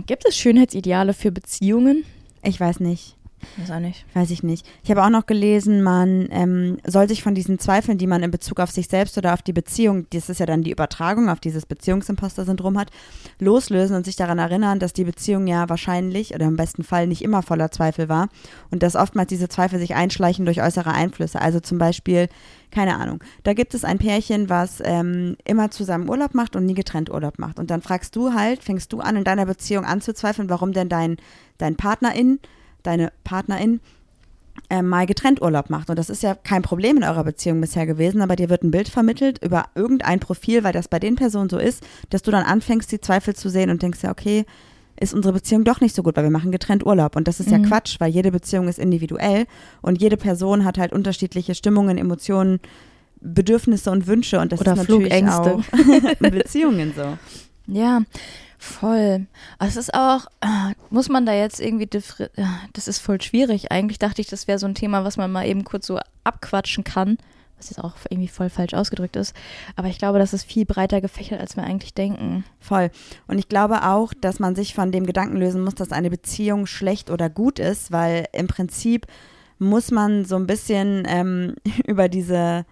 gibt 0.06 0.26
es 0.26 0.36
Schönheitsideale 0.36 1.14
für 1.14 1.32
Beziehungen? 1.32 2.04
Ich 2.42 2.58
weiß 2.58 2.80
nicht. 2.80 3.16
Weiß 3.56 3.70
auch 3.70 3.80
nicht. 3.80 4.04
Weiß 4.14 4.30
ich 4.30 4.42
nicht. 4.42 4.66
Ich 4.82 4.90
habe 4.90 5.02
auch 5.02 5.10
noch 5.10 5.26
gelesen, 5.26 5.82
man 5.82 6.28
ähm, 6.30 6.78
soll 6.86 7.08
sich 7.08 7.22
von 7.22 7.34
diesen 7.34 7.58
Zweifeln, 7.58 7.98
die 7.98 8.06
man 8.06 8.22
in 8.22 8.30
Bezug 8.30 8.60
auf 8.60 8.70
sich 8.70 8.88
selbst 8.88 9.16
oder 9.18 9.32
auf 9.34 9.42
die 9.42 9.52
Beziehung, 9.52 10.06
das 10.10 10.28
ist 10.28 10.40
ja 10.40 10.46
dann 10.46 10.62
die 10.62 10.70
Übertragung 10.70 11.28
auf 11.28 11.40
dieses 11.40 11.66
Beziehungsimposter-Syndrom 11.66 12.78
hat, 12.78 12.90
loslösen 13.38 13.96
und 13.96 14.04
sich 14.04 14.16
daran 14.16 14.38
erinnern, 14.38 14.78
dass 14.78 14.92
die 14.92 15.04
Beziehung 15.04 15.46
ja 15.46 15.68
wahrscheinlich 15.68 16.34
oder 16.34 16.46
im 16.46 16.56
besten 16.56 16.84
Fall 16.84 17.06
nicht 17.06 17.22
immer 17.22 17.42
voller 17.42 17.70
Zweifel 17.70 18.08
war 18.08 18.28
und 18.70 18.82
dass 18.82 18.96
oftmals 18.96 19.28
diese 19.28 19.48
Zweifel 19.48 19.78
sich 19.78 19.94
einschleichen 19.94 20.44
durch 20.44 20.62
äußere 20.62 20.92
Einflüsse. 20.92 21.40
Also 21.40 21.60
zum 21.60 21.78
Beispiel, 21.78 22.28
keine 22.70 22.96
Ahnung, 22.96 23.22
da 23.42 23.54
gibt 23.54 23.74
es 23.74 23.84
ein 23.84 23.98
Pärchen, 23.98 24.48
was 24.48 24.82
ähm, 24.84 25.36
immer 25.44 25.70
zusammen 25.70 26.08
Urlaub 26.08 26.34
macht 26.34 26.56
und 26.56 26.66
nie 26.66 26.74
getrennt 26.74 27.10
Urlaub 27.10 27.38
macht. 27.38 27.58
Und 27.58 27.70
dann 27.70 27.82
fragst 27.82 28.14
du 28.16 28.32
halt, 28.34 28.62
fängst 28.62 28.92
du 28.92 29.00
an, 29.00 29.16
in 29.16 29.24
deiner 29.24 29.46
Beziehung 29.46 29.84
anzuzweifeln, 29.84 30.48
warum 30.50 30.72
denn 30.72 30.88
dein, 30.88 31.16
dein 31.58 31.76
Partnerin 31.76 32.38
deine 32.82 33.12
Partnerin 33.24 33.80
äh, 34.68 34.82
mal 34.82 35.06
getrennt 35.06 35.40
Urlaub 35.40 35.70
macht. 35.70 35.90
Und 35.90 35.98
das 35.98 36.10
ist 36.10 36.22
ja 36.22 36.34
kein 36.34 36.62
Problem 36.62 36.96
in 36.98 37.04
eurer 37.04 37.24
Beziehung 37.24 37.60
bisher 37.60 37.86
gewesen, 37.86 38.20
aber 38.20 38.36
dir 38.36 38.48
wird 38.50 38.62
ein 38.62 38.70
Bild 38.70 38.88
vermittelt 38.88 39.42
über 39.42 39.64
irgendein 39.74 40.20
Profil, 40.20 40.64
weil 40.64 40.72
das 40.72 40.88
bei 40.88 40.98
den 40.98 41.16
Personen 41.16 41.48
so 41.48 41.58
ist, 41.58 41.82
dass 42.10 42.22
du 42.22 42.30
dann 42.30 42.44
anfängst, 42.44 42.90
die 42.92 43.00
Zweifel 43.00 43.34
zu 43.34 43.48
sehen 43.48 43.70
und 43.70 43.82
denkst 43.82 44.00
ja, 44.02 44.10
okay, 44.10 44.44
ist 45.00 45.14
unsere 45.14 45.32
Beziehung 45.32 45.64
doch 45.64 45.80
nicht 45.80 45.94
so 45.94 46.02
gut, 46.02 46.14
weil 46.16 46.24
wir 46.24 46.30
machen 46.30 46.52
getrennt 46.52 46.84
Urlaub. 46.84 47.16
Und 47.16 47.26
das 47.26 47.40
ist 47.40 47.50
ja 47.50 47.56
Mhm. 47.58 47.62
Quatsch, 47.64 47.96
weil 48.00 48.10
jede 48.12 48.30
Beziehung 48.30 48.68
ist 48.68 48.78
individuell 48.78 49.46
und 49.80 50.00
jede 50.00 50.18
Person 50.18 50.64
hat 50.64 50.76
halt 50.76 50.92
unterschiedliche 50.92 51.54
Stimmungen, 51.54 51.96
Emotionen, 51.96 52.60
Bedürfnisse 53.22 53.90
und 53.90 54.06
Wünsche. 54.06 54.40
Und 54.40 54.52
das 54.52 54.60
Oder 54.60 54.72
ist 54.72 54.78
natürlich 54.78 55.12
Flugängste. 55.12 55.54
auch 55.54 56.20
in 56.20 56.30
Beziehungen 56.32 56.92
so. 56.94 57.16
Ja, 57.66 58.00
voll. 58.60 59.26
Es 59.58 59.76
ist 59.76 59.94
auch, 59.94 60.26
ah, 60.40 60.72
muss 60.90 61.08
man 61.08 61.26
da 61.26 61.32
jetzt 61.32 61.60
irgendwie, 61.60 61.88
ah, 62.36 62.60
das 62.72 62.88
ist 62.88 62.98
voll 62.98 63.20
schwierig. 63.20 63.72
Eigentlich 63.72 63.98
dachte 63.98 64.20
ich, 64.20 64.28
das 64.28 64.46
wäre 64.46 64.58
so 64.58 64.66
ein 64.66 64.74
Thema, 64.74 65.04
was 65.04 65.16
man 65.16 65.32
mal 65.32 65.46
eben 65.46 65.64
kurz 65.64 65.86
so 65.86 65.98
abquatschen 66.24 66.84
kann, 66.84 67.16
was 67.56 67.70
jetzt 67.70 67.82
auch 67.82 67.94
irgendwie 68.10 68.28
voll 68.28 68.50
falsch 68.50 68.74
ausgedrückt 68.74 69.16
ist. 69.16 69.34
Aber 69.76 69.88
ich 69.88 69.98
glaube, 69.98 70.18
das 70.18 70.34
ist 70.34 70.44
viel 70.44 70.66
breiter 70.66 71.00
gefächert, 71.00 71.40
als 71.40 71.56
wir 71.56 71.64
eigentlich 71.64 71.94
denken. 71.94 72.44
Voll. 72.58 72.90
Und 73.26 73.38
ich 73.38 73.48
glaube 73.48 73.86
auch, 73.86 74.12
dass 74.12 74.38
man 74.38 74.54
sich 74.54 74.74
von 74.74 74.92
dem 74.92 75.06
Gedanken 75.06 75.38
lösen 75.38 75.64
muss, 75.64 75.74
dass 75.74 75.90
eine 75.90 76.10
Beziehung 76.10 76.66
schlecht 76.66 77.10
oder 77.10 77.30
gut 77.30 77.58
ist, 77.58 77.92
weil 77.92 78.26
im 78.32 78.46
Prinzip 78.46 79.06
muss 79.58 79.90
man 79.90 80.24
so 80.26 80.36
ein 80.36 80.46
bisschen 80.46 81.04
ähm, 81.08 81.54
über 81.86 82.08
diese 82.08 82.66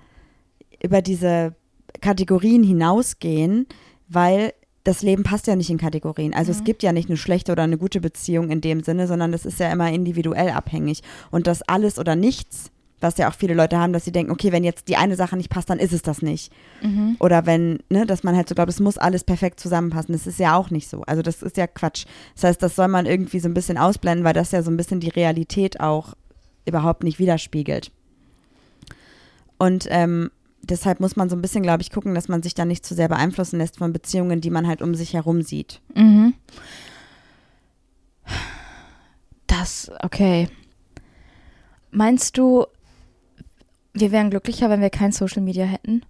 über 0.80 1.02
diese 1.02 1.56
Kategorien 2.00 2.62
hinausgehen, 2.62 3.66
weil 4.08 4.52
das 4.84 5.02
Leben 5.02 5.22
passt 5.22 5.46
ja 5.46 5.56
nicht 5.56 5.70
in 5.70 5.78
Kategorien. 5.78 6.32
Also 6.34 6.52
Mhm. 6.52 6.58
es 6.58 6.64
gibt 6.64 6.82
ja 6.82 6.92
nicht 6.92 7.08
eine 7.08 7.16
schlechte 7.18 7.52
oder 7.52 7.64
eine 7.64 7.76
gute 7.78 8.00
Beziehung 8.00 8.50
in 8.50 8.60
dem 8.60 8.82
Sinne, 8.82 9.06
sondern 9.06 9.32
das 9.32 9.44
ist 9.44 9.60
ja 9.60 9.70
immer 9.70 9.90
individuell 9.92 10.50
abhängig. 10.50 11.02
Und 11.30 11.46
das 11.46 11.62
alles 11.62 11.98
oder 11.98 12.16
nichts, 12.16 12.70
was 13.00 13.16
ja 13.18 13.28
auch 13.30 13.34
viele 13.34 13.54
Leute 13.54 13.78
haben, 13.78 13.92
dass 13.92 14.04
sie 14.04 14.12
denken, 14.12 14.32
okay, 14.32 14.50
wenn 14.50 14.64
jetzt 14.64 14.88
die 14.88 14.96
eine 14.96 15.14
Sache 15.14 15.36
nicht 15.36 15.50
passt, 15.50 15.70
dann 15.70 15.78
ist 15.78 15.92
es 15.92 16.02
das 16.02 16.22
nicht. 16.22 16.52
Mhm. 16.82 17.16
Oder 17.20 17.46
wenn, 17.46 17.80
ne, 17.90 18.06
dass 18.06 18.24
man 18.24 18.34
halt 18.34 18.48
so 18.48 18.54
glaubt, 18.54 18.70
es 18.70 18.80
muss 18.80 18.98
alles 18.98 19.24
perfekt 19.24 19.60
zusammenpassen. 19.60 20.12
Das 20.12 20.26
ist 20.26 20.38
ja 20.40 20.56
auch 20.56 20.70
nicht 20.70 20.88
so. 20.88 21.02
Also 21.02 21.22
das 21.22 21.42
ist 21.42 21.56
ja 21.56 21.66
Quatsch. 21.66 22.06
Das 22.34 22.44
heißt, 22.44 22.62
das 22.62 22.74
soll 22.74 22.88
man 22.88 23.06
irgendwie 23.06 23.40
so 23.40 23.48
ein 23.48 23.54
bisschen 23.54 23.78
ausblenden, 23.78 24.24
weil 24.24 24.32
das 24.34 24.52
ja 24.52 24.62
so 24.62 24.70
ein 24.70 24.76
bisschen 24.76 25.00
die 25.00 25.10
Realität 25.10 25.80
auch 25.80 26.14
überhaupt 26.66 27.04
nicht 27.04 27.18
widerspiegelt. 27.18 27.92
Und 29.58 29.86
ähm, 29.90 30.30
deshalb 30.62 31.00
muss 31.00 31.16
man 31.16 31.28
so 31.28 31.36
ein 31.36 31.42
bisschen, 31.42 31.62
glaube 31.62 31.82
ich, 31.82 31.90
gucken, 31.90 32.14
dass 32.14 32.28
man 32.28 32.42
sich 32.42 32.54
da 32.54 32.64
nicht 32.64 32.84
zu 32.84 32.94
sehr 32.94 33.08
beeinflussen 33.08 33.58
lässt 33.58 33.78
von 33.78 33.92
Beziehungen, 33.92 34.40
die 34.40 34.50
man 34.50 34.66
halt 34.66 34.82
um 34.82 34.94
sich 34.94 35.14
herum 35.14 35.42
sieht. 35.42 35.80
Mhm. 35.94 36.34
Das, 39.46 39.90
okay. 40.02 40.48
Meinst 41.90 42.36
du, 42.36 42.66
wir 43.94 44.12
wären 44.12 44.30
glücklicher, 44.30 44.68
wenn 44.70 44.80
wir 44.80 44.90
kein 44.90 45.12
Social 45.12 45.42
Media 45.42 45.64
hätten? 45.64 46.02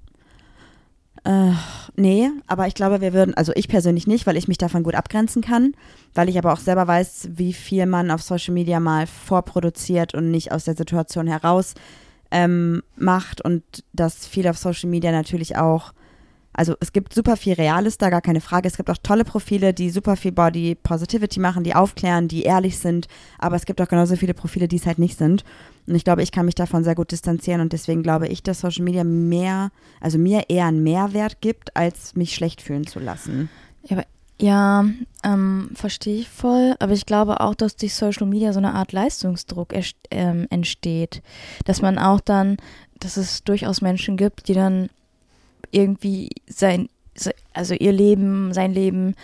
Äh, 1.24 1.52
nee, 1.96 2.30
aber 2.46 2.66
ich 2.66 2.74
glaube, 2.74 3.00
wir 3.00 3.12
würden, 3.12 3.34
also 3.34 3.52
ich 3.54 3.68
persönlich 3.68 4.06
nicht, 4.06 4.26
weil 4.26 4.36
ich 4.36 4.48
mich 4.48 4.58
davon 4.58 4.82
gut 4.82 4.94
abgrenzen 4.94 5.42
kann, 5.42 5.74
weil 6.14 6.28
ich 6.28 6.38
aber 6.38 6.52
auch 6.52 6.60
selber 6.60 6.86
weiß, 6.86 7.30
wie 7.32 7.52
viel 7.52 7.86
man 7.86 8.10
auf 8.10 8.22
Social 8.22 8.54
Media 8.54 8.80
mal 8.80 9.06
vorproduziert 9.06 10.14
und 10.14 10.30
nicht 10.30 10.52
aus 10.52 10.64
der 10.64 10.76
Situation 10.76 11.26
heraus 11.26 11.74
ähm, 12.30 12.82
macht 12.96 13.40
und 13.44 13.62
dass 13.92 14.26
viel 14.26 14.48
auf 14.48 14.58
Social 14.58 14.90
Media 14.90 15.12
natürlich 15.12 15.56
auch, 15.56 15.92
also 16.52 16.74
es 16.80 16.92
gibt 16.92 17.14
super 17.14 17.36
viel 17.36 17.54
Reales 17.54 17.98
da, 17.98 18.10
gar 18.10 18.20
keine 18.20 18.40
Frage. 18.40 18.66
Es 18.66 18.76
gibt 18.76 18.90
auch 18.90 18.98
tolle 19.00 19.24
Profile, 19.24 19.72
die 19.72 19.90
super 19.90 20.16
viel 20.16 20.32
Body 20.32 20.74
Positivity 20.74 21.38
machen, 21.38 21.62
die 21.62 21.74
aufklären, 21.74 22.26
die 22.26 22.42
ehrlich 22.42 22.78
sind, 22.78 23.06
aber 23.38 23.56
es 23.56 23.64
gibt 23.64 23.80
auch 23.80 23.88
genauso 23.88 24.16
viele 24.16 24.34
Profile, 24.34 24.66
die 24.66 24.76
es 24.76 24.86
halt 24.86 24.98
nicht 24.98 25.16
sind. 25.16 25.44
Und 25.86 25.94
ich 25.94 26.04
glaube, 26.04 26.22
ich 26.22 26.32
kann 26.32 26.46
mich 26.46 26.56
davon 26.56 26.84
sehr 26.84 26.94
gut 26.94 27.12
distanzieren 27.12 27.60
und 27.60 27.72
deswegen 27.72 28.02
glaube 28.02 28.28
ich, 28.28 28.42
dass 28.42 28.60
Social 28.60 28.84
Media 28.84 29.04
mehr, 29.04 29.70
also 30.00 30.18
mir 30.18 30.44
eher 30.48 30.66
einen 30.66 30.82
Mehrwert 30.82 31.40
gibt, 31.40 31.76
als 31.76 32.16
mich 32.16 32.34
schlecht 32.34 32.60
fühlen 32.60 32.86
zu 32.86 32.98
lassen. 32.98 33.48
Ja, 33.84 34.02
ähm, 34.40 35.70
verstehe 35.74 36.20
ich 36.20 36.28
voll. 36.28 36.74
Aber 36.78 36.92
ich 36.92 37.06
glaube 37.06 37.40
auch, 37.40 37.54
dass 37.54 37.76
durch 37.76 37.94
Social 37.94 38.26
Media 38.26 38.52
so 38.52 38.58
eine 38.58 38.74
Art 38.74 38.92
Leistungsdruck 38.92 39.74
ähm, 40.10 40.46
entsteht. 40.50 41.22
Dass 41.64 41.82
man 41.82 41.98
auch 41.98 42.20
dann, 42.20 42.56
dass 43.00 43.16
es 43.16 43.42
durchaus 43.44 43.80
Menschen 43.80 44.16
gibt, 44.16 44.48
die 44.48 44.54
dann 44.54 44.90
irgendwie 45.70 46.30
sein, 46.48 46.88
se- 47.14 47.34
also 47.52 47.74
ihr 47.74 47.92
Leben, 47.92 48.52
sein 48.54 48.72
Leben, 48.72 49.14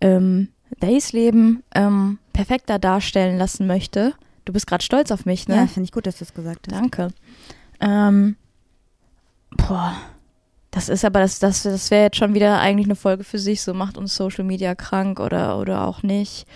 ähm, 0.00 0.48
Days 0.82 1.12
Leben 1.12 1.62
ähm, 1.74 2.18
perfekter 2.32 2.78
darstellen 2.78 3.38
lassen 3.38 3.66
möchte. 3.66 4.14
Du 4.44 4.52
bist 4.52 4.66
gerade 4.66 4.84
stolz 4.84 5.10
auf 5.10 5.24
mich, 5.26 5.48
ne? 5.48 5.56
Ja, 5.56 5.66
finde 5.68 5.84
ich 5.84 5.92
gut, 5.92 6.06
dass 6.06 6.18
du 6.18 6.24
es 6.24 6.34
gesagt 6.34 6.66
hast. 6.70 6.76
Danke. 6.80 7.08
Ähm, 7.80 8.36
boah, 9.56 9.94
das 10.76 10.90
ist 10.90 11.06
aber, 11.06 11.20
das, 11.20 11.38
das, 11.38 11.62
das 11.62 11.90
wäre 11.90 12.04
jetzt 12.04 12.18
schon 12.18 12.34
wieder 12.34 12.60
eigentlich 12.60 12.86
eine 12.86 12.96
Folge 12.96 13.24
für 13.24 13.38
sich, 13.38 13.62
so 13.62 13.72
macht 13.72 13.96
uns 13.96 14.14
Social 14.14 14.44
Media 14.44 14.74
krank 14.74 15.20
oder, 15.20 15.58
oder 15.58 15.88
auch 15.88 16.02
nicht. 16.02 16.46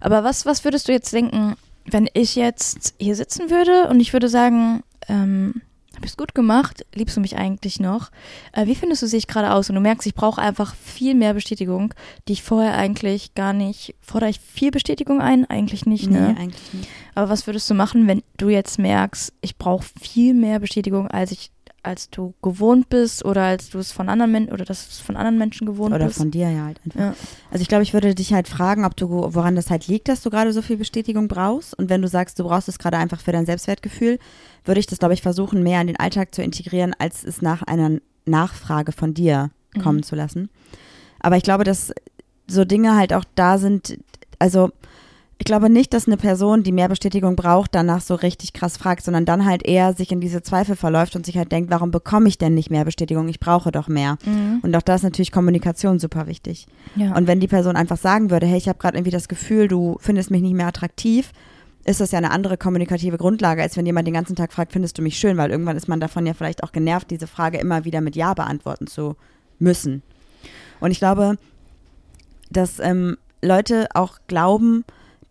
Aber 0.00 0.24
was, 0.24 0.44
was 0.44 0.64
würdest 0.64 0.88
du 0.88 0.92
jetzt 0.92 1.12
denken, 1.12 1.54
wenn 1.84 2.08
ich 2.14 2.34
jetzt 2.34 2.94
hier 2.98 3.14
sitzen 3.14 3.50
würde 3.50 3.88
und 3.88 4.00
ich 4.00 4.12
würde 4.12 4.28
sagen, 4.28 4.82
ähm, 5.08 5.62
habe 5.94 6.04
ich 6.04 6.10
es 6.10 6.16
gut 6.16 6.34
gemacht, 6.34 6.84
liebst 6.96 7.16
du 7.16 7.20
mich 7.20 7.36
eigentlich 7.36 7.78
noch? 7.78 8.10
Äh, 8.50 8.66
wie 8.66 8.74
findest 8.74 9.02
du 9.02 9.06
sich 9.06 9.28
gerade 9.28 9.52
aus? 9.52 9.68
Und 9.68 9.76
du 9.76 9.80
merkst, 9.80 10.04
ich 10.08 10.16
brauche 10.16 10.42
einfach 10.42 10.74
viel 10.74 11.14
mehr 11.14 11.34
Bestätigung, 11.34 11.94
die 12.26 12.32
ich 12.32 12.42
vorher 12.42 12.76
eigentlich 12.76 13.34
gar 13.34 13.52
nicht, 13.52 13.94
fordere 14.00 14.30
ich 14.30 14.40
viel 14.40 14.72
Bestätigung 14.72 15.20
ein? 15.20 15.48
Eigentlich 15.48 15.86
nicht, 15.86 16.10
Nee, 16.10 16.18
ne? 16.18 16.36
eigentlich 16.36 16.72
nicht. 16.72 16.88
Aber 17.14 17.28
was 17.28 17.46
würdest 17.46 17.70
du 17.70 17.74
machen, 17.74 18.08
wenn 18.08 18.24
du 18.36 18.48
jetzt 18.48 18.80
merkst, 18.80 19.32
ich 19.42 19.56
brauche 19.56 19.86
viel 20.00 20.34
mehr 20.34 20.58
Bestätigung, 20.58 21.06
als 21.06 21.30
ich, 21.30 21.52
als 21.84 22.10
du 22.10 22.34
gewohnt 22.42 22.88
bist 22.88 23.24
oder 23.24 23.42
als 23.42 23.70
du 23.70 23.78
es 23.78 23.92
von 23.92 24.08
anderen 24.08 24.32
Menschen 24.32 24.52
oder 24.52 24.64
dass 24.64 24.84
du 24.86 24.90
es 24.92 24.98
von 25.00 25.16
anderen 25.16 25.38
Menschen 25.38 25.66
gewohnt 25.66 25.94
Oder 25.94 26.06
bist? 26.06 26.18
von 26.18 26.30
dir 26.30 26.50
ja 26.50 26.64
halt 26.64 26.80
einfach. 26.84 26.98
Ja. 27.00 27.14
Also 27.50 27.62
ich 27.62 27.68
glaube, 27.68 27.82
ich 27.82 27.92
würde 27.92 28.14
dich 28.14 28.32
halt 28.32 28.48
fragen, 28.48 28.84
ob 28.84 28.96
du, 28.96 29.08
woran 29.34 29.54
das 29.54 29.70
halt 29.70 29.86
liegt, 29.86 30.08
dass 30.08 30.22
du 30.22 30.30
gerade 30.30 30.52
so 30.52 30.62
viel 30.62 30.76
Bestätigung 30.76 31.28
brauchst. 31.28 31.78
Und 31.78 31.90
wenn 31.90 32.02
du 32.02 32.08
sagst, 32.08 32.38
du 32.38 32.44
brauchst 32.44 32.68
es 32.68 32.78
gerade 32.78 32.96
einfach 32.96 33.20
für 33.20 33.32
dein 33.32 33.46
Selbstwertgefühl, 33.46 34.18
würde 34.64 34.80
ich 34.80 34.86
das, 34.86 34.98
glaube 34.98 35.14
ich, 35.14 35.22
versuchen, 35.22 35.62
mehr 35.62 35.80
in 35.80 35.86
den 35.88 35.98
Alltag 36.00 36.34
zu 36.34 36.42
integrieren, 36.42 36.94
als 36.98 37.22
es 37.22 37.42
nach 37.42 37.62
einer 37.62 37.98
Nachfrage 38.24 38.92
von 38.92 39.12
dir 39.14 39.50
kommen 39.82 39.98
Mhm. 39.98 40.02
zu 40.04 40.16
lassen. 40.16 40.50
Aber 41.20 41.36
ich 41.36 41.42
glaube, 41.42 41.64
dass 41.64 41.92
so 42.46 42.64
Dinge 42.64 42.96
halt 42.96 43.12
auch 43.12 43.24
da 43.34 43.58
sind, 43.58 43.98
also 44.38 44.70
ich 45.38 45.44
glaube 45.44 45.68
nicht, 45.68 45.92
dass 45.92 46.06
eine 46.06 46.16
Person, 46.16 46.62
die 46.62 46.72
mehr 46.72 46.88
Bestätigung 46.88 47.34
braucht, 47.34 47.74
danach 47.74 48.00
so 48.00 48.14
richtig 48.14 48.52
krass 48.52 48.76
fragt, 48.76 49.04
sondern 49.04 49.24
dann 49.24 49.44
halt 49.44 49.66
eher 49.66 49.92
sich 49.92 50.12
in 50.12 50.20
diese 50.20 50.42
Zweifel 50.42 50.76
verläuft 50.76 51.16
und 51.16 51.26
sich 51.26 51.36
halt 51.36 51.50
denkt, 51.50 51.70
warum 51.70 51.90
bekomme 51.90 52.28
ich 52.28 52.38
denn 52.38 52.54
nicht 52.54 52.70
mehr 52.70 52.84
Bestätigung? 52.84 53.28
Ich 53.28 53.40
brauche 53.40 53.72
doch 53.72 53.88
mehr. 53.88 54.16
Mhm. 54.24 54.60
Und 54.62 54.76
auch 54.76 54.82
da 54.82 54.94
ist 54.94 55.02
natürlich 55.02 55.32
Kommunikation 55.32 55.98
super 55.98 56.26
wichtig. 56.26 56.66
ja. 56.94 57.14
Und 57.16 57.26
wenn 57.26 57.40
die 57.40 57.48
Person 57.48 57.76
einfach 57.76 57.96
sagen 57.96 58.30
würde, 58.30 58.46
hey, 58.46 58.58
ich 58.58 58.68
habe 58.68 58.78
gerade 58.78 58.96
irgendwie 58.96 59.10
das 59.10 59.28
Gefühl, 59.28 59.66
du 59.66 59.96
findest 60.00 60.30
mich 60.30 60.42
nicht 60.42 60.54
mehr 60.54 60.68
attraktiv, 60.68 61.32
ist 61.84 62.00
das 62.00 62.12
ja 62.12 62.18
eine 62.18 62.30
andere 62.30 62.56
kommunikative 62.56 63.18
Grundlage, 63.18 63.60
als 63.60 63.76
wenn 63.76 63.86
jemand 63.86 64.06
den 64.06 64.14
ganzen 64.14 64.36
Tag 64.36 64.52
fragt, 64.52 64.72
findest 64.72 64.96
du 64.96 65.02
mich 65.02 65.18
schön? 65.18 65.36
Weil 65.36 65.50
irgendwann 65.50 65.76
ist 65.76 65.88
man 65.88 66.00
davon 66.00 66.26
ja 66.26 66.32
vielleicht 66.32 66.62
auch 66.62 66.72
genervt, 66.72 67.10
diese 67.10 67.26
Frage 67.26 67.58
immer 67.58 67.84
wieder 67.84 68.00
mit 68.00 68.16
Ja 68.16 68.34
beantworten 68.34 68.86
zu 68.86 69.16
müssen. 69.58 70.02
Und 70.80 70.92
ich 70.92 70.98
glaube, 70.98 71.36
dass 72.50 72.78
ähm, 72.78 73.18
Leute 73.42 73.88
auch 73.94 74.18
glauben, 74.26 74.84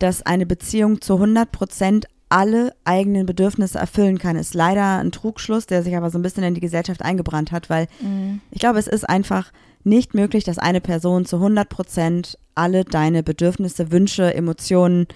dass 0.03 0.21
eine 0.21 0.45
Beziehung 0.45 1.01
zu 1.01 1.13
100 1.15 1.51
Prozent 1.51 2.07
alle 2.29 2.73
eigenen 2.83 3.25
Bedürfnisse 3.25 3.77
erfüllen 3.77 4.17
kann, 4.17 4.35
ist 4.35 4.53
leider 4.53 4.97
ein 4.97 5.11
Trugschluss, 5.11 5.65
der 5.67 5.83
sich 5.83 5.95
aber 5.95 6.09
so 6.09 6.17
ein 6.17 6.23
bisschen 6.23 6.43
in 6.43 6.55
die 6.55 6.61
Gesellschaft 6.61 7.01
eingebrannt 7.01 7.51
hat, 7.51 7.69
weil 7.69 7.87
Mhm. 8.01 8.41
ich 8.51 8.59
glaube, 8.59 8.79
es 8.79 8.87
ist 8.87 9.07
einfach 9.07 9.51
nicht 9.83 10.13
möglich, 10.13 10.43
dass 10.43 10.57
eine 10.57 10.81
Person 10.81 11.25
zu 11.25 11.37
100 11.37 11.69
Prozent 11.69 12.37
alle 12.55 12.85
deine 12.85 13.23
Bedürfnisse, 13.23 13.91
Wünsche, 13.91 14.33
Emotionen 14.33 15.07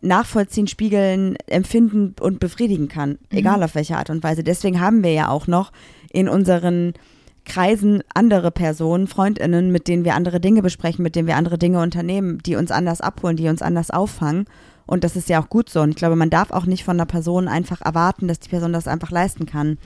nachvollziehen, 0.00 0.66
spiegeln, 0.66 1.36
empfinden 1.46 2.14
und 2.20 2.38
befriedigen 2.40 2.88
kann, 2.88 3.18
egal 3.30 3.62
auf 3.62 3.74
welche 3.74 3.96
Art 3.96 4.10
und 4.10 4.22
Weise. 4.22 4.42
Deswegen 4.44 4.80
haben 4.80 5.02
wir 5.02 5.12
ja 5.12 5.28
auch 5.28 5.46
noch 5.46 5.72
in 6.12 6.28
unseren 6.28 6.94
Kreisen 7.46 8.02
andere 8.12 8.50
Personen, 8.50 9.06
Freundinnen, 9.06 9.72
mit 9.72 9.88
denen 9.88 10.04
wir 10.04 10.14
andere 10.14 10.40
Dinge 10.40 10.62
besprechen, 10.62 11.02
mit 11.02 11.16
denen 11.16 11.28
wir 11.28 11.36
andere 11.36 11.58
Dinge 11.58 11.80
unternehmen, 11.80 12.38
die 12.44 12.56
uns 12.56 12.70
anders 12.70 13.00
abholen, 13.00 13.36
die 13.36 13.48
uns 13.48 13.62
anders 13.62 13.90
auffangen. 13.90 14.46
Und 14.86 15.02
das 15.02 15.16
ist 15.16 15.28
ja 15.28 15.42
auch 15.42 15.48
gut 15.48 15.68
so. 15.68 15.80
Und 15.80 15.90
ich 15.90 15.96
glaube, 15.96 16.16
man 16.16 16.30
darf 16.30 16.50
auch 16.50 16.66
nicht 16.66 16.84
von 16.84 16.96
einer 16.96 17.06
Person 17.06 17.48
einfach 17.48 17.80
erwarten, 17.80 18.28
dass 18.28 18.40
die 18.40 18.48
Person 18.48 18.72
das 18.72 18.86
einfach 18.86 19.10
leisten 19.10 19.46
kann. 19.46 19.78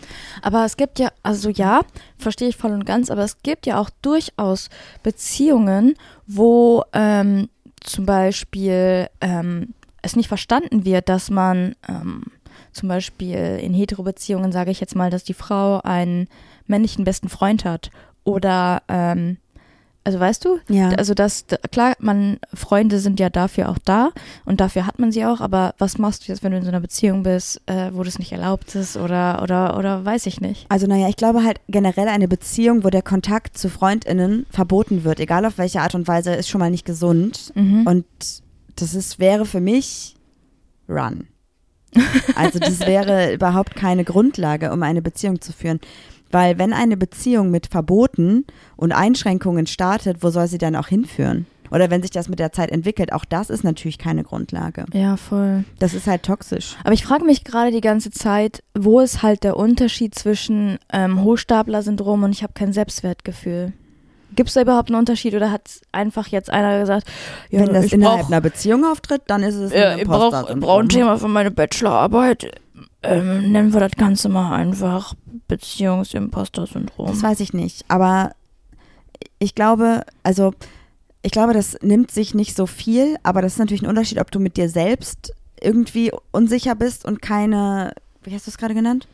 Aber 0.42 0.64
es 0.64 0.77
gibt 0.77 0.99
ja, 0.99 1.11
also 1.23 1.49
ja, 1.49 1.83
verstehe 2.18 2.49
ich 2.49 2.57
voll 2.57 2.73
und 2.73 2.85
ganz, 2.85 3.11
aber 3.11 3.23
es 3.23 3.42
gibt 3.42 3.66
ja 3.66 3.79
auch 3.79 3.90
durchaus 4.03 4.68
Beziehungen, 5.03 5.94
wo 6.27 6.85
ähm, 6.92 7.49
zum 7.81 8.05
Beispiel 8.05 9.09
ähm, 9.20 9.75
es 10.03 10.16
nicht 10.16 10.29
verstanden 10.29 10.85
wird, 10.85 11.09
dass 11.09 11.31
man 11.31 11.75
ähm, 11.88 12.25
zum 12.73 12.88
Beispiel 12.88 13.59
in 13.62 13.75
Hetero-Beziehungen, 13.75 14.53
sage 14.53 14.70
ich 14.70 14.81
jetzt 14.81 14.96
mal, 14.96 15.11
dass 15.11 15.25
die 15.25 15.35
Frau 15.35 15.81
einen 15.83 16.29
männlichen 16.71 17.05
besten 17.05 17.29
Freund 17.29 17.65
hat. 17.65 17.91
Oder, 18.25 18.83
ähm, 18.89 19.37
also 20.03 20.19
weißt 20.19 20.45
du, 20.47 20.59
Ja. 20.69 20.89
also 20.91 21.13
das, 21.13 21.45
klar, 21.73 21.93
man, 21.99 22.39
Freunde 22.55 22.99
sind 23.01 23.21
ja 23.21 23.29
dafür 23.29 23.69
auch 23.69 23.77
da 23.85 24.11
und 24.47 24.61
dafür 24.61 24.87
hat 24.87 24.99
man 24.99 25.13
sie 25.13 25.27
auch, 25.27 25.41
aber 25.43 25.75
was 25.79 25.99
machst 25.99 26.27
du 26.27 26.33
jetzt, 26.33 26.43
wenn 26.43 26.53
du 26.53 26.57
in 26.59 26.63
so 26.65 26.71
einer 26.71 26.81
Beziehung 26.81 27.23
bist, 27.23 27.61
äh, 27.67 27.91
wo 27.93 28.03
das 28.03 28.19
nicht 28.19 28.33
erlaubt 28.33 28.75
ist 28.75 28.97
oder, 28.97 29.43
oder, 29.43 29.77
oder 29.77 30.03
weiß 30.05 30.25
ich 30.25 30.41
nicht. 30.41 30.65
Also 30.71 30.87
naja, 30.87 31.09
ich 31.09 31.17
glaube 31.17 31.45
halt 31.45 31.61
generell 31.69 32.09
eine 32.09 32.29
Beziehung, 32.29 32.83
wo 32.83 32.89
der 32.89 33.03
Kontakt 33.03 33.59
zu 33.59 33.68
FreundInnen 33.68 34.47
verboten 34.51 35.05
wird, 35.05 35.21
egal 35.21 35.45
auf 35.45 35.59
welche 35.59 35.83
Art 35.83 35.95
und 35.95 36.09
Weise, 36.09 36.33
ist 36.35 36.49
schon 36.49 36.61
mal 36.61 36.71
nicht 36.71 36.87
gesund. 36.87 37.53
Mhm. 37.55 37.87
Und 37.87 38.07
das 38.77 38.95
ist, 38.95 39.18
wäre 39.18 39.45
für 39.45 39.61
mich 39.61 40.16
Run. 40.89 41.27
Also 42.37 42.59
das 42.59 42.81
wäre 42.87 43.35
überhaupt 43.35 43.77
keine 43.77 44.05
Grundlage, 44.05 44.73
um 44.73 44.83
eine 44.83 45.03
Beziehung 45.03 45.41
zu 45.43 45.53
führen. 45.53 45.79
Weil 46.31 46.59
wenn 46.59 46.72
eine 46.72 46.97
Beziehung 46.97 47.51
mit 47.51 47.66
Verboten 47.66 48.47
und 48.76 48.93
Einschränkungen 48.93 49.66
startet, 49.66 50.22
wo 50.22 50.31
soll 50.31 50.47
sie 50.47 50.59
dann 50.59 50.76
auch 50.76 50.89
hinführen? 50.89 51.47
Oder 51.70 51.91
wenn 51.91 52.03
sich 52.03 52.11
das 52.11 52.28
mit 52.28 52.39
der 52.39 52.53
Zeit 52.53 52.70
entwickelt, 52.70 53.12
auch 53.12 53.24
das 53.24 53.49
ist 53.49 53.62
natürlich 53.64 53.99
keine 53.99 54.24
Grundlage. 54.24 54.87
ja, 54.93 55.16
voll. 55.16 55.64
Das 55.78 55.95
ist 55.95 56.07
halt 56.07 56.24
toxisch. 56.24 56.76
Aber 56.83 56.93
ich 56.93 57.05
frage 57.05 57.24
mich 57.24 57.45
gerade 57.45 57.70
die 57.70 57.81
ganze 57.81 58.11
Zeit, 58.11 58.62
wo 58.76 59.01
ist 59.01 59.22
halt 59.22 59.45
der 59.45 59.57
Unterschied 59.57 60.14
zwischen 60.14 60.78
ähm, 60.93 61.22
Hochstapler-Syndrom 61.22 62.24
und 62.24 62.33
ich 62.33 62.43
habe 62.43 62.55
kein 62.55 62.72
Selbstwertgefühl? 62.72 63.72
Gibt 64.35 64.49
es 64.49 64.55
da 64.55 64.62
überhaupt 64.62 64.91
einen 64.91 64.99
Unterschied 64.99 65.35
oder 65.35 65.51
hat 65.51 65.62
einfach 65.91 66.28
jetzt 66.28 66.51
einer 66.51 66.78
gesagt, 66.78 67.09
ja, 67.51 67.61
wenn 67.61 67.74
das 67.74 67.93
innerhalb 67.93 68.20
brauch, 68.20 68.28
einer 68.28 68.41
Beziehung 68.41 68.85
auftritt, 68.85 69.22
dann 69.26 69.43
ist 69.43 69.57
es 69.57 69.72
ja, 69.72 69.91
ein 69.91 69.99
ich 69.99 70.05
brauche 70.05 70.49
ein 70.49 70.89
Thema 70.89 71.18
für 71.18 71.28
meine 71.28 71.51
Bachelorarbeit. 71.51 72.60
Ähm, 73.03 73.53
nennen 73.53 73.72
wir 73.72 73.80
das 73.80 73.92
Ganze 73.92 74.28
mal 74.28 74.55
einfach 74.55 75.14
Beziehungsimposter-Syndrom. 75.48 77.07
Das 77.07 77.22
weiß 77.22 77.40
ich 77.40 77.55
nicht. 77.55 77.84
Aber 77.88 78.32
ich 79.38 79.55
glaube, 79.55 80.05
also 80.22 80.53
ich 81.22 81.32
glaube, 81.32 81.53
das 81.53 81.78
nimmt 81.82 82.11
sich 82.11 82.34
nicht 82.34 82.57
so 82.57 82.66
viel, 82.66 83.16
aber 83.22 83.42
das 83.42 83.55
ist 83.55 83.59
natürlich 83.59 83.82
ein 83.82 83.88
Unterschied, 83.88 84.20
ob 84.20 84.30
du 84.30 84.38
mit 84.38 84.57
dir 84.57 84.68
selbst 84.68 85.32
irgendwie 85.61 86.12
unsicher 86.30 86.74
bist 86.74 87.05
und 87.05 87.20
keine, 87.20 87.94
wie 88.22 88.34
hast 88.34 88.46
du 88.46 88.51
es 88.51 88.59
gerade 88.59 88.74
genannt? 88.74 89.07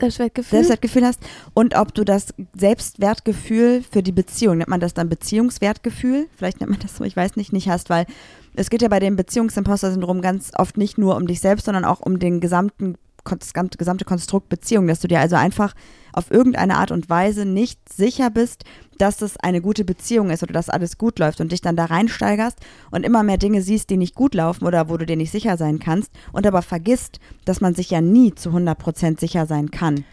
Selbstwertgefühl. 0.00 0.58
Selbstwertgefühl 0.58 1.04
hast 1.04 1.20
und 1.54 1.76
ob 1.76 1.94
du 1.94 2.04
das 2.04 2.34
Selbstwertgefühl 2.56 3.82
für 3.88 4.02
die 4.02 4.12
Beziehung, 4.12 4.58
nennt 4.58 4.68
man 4.68 4.80
das 4.80 4.94
dann 4.94 5.08
Beziehungswertgefühl, 5.08 6.28
vielleicht 6.36 6.60
nennt 6.60 6.70
man 6.70 6.80
das 6.80 6.96
so, 6.96 7.04
ich 7.04 7.16
weiß 7.16 7.36
nicht, 7.36 7.52
nicht 7.52 7.68
hast, 7.68 7.90
weil 7.90 8.06
es 8.54 8.70
geht 8.70 8.82
ja 8.82 8.88
bei 8.88 9.00
dem 9.00 9.16
Beziehungsimposter-Syndrom 9.16 10.22
ganz 10.22 10.52
oft 10.56 10.76
nicht 10.76 10.98
nur 10.98 11.16
um 11.16 11.26
dich 11.26 11.40
selbst, 11.40 11.66
sondern 11.66 11.84
auch 11.84 12.00
um 12.00 12.18
den 12.18 12.40
gesamten 12.40 12.96
das 13.28 13.52
gesamte 13.52 14.04
Konstrukt 14.04 14.48
Beziehung, 14.48 14.86
dass 14.86 15.00
du 15.00 15.08
dir 15.08 15.18
also 15.18 15.34
einfach 15.34 15.74
auf 16.16 16.30
irgendeine 16.30 16.76
Art 16.76 16.90
und 16.90 17.08
Weise 17.10 17.44
nicht 17.44 17.92
sicher 17.92 18.30
bist, 18.30 18.64
dass 18.98 19.18
das 19.18 19.36
eine 19.36 19.60
gute 19.60 19.84
Beziehung 19.84 20.30
ist 20.30 20.42
oder 20.42 20.54
dass 20.54 20.70
alles 20.70 20.96
gut 20.96 21.18
läuft 21.18 21.40
und 21.40 21.52
dich 21.52 21.60
dann 21.60 21.76
da 21.76 21.84
reinsteigerst 21.84 22.58
und 22.90 23.04
immer 23.04 23.22
mehr 23.22 23.36
Dinge 23.36 23.60
siehst, 23.60 23.90
die 23.90 23.98
nicht 23.98 24.14
gut 24.14 24.34
laufen 24.34 24.64
oder 24.66 24.88
wo 24.88 24.96
du 24.96 25.04
dir 25.04 25.16
nicht 25.16 25.30
sicher 25.30 25.56
sein 25.58 25.78
kannst 25.78 26.10
und 26.32 26.46
aber 26.46 26.62
vergisst, 26.62 27.20
dass 27.44 27.60
man 27.60 27.74
sich 27.74 27.90
ja 27.90 28.00
nie 28.00 28.34
zu 28.34 28.50
100% 28.50 29.20
sicher 29.20 29.46
sein 29.46 29.70
kann. 29.70 30.04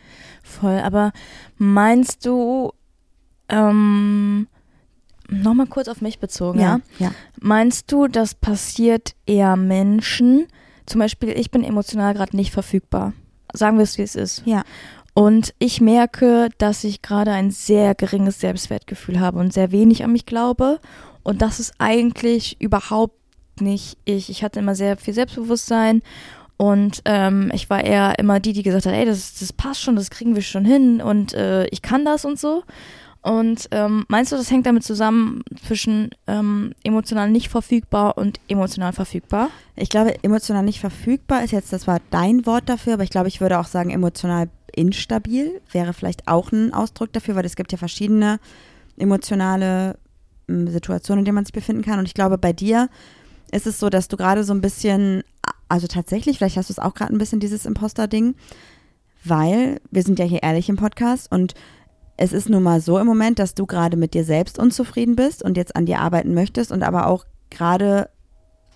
Voll, 0.43 0.79
aber 0.79 1.13
meinst 1.57 2.25
du, 2.25 2.73
ähm, 3.47 4.47
nochmal 5.29 5.67
kurz 5.67 5.87
auf 5.87 6.01
mich 6.01 6.19
bezogen, 6.19 6.59
ja, 6.59 6.81
ja? 6.99 7.11
Meinst 7.39 7.91
du, 7.91 8.07
das 8.07 8.35
passiert 8.35 9.15
eher 9.25 9.55
Menschen? 9.55 10.47
Zum 10.85 10.99
Beispiel, 10.99 11.29
ich 11.29 11.49
bin 11.49 11.63
emotional 11.63 12.13
gerade 12.13 12.35
nicht 12.35 12.51
verfügbar. 12.51 13.13
Sagen 13.53 13.77
wir 13.77 13.83
es, 13.83 13.97
wie 13.97 14.01
es 14.01 14.15
ist. 14.15 14.43
Ja. 14.45 14.63
Und 15.13 15.53
ich 15.59 15.79
merke, 15.79 16.49
dass 16.57 16.83
ich 16.83 17.01
gerade 17.01 17.31
ein 17.31 17.51
sehr 17.51 17.93
geringes 17.93 18.39
Selbstwertgefühl 18.39 19.19
habe 19.19 19.39
und 19.39 19.53
sehr 19.53 19.71
wenig 19.71 20.03
an 20.03 20.11
mich 20.11 20.25
glaube. 20.25 20.79
Und 21.21 21.41
das 21.41 21.59
ist 21.59 21.73
eigentlich 21.77 22.59
überhaupt 22.59 23.15
nicht 23.59 23.97
ich. 24.05 24.29
Ich 24.29 24.43
hatte 24.43 24.59
immer 24.59 24.75
sehr 24.75 24.97
viel 24.97 25.13
Selbstbewusstsein 25.13 26.01
und 26.57 27.01
ähm, 27.05 27.51
ich 27.53 27.69
war 27.69 27.83
eher 27.83 28.17
immer 28.19 28.39
die, 28.39 28.53
die 28.53 28.63
gesagt 28.63 28.85
hat, 28.85 28.93
ey, 28.93 29.05
das, 29.05 29.35
das 29.39 29.53
passt 29.53 29.81
schon, 29.81 29.95
das 29.95 30.09
kriegen 30.09 30.35
wir 30.35 30.41
schon 30.41 30.65
hin 30.65 31.01
und 31.01 31.33
äh, 31.33 31.65
ich 31.67 31.81
kann 31.81 32.05
das 32.05 32.25
und 32.25 32.39
so. 32.39 32.63
Und 33.21 33.69
ähm, 33.71 34.03
meinst 34.09 34.33
du, 34.33 34.35
das 34.35 34.51
hängt 34.51 34.65
damit 34.65 34.83
zusammen 34.83 35.43
zwischen 35.65 36.09
ähm, 36.27 36.73
emotional 36.83 37.29
nicht 37.29 37.49
verfügbar 37.49 38.17
und 38.17 38.39
emotional 38.49 38.91
verfügbar? 38.91 39.49
Ich 39.77 39.89
glaube, 39.89 40.21
emotional 40.23 40.63
nicht 40.63 40.81
verfügbar 40.81 41.43
ist 41.43 41.51
jetzt, 41.51 41.71
das 41.71 41.87
war 41.87 42.01
dein 42.11 42.45
Wort 42.45 42.67
dafür, 42.67 42.93
aber 42.95 43.03
ich 43.03 43.09
glaube, 43.09 43.29
ich 43.29 43.39
würde 43.39 43.59
auch 43.59 43.67
sagen, 43.67 43.91
emotional 43.91 44.49
instabil 44.75 45.61
wäre 45.71 45.93
vielleicht 45.93 46.27
auch 46.27 46.51
ein 46.51 46.73
Ausdruck 46.73 47.13
dafür, 47.13 47.35
weil 47.35 47.45
es 47.45 47.55
gibt 47.55 47.71
ja 47.71 47.77
verschiedene 47.77 48.39
emotionale 48.97 49.97
ähm, 50.47 50.67
Situationen, 50.67 51.19
in 51.19 51.25
denen 51.25 51.35
man 51.35 51.45
sich 51.45 51.53
befinden 51.53 51.83
kann. 51.83 51.99
Und 51.99 52.07
ich 52.07 52.13
glaube, 52.13 52.37
bei 52.37 52.53
dir 52.53 52.89
ist 53.51 53.67
es 53.67 53.79
so, 53.79 53.89
dass 53.89 54.07
du 54.07 54.17
gerade 54.17 54.43
so 54.43 54.53
ein 54.53 54.61
bisschen, 54.61 55.23
also 55.69 55.87
tatsächlich, 55.87 56.37
vielleicht 56.37 56.57
hast 56.57 56.69
du 56.69 56.73
es 56.73 56.79
auch 56.79 56.93
gerade 56.93 57.13
ein 57.13 57.19
bisschen 57.19 57.39
dieses 57.39 57.65
Imposter-Ding, 57.65 58.35
weil 59.23 59.79
wir 59.91 60.03
sind 60.03 60.19
ja 60.19 60.25
hier 60.25 60.43
ehrlich 60.43 60.69
im 60.69 60.75
Podcast 60.75 61.31
und 61.31 61.53
es 62.17 62.33
ist 62.33 62.49
nun 62.49 62.63
mal 62.63 62.79
so 62.79 62.99
im 62.99 63.07
Moment, 63.07 63.39
dass 63.39 63.55
du 63.55 63.65
gerade 63.65 63.97
mit 63.97 64.13
dir 64.13 64.23
selbst 64.23 64.59
unzufrieden 64.59 65.15
bist 65.15 65.43
und 65.43 65.57
jetzt 65.57 65.75
an 65.75 65.85
dir 65.85 65.99
arbeiten 65.99 66.33
möchtest 66.33 66.71
und 66.71 66.83
aber 66.83 67.07
auch 67.07 67.25
gerade 67.49 68.09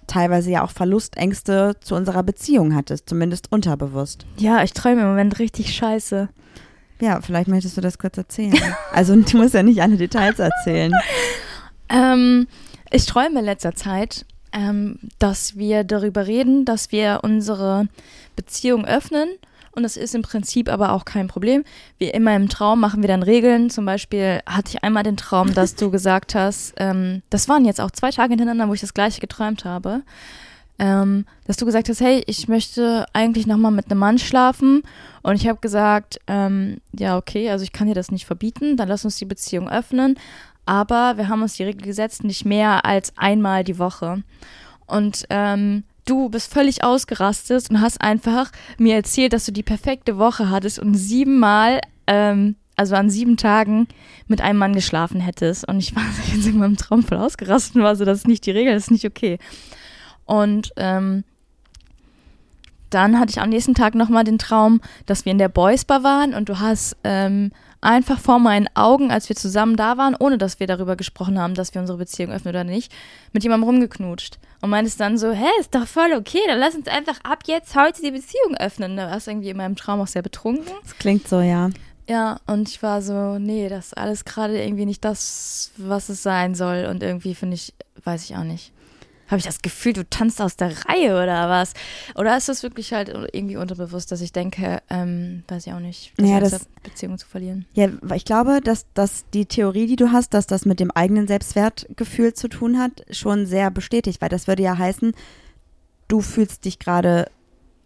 teilweise 0.07 0.51
ja 0.51 0.63
auch 0.63 0.71
Verlustängste 0.71 1.75
zu 1.81 1.95
unserer 1.95 2.23
Beziehung 2.23 2.75
hattest, 2.75 3.07
zumindest 3.09 3.51
unterbewusst. 3.51 4.25
Ja, 4.37 4.63
ich 4.63 4.73
träume 4.73 5.01
im 5.01 5.09
Moment 5.09 5.39
richtig 5.39 5.75
scheiße. 5.75 6.29
Ja, 6.99 7.21
vielleicht 7.21 7.47
möchtest 7.47 7.77
du 7.77 7.81
das 7.81 7.99
kurz 7.99 8.17
erzählen. 8.17 8.57
also 8.93 9.15
du 9.15 9.37
musst 9.37 9.53
ja 9.53 9.63
nicht 9.63 9.81
alle 9.81 9.97
Details 9.97 10.39
erzählen. 10.39 10.91
Ähm, 11.89 12.47
ich 12.91 13.05
träume 13.05 13.39
in 13.39 13.45
letzter 13.45 13.75
Zeit, 13.75 14.25
ähm, 14.51 14.97
dass 15.19 15.57
wir 15.57 15.83
darüber 15.83 16.25
reden, 16.25 16.65
dass 16.65 16.91
wir 16.91 17.19
unsere 17.23 17.87
Beziehung 18.35 18.85
öffnen 18.85 19.29
und 19.77 19.83
das 19.83 19.95
ist 19.95 20.15
im 20.15 20.23
Prinzip 20.23 20.69
aber 20.69 20.91
auch 20.91 21.05
kein 21.05 21.27
Problem. 21.27 21.63
Wie 21.99 22.09
immer 22.09 22.35
im 22.35 22.49
Traum 22.49 22.79
machen 22.79 23.03
wir 23.03 23.07
dann 23.07 23.21
Regeln. 23.21 23.69
Zum 23.69 23.85
Beispiel 23.85 24.41
hatte 24.47 24.71
ich 24.73 24.83
einmal 24.83 25.03
den 25.03 25.17
Traum, 25.17 25.53
dass 25.53 25.75
du 25.75 25.91
gesagt 25.91 26.33
hast, 26.33 26.73
ähm, 26.77 27.21
das 27.29 27.47
waren 27.47 27.63
jetzt 27.63 27.79
auch 27.79 27.91
zwei 27.91 28.09
Tage 28.09 28.31
hintereinander, 28.31 28.67
wo 28.67 28.73
ich 28.73 28.81
das 28.81 28.95
gleiche 28.95 29.21
geträumt 29.21 29.65
habe, 29.65 30.01
ähm, 30.79 31.25
dass 31.45 31.57
du 31.57 31.65
gesagt 31.67 31.89
hast, 31.89 32.01
hey, 32.01 32.23
ich 32.25 32.47
möchte 32.47 33.05
eigentlich 33.13 33.45
nochmal 33.45 33.71
mit 33.71 33.91
einem 33.91 33.99
Mann 33.99 34.17
schlafen. 34.17 34.81
Und 35.21 35.35
ich 35.35 35.47
habe 35.47 35.59
gesagt, 35.59 36.19
ähm, 36.25 36.81
ja, 36.97 37.15
okay, 37.15 37.51
also 37.51 37.63
ich 37.63 37.71
kann 37.71 37.85
dir 37.87 37.93
das 37.93 38.09
nicht 38.09 38.25
verbieten, 38.25 38.77
dann 38.77 38.87
lass 38.87 39.05
uns 39.05 39.17
die 39.17 39.25
Beziehung 39.25 39.69
öffnen. 39.69 40.17
Aber 40.65 41.17
wir 41.17 41.29
haben 41.29 41.43
uns 41.43 41.53
die 41.53 41.63
Regel 41.65 41.83
gesetzt, 41.83 42.23
nicht 42.23 42.45
mehr 42.45 42.83
als 42.83 43.15
einmal 43.15 43.63
die 43.63 43.77
Woche. 43.77 44.23
Und 44.87 45.27
ähm, 45.29 45.83
du 46.07 46.29
bist 46.29 46.51
völlig 46.51 46.83
ausgerastet 46.83 47.69
und 47.69 47.81
hast 47.81 48.01
einfach 48.01 48.51
mir 48.77 48.95
erzählt, 48.95 49.33
dass 49.33 49.45
du 49.45 49.51
die 49.51 49.63
perfekte 49.63 50.17
Woche 50.17 50.49
hattest 50.49 50.79
und 50.79 50.95
siebenmal, 50.95 51.81
ähm, 52.07 52.55
also 52.75 52.95
an 52.95 53.09
sieben 53.09 53.37
Tagen 53.37 53.87
mit 54.27 54.41
einem 54.41 54.59
Mann 54.59 54.73
geschlafen 54.73 55.19
hättest. 55.19 55.67
Und 55.67 55.79
ich 55.79 55.95
war 55.95 56.03
jetzt 56.33 56.47
in 56.47 56.57
meinem 56.57 56.77
Traum 56.77 57.03
voll 57.03 57.17
ausgerastet 57.17 57.75
und 57.75 57.83
war 57.83 57.95
so, 57.95 58.05
das 58.05 58.19
ist 58.19 58.27
nicht 58.27 58.45
die 58.45 58.51
Regel, 58.51 58.73
das 58.73 58.83
ist 58.83 58.91
nicht 58.91 59.05
okay. 59.05 59.37
Und 60.25 60.73
ähm, 60.77 61.23
dann 62.89 63.19
hatte 63.19 63.31
ich 63.31 63.41
am 63.41 63.49
nächsten 63.49 63.75
Tag 63.75 63.95
nochmal 63.95 64.23
den 64.23 64.37
Traum, 64.37 64.81
dass 65.05 65.25
wir 65.25 65.31
in 65.31 65.37
der 65.37 65.49
Boys 65.49 65.85
Bar 65.85 66.03
waren 66.03 66.33
und 66.33 66.49
du 66.49 66.59
hast 66.59 66.95
ähm, 67.03 67.51
einfach 67.81 68.19
vor 68.19 68.39
meinen 68.39 68.67
Augen, 68.73 69.11
als 69.11 69.29
wir 69.29 69.35
zusammen 69.35 69.75
da 69.75 69.97
waren, 69.97 70.15
ohne 70.19 70.37
dass 70.37 70.59
wir 70.59 70.67
darüber 70.67 70.95
gesprochen 70.95 71.39
haben, 71.39 71.53
dass 71.53 71.73
wir 71.73 71.81
unsere 71.81 71.97
Beziehung 71.97 72.31
öffnen 72.31 72.53
oder 72.53 72.63
nicht, 72.63 72.91
mit 73.33 73.43
jemandem 73.43 73.69
rumgeknutscht. 73.69 74.39
Und 74.61 74.71
meintest 74.71 74.99
dann 74.99 75.17
so, 75.17 75.31
hä, 75.31 75.45
ist 75.59 75.75
doch 75.75 75.85
voll 75.85 76.13
okay, 76.13 76.39
dann 76.47 76.59
lass 76.59 76.75
uns 76.75 76.87
einfach 76.87 77.19
ab 77.23 77.43
jetzt 77.45 77.75
heute 77.75 78.01
die 78.01 78.11
Beziehung 78.11 78.55
öffnen. 78.57 78.97
Da 78.97 79.11
warst 79.11 79.27
du 79.27 79.31
irgendwie 79.31 79.49
in 79.49 79.57
meinem 79.57 79.75
Traum 79.75 80.01
auch 80.01 80.07
sehr 80.07 80.23
betrunken. 80.23 80.73
Das 80.81 80.97
klingt 80.97 81.27
so, 81.27 81.41
ja. 81.41 81.69
Ja, 82.09 82.39
und 82.47 82.69
ich 82.69 82.81
war 82.81 83.01
so, 83.01 83.37
nee, 83.37 83.69
das 83.69 83.87
ist 83.87 83.97
alles 83.97 84.25
gerade 84.25 84.63
irgendwie 84.63 84.85
nicht 84.85 85.05
das, 85.05 85.71
was 85.77 86.09
es 86.09 86.23
sein 86.23 86.55
soll. 86.55 86.87
Und 86.89 87.03
irgendwie 87.03 87.35
finde 87.35 87.55
ich, 87.55 87.73
weiß 88.03 88.23
ich 88.23 88.35
auch 88.35 88.43
nicht 88.43 88.71
habe 89.27 89.39
ich 89.39 89.45
das 89.45 89.61
Gefühl, 89.61 89.93
du 89.93 90.09
tanzt 90.09 90.41
aus 90.41 90.55
der 90.55 90.71
Reihe 90.85 91.21
oder 91.21 91.49
was? 91.49 91.73
Oder 92.15 92.37
ist 92.37 92.49
das 92.49 92.63
wirklich 92.63 92.93
halt 92.93 93.09
irgendwie 93.09 93.57
unterbewusst, 93.57 94.11
dass 94.11 94.21
ich 94.21 94.31
denke, 94.31 94.81
ähm, 94.89 95.43
weiß 95.47 95.67
ich 95.67 95.73
auch 95.73 95.79
nicht, 95.79 96.13
ja, 96.19 96.39
das, 96.39 96.67
Beziehung 96.83 97.17
zu 97.17 97.27
verlieren? 97.27 97.65
Ja, 97.73 97.89
ich 98.15 98.25
glaube, 98.25 98.61
dass, 98.61 98.85
dass 98.93 99.25
die 99.33 99.45
Theorie, 99.45 99.87
die 99.87 99.97
du 99.97 100.11
hast, 100.11 100.33
dass 100.33 100.47
das 100.47 100.65
mit 100.65 100.79
dem 100.79 100.91
eigenen 100.91 101.27
Selbstwertgefühl 101.27 102.33
zu 102.33 102.47
tun 102.47 102.79
hat, 102.79 103.05
schon 103.11 103.45
sehr 103.45 103.69
bestätigt, 103.69 104.21
weil 104.21 104.29
das 104.29 104.47
würde 104.47 104.63
ja 104.63 104.77
heißen, 104.77 105.13
du 106.07 106.21
fühlst 106.21 106.65
dich 106.65 106.79
gerade 106.79 107.29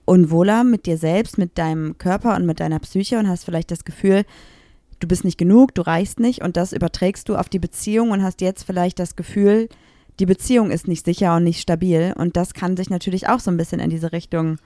unwohler 0.05 0.63
mit 0.63 0.85
dir 0.85 0.97
selbst, 0.97 1.37
mit 1.37 1.57
deinem 1.57 1.97
Körper 1.97 2.35
und 2.35 2.45
mit 2.45 2.59
deiner 2.59 2.79
Psyche 2.79 3.17
und 3.17 3.27
hast 3.27 3.45
vielleicht 3.45 3.71
das 3.71 3.85
Gefühl, 3.85 4.25
du 4.99 5.07
bist 5.07 5.23
nicht 5.23 5.37
genug, 5.37 5.73
du 5.73 5.81
reichst 5.81 6.19
nicht 6.19 6.41
und 6.41 6.57
das 6.57 6.73
überträgst 6.73 7.27
du 7.29 7.35
auf 7.35 7.49
die 7.49 7.59
Beziehung 7.59 8.11
und 8.11 8.21
hast 8.23 8.41
jetzt 8.41 8.63
vielleicht 8.63 8.99
das 8.99 9.15
Gefühl, 9.15 9.69
die 10.19 10.25
Beziehung 10.25 10.71
ist 10.71 10.87
nicht 10.87 11.05
sicher 11.05 11.35
und 11.35 11.43
nicht 11.43 11.61
stabil. 11.61 12.13
Und 12.17 12.37
das 12.37 12.53
kann 12.53 12.77
sich 12.77 12.89
natürlich 12.89 13.27
auch 13.27 13.39
so 13.39 13.51
ein 13.51 13.57
bisschen 13.57 13.79
in 13.79 13.89
diese 13.89 14.11
Richtung 14.11 14.57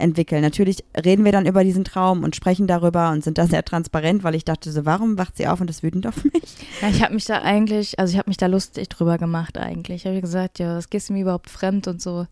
entwickeln. 0.00 0.42
Natürlich 0.42 0.84
reden 1.04 1.24
wir 1.24 1.32
dann 1.32 1.46
über 1.46 1.62
diesen 1.62 1.84
Traum 1.84 2.24
und 2.24 2.34
sprechen 2.34 2.66
darüber 2.66 3.10
und 3.10 3.22
sind 3.22 3.38
da 3.38 3.46
sehr 3.46 3.64
transparent, 3.64 4.24
weil 4.24 4.34
ich 4.34 4.44
dachte 4.44 4.72
so, 4.72 4.84
warum 4.84 5.18
wacht 5.18 5.36
sie 5.36 5.46
auf 5.46 5.60
und 5.60 5.70
ist 5.70 5.82
wütend 5.82 6.06
auf 6.06 6.24
mich? 6.24 6.42
Ja, 6.80 6.88
ich 6.88 7.02
habe 7.02 7.14
mich 7.14 7.24
da 7.24 7.42
eigentlich, 7.42 7.98
also 7.98 8.12
ich 8.12 8.18
habe 8.18 8.30
mich 8.30 8.36
da 8.36 8.46
lustig 8.46 8.88
drüber 8.88 9.18
gemacht 9.18 9.58
eigentlich. 9.58 10.04
Ich 10.04 10.06
habe 10.06 10.20
gesagt, 10.20 10.58
ja, 10.58 10.76
was 10.76 10.90
gehst 10.90 11.08
du 11.08 11.12
mir 11.12 11.22
überhaupt 11.22 11.50
fremd 11.50 11.86
und 11.86 12.00
so. 12.00 12.26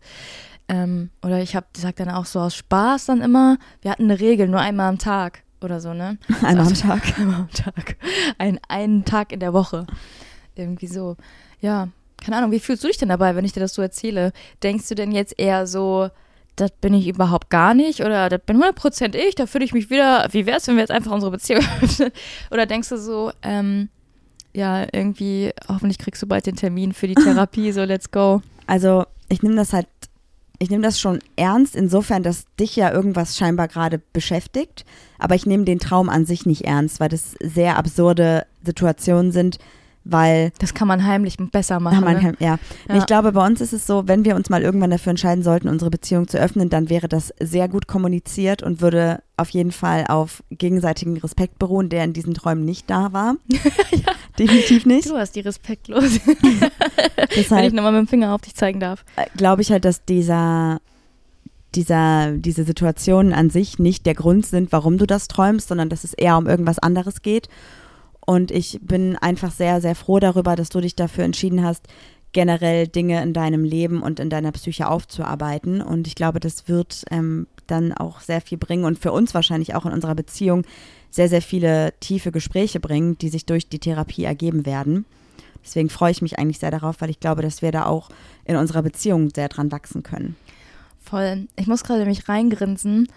Ähm, 0.67 1.09
oder 1.23 1.41
ich 1.41 1.55
habe, 1.55 1.67
gesagt 1.73 1.99
dann 1.99 2.09
auch 2.09 2.25
so 2.25 2.39
aus 2.39 2.55
Spaß 2.55 3.05
dann 3.05 3.21
immer, 3.21 3.57
wir 3.81 3.91
hatten 3.91 4.03
eine 4.03 4.19
Regel, 4.19 4.47
nur 4.47 4.59
einmal 4.59 4.89
am 4.89 4.99
Tag 4.99 5.43
oder 5.61 5.79
so, 5.79 5.93
ne? 5.93 6.17
Einmal 6.43 6.67
am 6.67 6.73
Tag. 6.73 7.01
Einmal 7.19 7.41
am 7.41 7.51
Tag. 7.51 7.97
Ein, 8.37 8.59
einen 8.67 9.05
Tag 9.05 9.31
in 9.31 9.39
der 9.39 9.53
Woche. 9.53 9.87
Irgendwie 10.55 10.87
so. 10.87 11.17
Ja, 11.59 11.89
keine 12.23 12.37
Ahnung, 12.37 12.51
wie 12.51 12.59
fühlst 12.59 12.83
du 12.83 12.87
dich 12.87 12.97
denn 12.97 13.09
dabei, 13.09 13.35
wenn 13.35 13.45
ich 13.45 13.53
dir 13.53 13.59
das 13.59 13.73
so 13.73 13.81
erzähle? 13.81 14.31
Denkst 14.63 14.87
du 14.89 14.95
denn 14.95 15.11
jetzt 15.11 15.39
eher 15.39 15.67
so, 15.67 16.09
das 16.55 16.71
bin 16.81 16.93
ich 16.93 17.07
überhaupt 17.07 17.49
gar 17.49 17.73
nicht 17.73 18.01
oder 18.01 18.29
das 18.29 18.41
bin 18.45 18.61
100% 18.61 19.15
ich, 19.15 19.35
da 19.35 19.45
fühle 19.45 19.65
ich 19.65 19.73
mich 19.73 19.89
wieder, 19.89 20.27
wie 20.31 20.45
wäre 20.45 20.57
es, 20.57 20.67
wenn 20.67 20.75
wir 20.75 20.81
jetzt 20.81 20.91
einfach 20.91 21.11
unsere 21.11 21.31
Beziehung 21.31 21.63
öffnen? 21.81 22.11
Oder 22.51 22.65
denkst 22.65 22.89
du 22.89 22.97
so, 22.97 23.31
ähm, 23.41 23.89
ja, 24.53 24.85
irgendwie, 24.91 25.51
hoffentlich 25.67 25.97
kriegst 25.97 26.21
du 26.21 26.27
bald 26.27 26.45
den 26.45 26.55
Termin 26.55 26.93
für 26.93 27.07
die 27.07 27.15
Therapie, 27.23 27.71
so 27.71 27.83
let's 27.83 28.11
go. 28.11 28.41
Also 28.67 29.05
ich 29.29 29.41
nehme 29.41 29.55
das 29.55 29.73
halt, 29.73 29.87
ich 30.59 30.69
nehme 30.69 30.83
das 30.83 30.99
schon 30.99 31.19
ernst, 31.37 31.75
insofern, 31.75 32.23
dass 32.23 32.45
dich 32.59 32.75
ja 32.75 32.91
irgendwas 32.91 33.37
scheinbar 33.37 33.67
gerade 33.67 34.01
beschäftigt, 34.11 34.83
aber 35.17 35.35
ich 35.35 35.45
nehme 35.45 35.63
den 35.63 35.79
Traum 35.79 36.09
an 36.09 36.25
sich 36.25 36.45
nicht 36.45 36.65
ernst, 36.65 36.99
weil 36.99 37.09
das 37.09 37.35
sehr 37.41 37.77
absurde 37.77 38.45
Situationen 38.63 39.31
sind, 39.31 39.57
weil 40.11 40.51
Das 40.59 40.73
kann 40.73 40.87
man 40.87 41.05
heimlich 41.05 41.37
besser 41.37 41.79
machen. 41.79 41.95
Ja, 41.95 42.01
man 42.01 42.21
ne? 42.21 42.35
ja. 42.39 42.59
Ja. 42.87 42.97
Ich 42.97 43.05
glaube, 43.05 43.31
bei 43.31 43.45
uns 43.45 43.61
ist 43.61 43.73
es 43.73 43.85
so, 43.87 44.07
wenn 44.07 44.25
wir 44.25 44.35
uns 44.35 44.49
mal 44.49 44.61
irgendwann 44.61 44.91
dafür 44.91 45.11
entscheiden 45.11 45.43
sollten, 45.43 45.67
unsere 45.67 45.91
Beziehung 45.91 46.27
zu 46.27 46.37
öffnen, 46.37 46.69
dann 46.69 46.89
wäre 46.89 47.07
das 47.07 47.33
sehr 47.39 47.67
gut 47.67 47.87
kommuniziert 47.87 48.63
und 48.63 48.81
würde 48.81 49.21
auf 49.37 49.49
jeden 49.49 49.71
Fall 49.71 50.05
auf 50.07 50.43
gegenseitigen 50.51 51.17
Respekt 51.17 51.59
beruhen, 51.59 51.89
der 51.89 52.03
in 52.03 52.13
diesen 52.13 52.33
Träumen 52.33 52.65
nicht 52.65 52.89
da 52.89 53.13
war. 53.13 53.35
Definitiv 54.39 54.85
nicht. 54.85 55.09
Du 55.09 55.17
hast 55.17 55.35
die 55.35 55.41
respektlos. 55.41 56.03
Wenn 56.25 56.71
ich 57.29 57.35
Deshalb 57.35 57.73
nochmal 57.73 57.93
mit 57.93 58.01
dem 58.01 58.07
Finger 58.07 58.33
auf 58.33 58.41
dich 58.41 58.55
zeigen 58.55 58.79
darf. 58.79 59.03
äh, 59.15 59.25
glaube 59.35 59.61
ich 59.61 59.71
halt, 59.71 59.85
dass 59.85 60.05
dieser, 60.05 60.79
dieser, 61.75 62.31
diese 62.31 62.63
Situationen 62.63 63.33
an 63.33 63.49
sich 63.49 63.79
nicht 63.79 64.05
der 64.05 64.15
Grund 64.15 64.45
sind, 64.45 64.71
warum 64.71 64.97
du 64.97 65.05
das 65.05 65.27
träumst, 65.27 65.67
sondern 65.67 65.89
dass 65.89 66.03
es 66.03 66.13
eher 66.13 66.37
um 66.37 66.47
irgendwas 66.47 66.79
anderes 66.79 67.21
geht. 67.21 67.47
Und 68.29 68.51
ich 68.51 68.77
bin 68.83 69.15
einfach 69.15 69.51
sehr, 69.51 69.81
sehr 69.81 69.95
froh 69.95 70.19
darüber, 70.19 70.55
dass 70.55 70.69
du 70.69 70.79
dich 70.81 70.95
dafür 70.95 71.23
entschieden 71.23 71.63
hast, 71.63 71.87
generell 72.31 72.87
Dinge 72.87 73.23
in 73.23 73.33
deinem 73.33 73.63
Leben 73.63 74.03
und 74.03 74.19
in 74.19 74.29
deiner 74.29 74.51
Psyche 74.51 74.87
aufzuarbeiten. 74.87 75.81
Und 75.81 76.05
ich 76.05 76.13
glaube, 76.13 76.39
das 76.39 76.67
wird 76.67 77.05
ähm, 77.09 77.47
dann 77.65 77.91
auch 77.91 78.19
sehr 78.19 78.39
viel 78.39 78.59
bringen 78.59 78.83
und 78.83 78.99
für 78.99 79.11
uns 79.11 79.33
wahrscheinlich 79.33 79.73
auch 79.73 79.87
in 79.87 79.93
unserer 79.93 80.13
Beziehung 80.13 80.63
sehr, 81.09 81.27
sehr 81.27 81.41
viele 81.41 81.91
tiefe 82.01 82.31
Gespräche 82.31 82.79
bringen, 82.79 83.17
die 83.17 83.29
sich 83.29 83.47
durch 83.47 83.67
die 83.67 83.79
Therapie 83.79 84.25
ergeben 84.25 84.67
werden. 84.67 85.05
Deswegen 85.65 85.89
freue 85.89 86.11
ich 86.11 86.21
mich 86.21 86.37
eigentlich 86.37 86.59
sehr 86.59 86.69
darauf, 86.69 87.01
weil 87.01 87.09
ich 87.09 87.19
glaube, 87.19 87.41
dass 87.41 87.63
wir 87.63 87.71
da 87.71 87.87
auch 87.87 88.09
in 88.45 88.57
unserer 88.57 88.83
Beziehung 88.83 89.31
sehr 89.33 89.49
dran 89.49 89.71
wachsen 89.71 90.03
können. 90.03 90.35
Voll. 91.01 91.47
Ich 91.55 91.65
muss 91.65 91.83
gerade 91.83 92.01
nämlich 92.01 92.29
reingrinsen, 92.29 93.07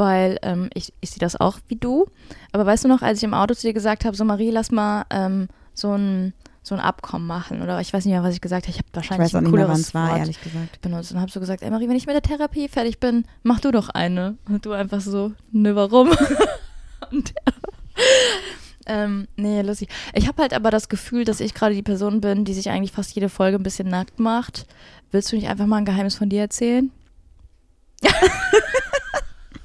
weil 0.00 0.38
ähm, 0.40 0.70
ich, 0.72 0.94
ich 1.02 1.10
sehe 1.10 1.18
das 1.18 1.38
auch 1.38 1.58
wie 1.68 1.76
du. 1.76 2.06
Aber 2.52 2.64
weißt 2.64 2.84
du 2.84 2.88
noch, 2.88 3.02
als 3.02 3.18
ich 3.18 3.24
im 3.24 3.34
Auto 3.34 3.52
zu 3.52 3.66
dir 3.66 3.74
gesagt 3.74 4.06
habe, 4.06 4.16
so 4.16 4.24
Marie, 4.24 4.50
lass 4.50 4.70
mal 4.70 5.04
ähm, 5.10 5.48
so 5.74 5.92
ein 5.92 6.32
so 6.62 6.74
ein 6.74 6.80
Abkommen 6.80 7.26
machen 7.26 7.62
oder 7.62 7.80
ich 7.80 7.92
weiß 7.92 8.04
nicht 8.04 8.12
mehr, 8.12 8.22
was 8.22 8.34
ich 8.34 8.40
gesagt 8.40 8.66
habe. 8.66 8.70
Ich 8.70 8.78
habe 8.78 8.88
Ich 8.88 8.94
wahrscheinlich 8.96 9.26
weiß 9.26 9.34
auch 9.34 9.38
ein 9.38 9.44
nicht 9.44 9.52
mehr, 9.54 9.64
cooleres 9.66 9.94
war, 9.94 10.08
Wort 10.10 10.18
ehrlich 10.20 10.42
gesagt. 10.42 10.80
benutzt 10.80 11.12
und 11.12 11.20
habe 11.20 11.30
so 11.30 11.40
gesagt, 11.40 11.62
ey 11.62 11.70
Marie, 11.70 11.88
wenn 11.88 11.96
ich 11.96 12.06
mit 12.06 12.14
der 12.14 12.22
Therapie 12.22 12.68
fertig 12.68 12.98
bin, 12.98 13.24
mach 13.42 13.60
du 13.60 13.70
doch 13.70 13.88
eine. 13.90 14.36
Und 14.48 14.64
du 14.64 14.72
einfach 14.72 15.00
so, 15.00 15.32
ne, 15.52 15.74
warum? 15.76 16.10
und 17.10 17.34
ähm, 18.86 19.28
nee, 19.36 19.60
lustig. 19.62 19.88
Ich 20.14 20.26
habe 20.28 20.40
halt 20.42 20.54
aber 20.54 20.70
das 20.70 20.88
Gefühl, 20.88 21.24
dass 21.24 21.40
ich 21.40 21.54
gerade 21.54 21.74
die 21.74 21.82
Person 21.82 22.20
bin, 22.20 22.44
die 22.44 22.54
sich 22.54 22.70
eigentlich 22.70 22.92
fast 22.92 23.14
jede 23.14 23.28
Folge 23.28 23.56
ein 23.58 23.62
bisschen 23.62 23.88
nackt 23.88 24.18
macht. 24.18 24.66
Willst 25.12 25.30
du 25.32 25.36
nicht 25.36 25.48
einfach 25.48 25.66
mal 25.66 25.76
ein 25.78 25.84
Geheimnis 25.84 26.16
von 26.16 26.28
dir 26.28 26.40
erzählen? 26.40 26.90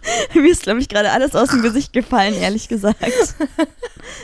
Mir 0.33 0.51
ist, 0.51 0.63
glaube 0.63 0.79
ich, 0.79 0.89
gerade 0.89 1.11
alles 1.11 1.35
aus 1.35 1.49
dem 1.49 1.61
Gesicht 1.61 1.93
gefallen, 1.93 2.33
ehrlich 2.35 2.67
gesagt. 2.67 2.97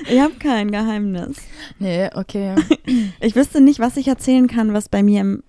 Ich 0.10 0.20
habe 0.20 0.34
kein 0.36 0.72
Geheimnis. 0.72 1.38
Nee, 1.80 2.10
okay. 2.14 2.56
Ich 3.20 3.36
wüsste 3.36 3.62
nicht, 3.62 3.80
was 3.80 3.98
ich 3.98 4.08
erzählen 4.08 4.48
kann, 4.48 4.74
was 4.74 4.90
bei 4.90 5.02
mir 5.04 5.22
im. 5.22 5.44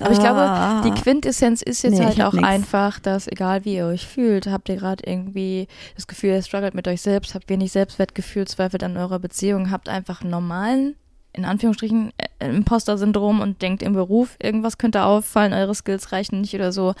Aber 0.00 0.12
ich 0.12 0.18
glaube, 0.18 0.40
Ah. 0.40 0.80
die 0.82 0.90
Quintessenz 0.92 1.60
ist 1.60 1.82
jetzt 1.82 1.98
Nee, 1.98 2.04
halt 2.06 2.22
auch 2.22 2.32
nix. 2.32 2.46
einfach, 2.48 2.98
dass 3.00 3.28
egal 3.28 3.64
wie 3.66 3.76
ihr 3.76 3.86
euch 3.86 4.06
fühlt, 4.06 4.46
habt 4.46 4.68
ihr 4.70 4.76
gerade 4.76 5.04
irgendwie 5.06 5.68
das 5.94 6.06
Gefühl, 6.06 6.30
ihr 6.30 6.42
struggelt 6.42 6.74
mit 6.74 6.88
euch 6.88 7.02
selbst, 7.02 7.34
habt 7.34 7.48
wenig 7.50 7.70
Selbstwertgefühl, 7.72 8.46
zweifelt 8.48 8.82
an 8.82 8.96
eurer 8.96 9.18
Beziehung, 9.18 9.70
habt 9.70 9.90
einfach 9.90 10.22
einen 10.22 10.30
normalen, 10.30 10.96
in 11.34 11.44
Anführungsstrichen, 11.44 12.12
äh, 12.38 12.48
Imposter-Syndrom 12.48 13.40
und 13.40 13.60
denkt 13.60 13.82
im 13.82 13.92
Beruf, 13.92 14.36
irgendwas 14.42 14.78
könnte 14.78 15.04
auffallen, 15.04 15.52
eure 15.52 15.74
Skills 15.74 16.12
reichen 16.12 16.40
nicht 16.40 16.54
oder 16.54 16.72
so. 16.72 16.94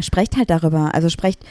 Sprecht 0.00 0.36
halt 0.36 0.50
darüber. 0.50 0.94
Also 0.94 1.08
sprecht, 1.08 1.44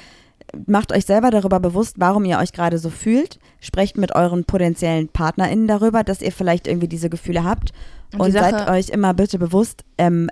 macht 0.68 0.92
euch 0.92 1.06
selber 1.06 1.32
darüber 1.32 1.60
bewusst, 1.60 1.96
warum 2.00 2.26
ihr 2.26 2.40
euch 2.40 2.54
gerade 2.54 2.78
so 2.78 2.90
fühlt. 2.90 3.40
Sprecht 3.60 3.98
mit 3.98 4.16
euren 4.16 4.46
potenziellen 4.46 5.08
PartnerInnen 5.08 5.68
darüber, 5.68 6.04
dass 6.04 6.22
ihr 6.22 6.32
vielleicht 6.32 6.68
irgendwie 6.68 6.88
diese 6.88 7.10
Gefühle 7.10 7.44
habt. 7.44 7.72
Und 8.14 8.22
Und, 8.22 8.32
seid 8.32 8.70
euch 8.70 8.90
immer 8.90 9.14
bitte 9.14 9.40
bewusst, 9.40 9.84
ähm, 9.98 10.30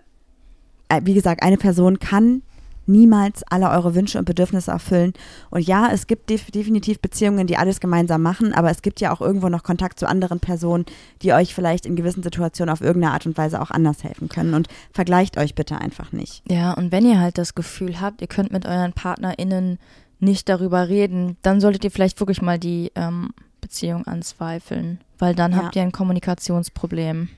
äh, 0.90 1.02
wie 1.04 1.14
gesagt, 1.14 1.44
eine 1.44 1.58
Person 1.58 2.00
kann 2.00 2.42
niemals 2.86 3.44
alle 3.50 3.70
eure 3.70 3.96
Wünsche 3.96 4.20
und 4.20 4.26
Bedürfnisse 4.26 4.72
erfüllen. 4.72 5.14
Und 5.50 5.62
ja, 5.66 5.90
es 5.92 6.08
gibt 6.08 6.30
def 6.30 6.52
definitiv 6.52 7.00
Beziehungen, 7.00 7.48
die 7.48 7.58
alles 7.58 7.80
gemeinsam 7.80 8.22
machen, 8.22 8.54
aber 8.54 8.70
es 8.70 8.82
gibt 8.82 9.00
ja 9.02 9.12
auch 9.14 9.22
irgendwo 9.22 9.50
noch 9.50 9.64
Kontakt 9.64 10.00
zu 10.00 10.08
anderen 10.08 10.40
Personen, 10.40 10.86
die 11.22 11.34
euch 11.34 11.54
vielleicht 11.56 11.86
in 11.86 11.96
gewissen 11.96 12.24
Situationen 12.24 12.72
auf 12.74 12.82
irgendeine 12.82 13.14
Art 13.14 13.26
und 13.26 13.38
Weise 13.38 13.62
auch 13.62 13.72
anders 13.72 14.04
helfen 14.04 14.30
können. 14.30 14.54
Und 14.54 14.68
vergleicht 14.92 15.38
euch 15.38 15.56
bitte 15.56 15.80
einfach 15.80 16.12
nicht. 16.12 16.44
Ja, 16.50 16.74
und 16.74 16.92
wenn 16.92 17.06
ihr 17.06 17.20
halt 17.20 17.38
das 17.38 17.56
Gefühl 17.56 18.02
habt, 18.02 18.22
ihr 18.22 18.28
könnt 18.28 18.52
mit 18.52 18.66
euren 18.66 18.94
PartnerInnen 18.94 19.80
nicht 20.20 20.48
darüber 20.50 20.88
reden, 20.90 21.38
dann 21.42 21.60
solltet 21.62 21.84
ihr 21.84 21.92
vielleicht 21.92 22.20
wirklich 22.20 22.42
mal 22.42 22.58
die 22.60 22.92
ähm, 22.96 23.32
Beziehung 23.62 24.06
anzweifeln, 24.08 25.00
weil 25.20 25.36
dann 25.36 25.52
Ja. 25.52 25.58
habt 25.64 25.76
ihr 25.76 25.82
ein 25.82 25.92
Kommunikationsproblem. 25.92 27.30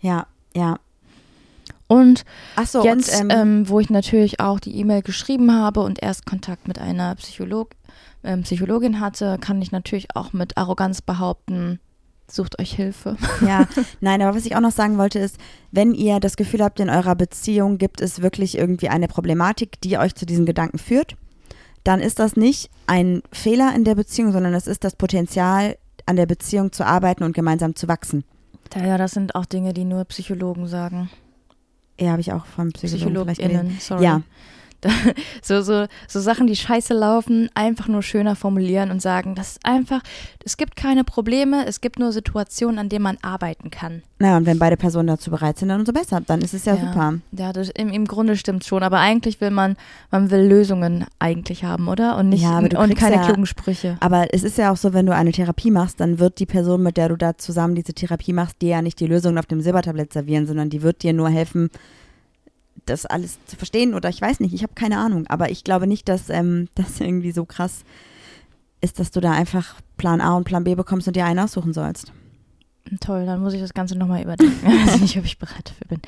Ja, 0.00 0.26
ja. 0.54 0.78
Und 1.92 2.24
so, 2.64 2.84
jetzt, 2.84 3.20
und, 3.20 3.32
ähm, 3.32 3.68
wo 3.68 3.80
ich 3.80 3.90
natürlich 3.90 4.40
auch 4.40 4.60
die 4.60 4.76
E-Mail 4.76 5.02
geschrieben 5.02 5.52
habe 5.52 5.80
und 5.80 6.02
erst 6.02 6.26
Kontakt 6.26 6.68
mit 6.68 6.78
einer 6.78 7.14
Psycholog, 7.16 7.70
ähm, 8.24 8.42
Psychologin 8.42 9.00
hatte, 9.00 9.38
kann 9.40 9.60
ich 9.60 9.72
natürlich 9.72 10.14
auch 10.16 10.32
mit 10.32 10.56
Arroganz 10.56 11.02
behaupten, 11.02 11.80
sucht 12.30 12.58
euch 12.58 12.72
Hilfe. 12.72 13.16
Ja, 13.46 13.66
nein, 14.00 14.22
aber 14.22 14.36
was 14.36 14.46
ich 14.46 14.56
auch 14.56 14.60
noch 14.60 14.72
sagen 14.72 14.96
wollte 14.96 15.18
ist, 15.18 15.36
wenn 15.70 15.94
ihr 15.94 16.20
das 16.20 16.36
Gefühl 16.36 16.62
habt, 16.62 16.80
in 16.80 16.88
eurer 16.88 17.14
Beziehung 17.14 17.78
gibt 17.78 18.00
es 18.00 18.22
wirklich 18.22 18.56
irgendwie 18.56 18.88
eine 18.88 19.08
Problematik, 19.08 19.80
die 19.80 19.98
euch 19.98 20.14
zu 20.14 20.24
diesen 20.24 20.46
Gedanken 20.46 20.78
führt, 20.78 21.16
dann 21.84 22.00
ist 22.00 22.18
das 22.18 22.36
nicht 22.36 22.70
ein 22.86 23.22
Fehler 23.32 23.74
in 23.74 23.84
der 23.84 23.96
Beziehung, 23.96 24.32
sondern 24.32 24.54
es 24.54 24.66
ist 24.66 24.84
das 24.84 24.96
Potenzial, 24.96 25.76
an 26.06 26.16
der 26.16 26.26
Beziehung 26.26 26.72
zu 26.72 26.84
arbeiten 26.84 27.22
und 27.22 27.34
gemeinsam 27.34 27.76
zu 27.76 27.86
wachsen. 27.86 28.24
Ja, 28.74 28.98
das 28.98 29.12
sind 29.12 29.34
auch 29.34 29.46
Dinge, 29.46 29.72
die 29.72 29.84
nur 29.84 30.04
Psychologen 30.06 30.66
sagen. 30.66 31.10
Ja, 32.00 32.10
habe 32.12 32.20
ich 32.20 32.32
auch 32.32 32.46
vom 32.46 32.72
Psychologen 32.72 33.34
vielleicht 33.34 33.40
gelesen. 33.40 33.76
Sorry. 33.80 34.04
Ja. 34.04 34.22
So, 35.42 35.60
so, 35.62 35.86
so 36.06 36.20
Sachen, 36.20 36.46
die 36.46 36.56
scheiße 36.56 36.94
laufen, 36.94 37.50
einfach 37.54 37.88
nur 37.88 38.02
schöner 38.02 38.36
formulieren 38.36 38.90
und 38.90 39.02
sagen, 39.02 39.34
das 39.34 39.52
ist 39.52 39.66
einfach, 39.66 40.00
es 40.44 40.56
gibt 40.56 40.76
keine 40.76 41.04
Probleme, 41.04 41.66
es 41.66 41.80
gibt 41.80 41.98
nur 41.98 42.12
Situationen, 42.12 42.78
an 42.78 42.88
denen 42.88 43.02
man 43.02 43.18
arbeiten 43.22 43.70
kann. 43.70 44.02
Naja, 44.18 44.36
und 44.36 44.46
wenn 44.46 44.58
beide 44.60 44.76
Personen 44.76 45.08
dazu 45.08 45.30
bereit 45.30 45.58
sind, 45.58 45.68
dann 45.68 45.80
umso 45.80 45.92
besser. 45.92 46.20
Dann 46.24 46.40
ist 46.42 46.54
es 46.54 46.64
ja, 46.64 46.76
super. 46.76 47.14
Ja, 47.32 47.52
das, 47.52 47.70
im, 47.70 47.88
im 47.90 48.04
Grunde 48.06 48.36
stimmt 48.36 48.64
schon, 48.64 48.84
aber 48.84 49.00
eigentlich 49.00 49.40
will 49.40 49.50
man, 49.50 49.76
man 50.12 50.30
will 50.30 50.42
Lösungen 50.46 51.06
eigentlich 51.18 51.64
haben, 51.64 51.88
oder? 51.88 52.16
Und 52.16 52.28
nicht 52.28 52.42
Ja, 52.42 52.58
und 52.58 52.94
keine 52.94 53.16
ja- 53.16 53.24
klugen 53.24 53.46
Sprüche. 53.46 53.96
Aber 53.98 54.32
es 54.32 54.44
ist 54.44 54.58
ja 54.58 54.70
auch 54.70 54.76
so, 54.76 54.92
wenn 54.92 55.06
du 55.06 55.14
eine 55.14 55.32
Therapie 55.32 55.72
machst, 55.72 55.98
dann 55.98 56.20
wird 56.20 56.38
die 56.38 56.46
Person, 56.46 56.82
mit 56.84 56.96
der 56.96 57.08
du 57.08 57.16
da 57.16 57.36
zusammen 57.36 57.74
diese 57.74 57.94
Therapie 57.94 58.32
machst, 58.32 58.62
dir 58.62 58.68
ja 58.68 58.82
nicht 58.82 59.00
die 59.00 59.06
Lösung 59.06 59.38
auf 59.38 59.46
dem 59.46 59.60
Silbertablett 59.60 60.12
servieren, 60.12 60.46
sondern 60.46 60.70
die 60.70 60.82
wird 60.82 61.02
dir 61.02 61.12
nur 61.12 61.28
helfen, 61.28 61.70
das 62.86 63.06
alles 63.06 63.38
zu 63.46 63.56
verstehen 63.56 63.94
oder 63.94 64.08
ich 64.08 64.20
weiß 64.20 64.40
nicht, 64.40 64.54
ich 64.54 64.62
habe 64.62 64.74
keine 64.74 64.98
Ahnung. 64.98 65.26
Aber 65.28 65.50
ich 65.50 65.64
glaube 65.64 65.86
nicht, 65.86 66.08
dass 66.08 66.28
ähm, 66.30 66.68
das 66.74 67.00
irgendwie 67.00 67.32
so 67.32 67.44
krass 67.44 67.84
ist, 68.80 68.98
dass 68.98 69.10
du 69.10 69.20
da 69.20 69.32
einfach 69.32 69.80
Plan 69.96 70.20
A 70.20 70.36
und 70.36 70.44
Plan 70.44 70.64
B 70.64 70.74
bekommst 70.74 71.06
und 71.06 71.14
dir 71.14 71.24
einen 71.24 71.38
aussuchen 71.38 71.72
sollst. 71.72 72.12
Toll, 73.00 73.24
dann 73.26 73.40
muss 73.40 73.54
ich 73.54 73.60
das 73.60 73.74
Ganze 73.74 73.96
nochmal 73.96 74.22
überdenken. 74.22 74.66
Ich 74.66 74.86
weiß 74.86 75.00
nicht, 75.00 75.18
ob 75.18 75.24
ich 75.24 75.38
bereit 75.38 75.70
dafür 75.70 75.86
bin. 75.88 76.00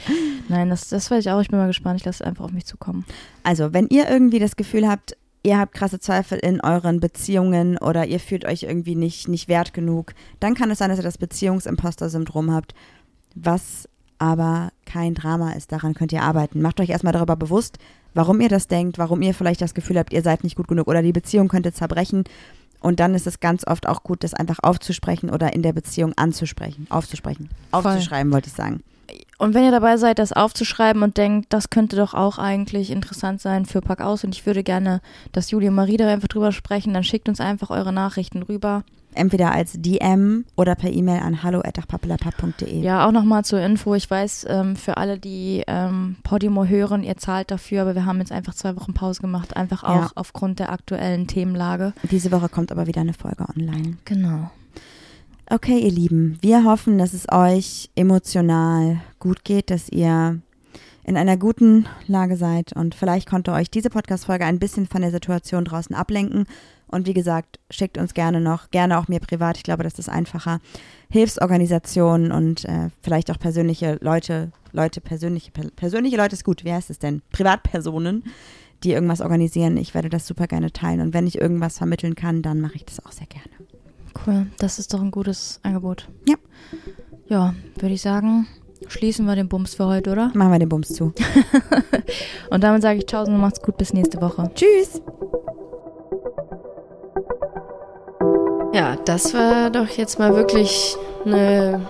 Nein, 0.48 0.70
das, 0.70 0.88
das 0.88 1.10
weiß 1.10 1.24
ich 1.24 1.30
auch. 1.30 1.40
Ich 1.40 1.48
bin 1.48 1.58
mal 1.58 1.68
gespannt. 1.68 2.00
Ich 2.00 2.04
lasse 2.04 2.22
es 2.22 2.26
einfach 2.26 2.44
auf 2.44 2.52
mich 2.52 2.66
zukommen. 2.66 3.04
Also, 3.44 3.72
wenn 3.72 3.86
ihr 3.88 4.08
irgendwie 4.08 4.40
das 4.40 4.56
Gefühl 4.56 4.88
habt, 4.88 5.16
ihr 5.44 5.58
habt 5.58 5.74
krasse 5.74 6.00
Zweifel 6.00 6.38
in 6.38 6.60
euren 6.60 7.00
Beziehungen 7.00 7.78
oder 7.78 8.06
ihr 8.06 8.18
fühlt 8.18 8.44
euch 8.44 8.64
irgendwie 8.64 8.96
nicht, 8.96 9.28
nicht 9.28 9.48
wert 9.48 9.72
genug, 9.72 10.14
dann 10.40 10.54
kann 10.54 10.70
es 10.70 10.78
sein, 10.78 10.90
dass 10.90 10.98
ihr 10.98 11.04
das 11.04 11.18
Beziehungsimposter-Syndrom 11.18 12.50
habt, 12.50 12.74
was 13.34 13.88
aber 14.18 14.70
kein 14.86 15.14
Drama 15.14 15.52
ist. 15.52 15.72
Daran 15.72 15.94
könnt 15.94 16.12
ihr 16.12 16.22
arbeiten. 16.22 16.62
Macht 16.62 16.80
euch 16.80 16.90
erstmal 16.90 17.12
darüber 17.12 17.36
bewusst, 17.36 17.78
warum 18.14 18.40
ihr 18.40 18.48
das 18.48 18.68
denkt, 18.68 18.98
warum 18.98 19.22
ihr 19.22 19.34
vielleicht 19.34 19.60
das 19.60 19.74
Gefühl 19.74 19.98
habt, 19.98 20.12
ihr 20.12 20.22
seid 20.22 20.44
nicht 20.44 20.56
gut 20.56 20.68
genug 20.68 20.86
oder 20.88 21.02
die 21.02 21.12
Beziehung 21.12 21.48
könnte 21.48 21.72
zerbrechen. 21.72 22.24
Und 22.80 23.00
dann 23.00 23.14
ist 23.14 23.26
es 23.26 23.40
ganz 23.40 23.66
oft 23.66 23.88
auch 23.88 24.02
gut, 24.02 24.24
das 24.24 24.34
einfach 24.34 24.58
aufzusprechen 24.62 25.30
oder 25.30 25.54
in 25.54 25.62
der 25.62 25.72
Beziehung 25.72 26.12
anzusprechen. 26.16 26.86
Aufzusprechen. 26.90 27.48
Voll. 27.70 27.80
Aufzuschreiben, 27.80 28.32
wollte 28.32 28.48
ich 28.48 28.54
sagen. 28.54 28.82
Und 29.38 29.54
wenn 29.54 29.64
ihr 29.64 29.70
dabei 29.72 29.96
seid, 29.96 30.18
das 30.18 30.32
aufzuschreiben 30.32 31.02
und 31.02 31.16
denkt, 31.16 31.52
das 31.52 31.70
könnte 31.70 31.96
doch 31.96 32.14
auch 32.14 32.38
eigentlich 32.38 32.90
interessant 32.90 33.40
sein 33.40 33.66
für 33.66 33.80
Pack 33.80 34.00
aus 34.00 34.24
und 34.24 34.34
ich 34.34 34.46
würde 34.46 34.62
gerne, 34.62 35.00
dass 35.32 35.50
Julie 35.50 35.68
und 35.70 35.74
Marie 35.74 35.96
da 35.96 36.08
einfach 36.08 36.28
drüber 36.28 36.52
sprechen, 36.52 36.94
dann 36.94 37.04
schickt 37.04 37.28
uns 37.28 37.40
einfach 37.40 37.70
eure 37.70 37.92
Nachrichten 37.92 38.42
rüber. 38.42 38.84
Entweder 39.16 39.52
als 39.52 39.74
DM 39.80 40.44
oder 40.56 40.74
per 40.74 40.92
E-Mail 40.92 41.20
an 41.20 41.44
hallo.papalapap.de. 41.44 42.80
Ja, 42.80 43.06
auch 43.06 43.12
nochmal 43.12 43.44
zur 43.44 43.60
Info. 43.60 43.94
Ich 43.94 44.10
weiß, 44.10 44.46
ähm, 44.48 44.74
für 44.76 44.96
alle, 44.96 45.18
die 45.18 45.62
ähm, 45.68 46.16
Podimo 46.24 46.64
hören, 46.64 47.02
ihr 47.04 47.16
zahlt 47.16 47.50
dafür, 47.50 47.82
aber 47.82 47.94
wir 47.94 48.06
haben 48.06 48.18
jetzt 48.18 48.32
einfach 48.32 48.54
zwei 48.54 48.74
Wochen 48.76 48.92
Pause 48.94 49.20
gemacht, 49.20 49.56
einfach 49.56 49.84
auch 49.84 49.94
Ja. 49.94 50.10
aufgrund 50.16 50.58
der 50.58 50.72
aktuellen 50.72 51.26
Themenlage. 51.28 51.92
Diese 52.10 52.32
Woche 52.32 52.48
kommt 52.48 52.72
aber 52.72 52.86
wieder 52.88 53.02
eine 53.02 53.14
Folge 53.14 53.44
online. 53.56 53.96
Genau. 54.04 54.50
Okay, 55.50 55.78
ihr 55.78 55.90
Lieben, 55.90 56.38
wir 56.40 56.64
hoffen, 56.64 56.96
dass 56.96 57.12
es 57.12 57.30
euch 57.30 57.90
emotional 57.94 59.02
gut 59.18 59.44
geht, 59.44 59.68
dass 59.68 59.90
ihr 59.90 60.40
in 61.04 61.18
einer 61.18 61.36
guten 61.36 61.86
Lage 62.06 62.36
seid 62.36 62.72
und 62.72 62.94
vielleicht 62.94 63.28
konnte 63.28 63.52
euch 63.52 63.70
diese 63.70 63.90
Podcast-Folge 63.90 64.46
ein 64.46 64.58
bisschen 64.58 64.86
von 64.86 65.02
der 65.02 65.10
Situation 65.10 65.66
draußen 65.66 65.94
ablenken. 65.94 66.46
Und 66.86 67.06
wie 67.06 67.12
gesagt, 67.12 67.60
schickt 67.70 67.98
uns 67.98 68.14
gerne 68.14 68.40
noch, 68.40 68.70
gerne 68.70 68.98
auch 68.98 69.08
mir 69.08 69.20
privat, 69.20 69.58
ich 69.58 69.64
glaube, 69.64 69.82
das 69.82 69.98
ist 69.98 70.08
einfacher, 70.08 70.60
Hilfsorganisationen 71.10 72.32
und 72.32 72.64
äh, 72.64 72.88
vielleicht 73.02 73.30
auch 73.30 73.38
persönliche 73.38 73.98
Leute, 74.00 74.50
Leute, 74.72 75.02
persönliche, 75.02 75.50
persönliche 75.50 76.16
Leute 76.16 76.36
ist 76.36 76.44
gut, 76.44 76.64
wie 76.64 76.72
heißt 76.72 76.88
es 76.88 76.98
denn? 76.98 77.20
Privatpersonen, 77.32 78.24
die 78.82 78.92
irgendwas 78.92 79.20
organisieren. 79.20 79.76
Ich 79.76 79.92
werde 79.92 80.08
das 80.08 80.26
super 80.26 80.46
gerne 80.46 80.72
teilen 80.72 81.00
und 81.00 81.12
wenn 81.12 81.26
ich 81.26 81.38
irgendwas 81.38 81.76
vermitteln 81.76 82.14
kann, 82.14 82.40
dann 82.40 82.62
mache 82.62 82.76
ich 82.76 82.86
das 82.86 83.04
auch 83.04 83.12
sehr 83.12 83.26
gerne. 83.26 83.50
Cool, 84.26 84.46
das 84.58 84.78
ist 84.78 84.94
doch 84.94 85.00
ein 85.00 85.10
gutes 85.10 85.60
Angebot. 85.62 86.08
Ja. 86.28 86.36
Ja, 87.26 87.54
würde 87.76 87.94
ich 87.94 88.02
sagen, 88.02 88.46
schließen 88.88 89.26
wir 89.26 89.34
den 89.34 89.48
Bums 89.48 89.74
für 89.74 89.86
heute, 89.86 90.10
oder? 90.12 90.30
Machen 90.34 90.52
wir 90.52 90.58
den 90.58 90.68
Bums 90.68 90.88
zu. 90.88 91.12
und 92.50 92.62
damit 92.62 92.82
sage 92.82 92.98
ich 92.98 93.06
Ciao 93.06 93.24
und 93.24 93.38
macht's 93.38 93.62
gut, 93.62 93.76
bis 93.78 93.92
nächste 93.92 94.20
Woche. 94.20 94.50
Tschüss. 94.54 95.00
Ja, 98.74 98.96
das 99.04 99.32
war 99.34 99.70
doch 99.70 99.88
jetzt 99.88 100.18
mal 100.18 100.34
wirklich 100.34 100.96
eine 101.24 101.80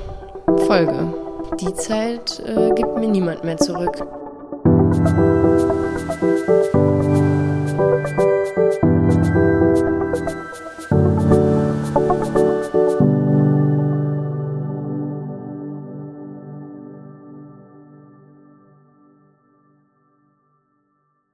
Folge. 0.67 1.15
Die 1.61 1.73
Zeit 1.75 2.43
äh, 2.47 2.71
gibt 2.75 2.99
mir 2.99 3.09
niemand 3.09 3.43
mehr 3.43 3.57
zurück. 3.57 4.07